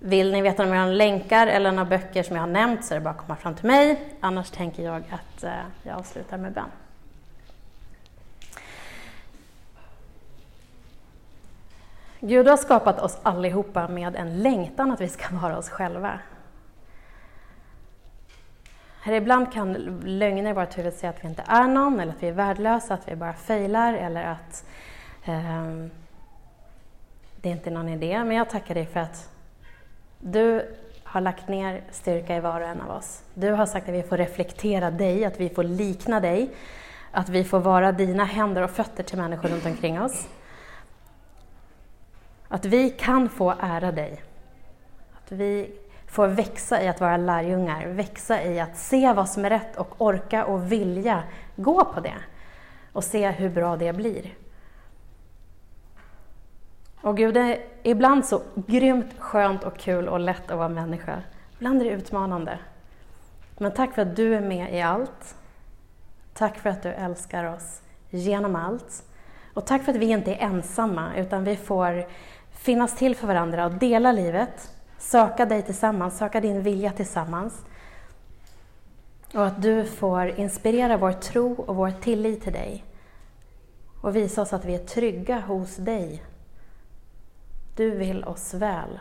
vill 0.00 0.32
ni 0.32 0.42
veta 0.42 0.64
några 0.64 0.86
länkar 0.86 1.46
eller 1.46 1.72
några 1.72 1.84
böcker 1.84 2.22
som 2.22 2.36
jag 2.36 2.42
har 2.42 2.48
nämnt 2.48 2.84
så 2.84 2.94
är 2.94 2.98
det 2.98 3.04
bara 3.04 3.10
att 3.10 3.18
komma 3.18 3.36
fram 3.36 3.54
till 3.54 3.66
mig. 3.66 4.14
Annars 4.20 4.50
tänker 4.50 4.82
jag 4.82 4.96
att 4.96 5.44
uh, 5.44 5.50
jag 5.82 5.98
avslutar 5.98 6.38
med 6.38 6.52
bön. 6.52 6.85
Gud 12.20 12.48
har 12.48 12.56
skapat 12.56 13.00
oss 13.00 13.18
allihopa 13.22 13.88
med 13.88 14.16
en 14.16 14.42
längtan 14.42 14.90
att 14.90 15.00
vi 15.00 15.08
ska 15.08 15.34
vara 15.36 15.58
oss 15.58 15.68
själva. 15.68 16.18
Här 19.00 19.12
ibland 19.12 19.52
kan 19.52 19.72
lögner 20.04 20.50
i 20.50 20.52
vårt 20.52 20.78
huvud 20.78 20.94
säga 20.94 21.10
att 21.10 21.24
vi 21.24 21.28
inte 21.28 21.44
är 21.46 21.66
någon, 21.66 22.00
eller 22.00 22.12
att 22.12 22.22
vi 22.22 22.28
är 22.28 22.32
värdelösa, 22.32 22.94
att 22.94 23.08
vi 23.08 23.16
bara 23.16 23.32
failar, 23.32 23.94
eller 23.94 24.24
att 24.24 24.64
eh, 25.24 25.64
det 27.40 27.48
är 27.48 27.52
inte 27.52 27.70
är 27.70 27.74
någon 27.74 27.88
idé. 27.88 28.24
Men 28.24 28.36
jag 28.36 28.50
tackar 28.50 28.74
dig 28.74 28.86
för 28.86 29.00
att 29.00 29.28
du 30.18 30.76
har 31.04 31.20
lagt 31.20 31.48
ner 31.48 31.82
styrka 31.90 32.36
i 32.36 32.40
var 32.40 32.60
och 32.60 32.66
en 32.66 32.80
av 32.80 32.90
oss. 32.90 33.22
Du 33.34 33.52
har 33.52 33.66
sagt 33.66 33.88
att 33.88 33.94
vi 33.94 34.02
får 34.02 34.16
reflektera 34.16 34.90
dig, 34.90 35.24
att 35.24 35.40
vi 35.40 35.48
får 35.48 35.64
likna 35.64 36.20
dig, 36.20 36.50
att 37.10 37.28
vi 37.28 37.44
får 37.44 37.60
vara 37.60 37.92
dina 37.92 38.24
händer 38.24 38.62
och 38.62 38.70
fötter 38.70 39.02
till 39.02 39.18
människor 39.18 39.48
runt 39.48 39.66
omkring 39.66 40.00
oss. 40.00 40.28
Att 42.48 42.64
vi 42.64 42.90
kan 42.90 43.28
få 43.28 43.54
ära 43.60 43.92
dig. 43.92 44.22
Att 45.12 45.32
vi 45.32 45.78
får 46.06 46.28
växa 46.28 46.82
i 46.82 46.88
att 46.88 47.00
vara 47.00 47.16
lärjungar, 47.16 47.86
växa 47.86 48.42
i 48.44 48.60
att 48.60 48.76
se 48.76 49.12
vad 49.12 49.28
som 49.28 49.44
är 49.44 49.50
rätt 49.50 49.76
och 49.76 49.94
orka 49.98 50.44
och 50.44 50.72
vilja 50.72 51.22
gå 51.56 51.84
på 51.84 52.00
det 52.00 52.16
och 52.92 53.04
se 53.04 53.30
hur 53.30 53.48
bra 53.48 53.76
det 53.76 53.92
blir. 53.92 54.34
Och 57.00 57.16
Gud, 57.16 57.34
det 57.34 57.40
är 57.40 57.64
ibland 57.82 58.24
så 58.24 58.42
grymt 58.54 59.18
skönt 59.18 59.64
och 59.64 59.78
kul 59.78 60.08
och 60.08 60.20
lätt 60.20 60.50
att 60.50 60.58
vara 60.58 60.68
människa. 60.68 61.22
Ibland 61.52 61.80
är 61.82 61.84
det 61.84 61.90
utmanande. 61.90 62.58
Men 63.58 63.74
tack 63.74 63.94
för 63.94 64.02
att 64.02 64.16
du 64.16 64.34
är 64.34 64.40
med 64.40 64.74
i 64.74 64.80
allt. 64.80 65.36
Tack 66.34 66.58
för 66.58 66.70
att 66.70 66.82
du 66.82 66.88
älskar 66.88 67.44
oss 67.44 67.82
genom 68.10 68.56
allt. 68.56 69.04
Och 69.54 69.66
tack 69.66 69.82
för 69.82 69.92
att 69.92 69.98
vi 69.98 70.06
inte 70.06 70.34
är 70.34 70.38
ensamma, 70.38 71.16
utan 71.16 71.44
vi 71.44 71.56
får 71.56 72.06
finnas 72.66 72.96
till 72.96 73.16
för 73.16 73.26
varandra 73.26 73.66
och 73.66 73.72
dela 73.72 74.12
livet, 74.12 74.74
söka 74.98 75.46
dig 75.46 75.62
tillsammans, 75.62 76.18
söka 76.18 76.40
din 76.40 76.62
vilja 76.62 76.92
tillsammans. 76.92 77.64
Och 79.34 79.46
att 79.46 79.62
du 79.62 79.84
får 79.84 80.28
inspirera 80.28 80.96
vår 80.96 81.12
tro 81.12 81.52
och 81.52 81.76
vår 81.76 81.90
tillit 81.90 82.42
till 82.42 82.52
dig 82.52 82.84
och 84.00 84.16
visa 84.16 84.42
oss 84.42 84.52
att 84.52 84.64
vi 84.64 84.74
är 84.74 84.78
trygga 84.86 85.40
hos 85.40 85.76
dig. 85.76 86.22
Du 87.76 87.90
vill 87.90 88.24
oss 88.24 88.54
väl. 88.54 88.98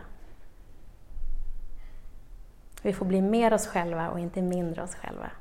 Vi 2.82 2.94
får 2.94 3.06
bli 3.06 3.22
mer 3.22 3.54
oss 3.54 3.68
själva 3.68 4.10
och 4.10 4.20
inte 4.20 4.42
mindre 4.42 4.84
oss 4.84 4.96
själva. 4.96 5.32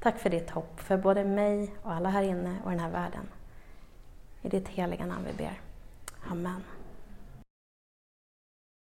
Tack 0.00 0.18
för 0.18 0.30
ditt 0.30 0.50
hopp 0.50 0.80
för 0.80 0.96
både 0.96 1.24
mig 1.24 1.74
och 1.82 1.92
alla 1.92 2.08
här 2.08 2.22
inne 2.22 2.56
och 2.64 2.70
den 2.70 2.80
här 2.80 2.90
världen. 2.90 3.28
I 4.42 4.48
ditt 4.48 4.68
heliga 4.68 5.06
namn 5.06 5.24
vi 5.26 5.32
ber. 5.32 5.60
Amen. 6.30 6.62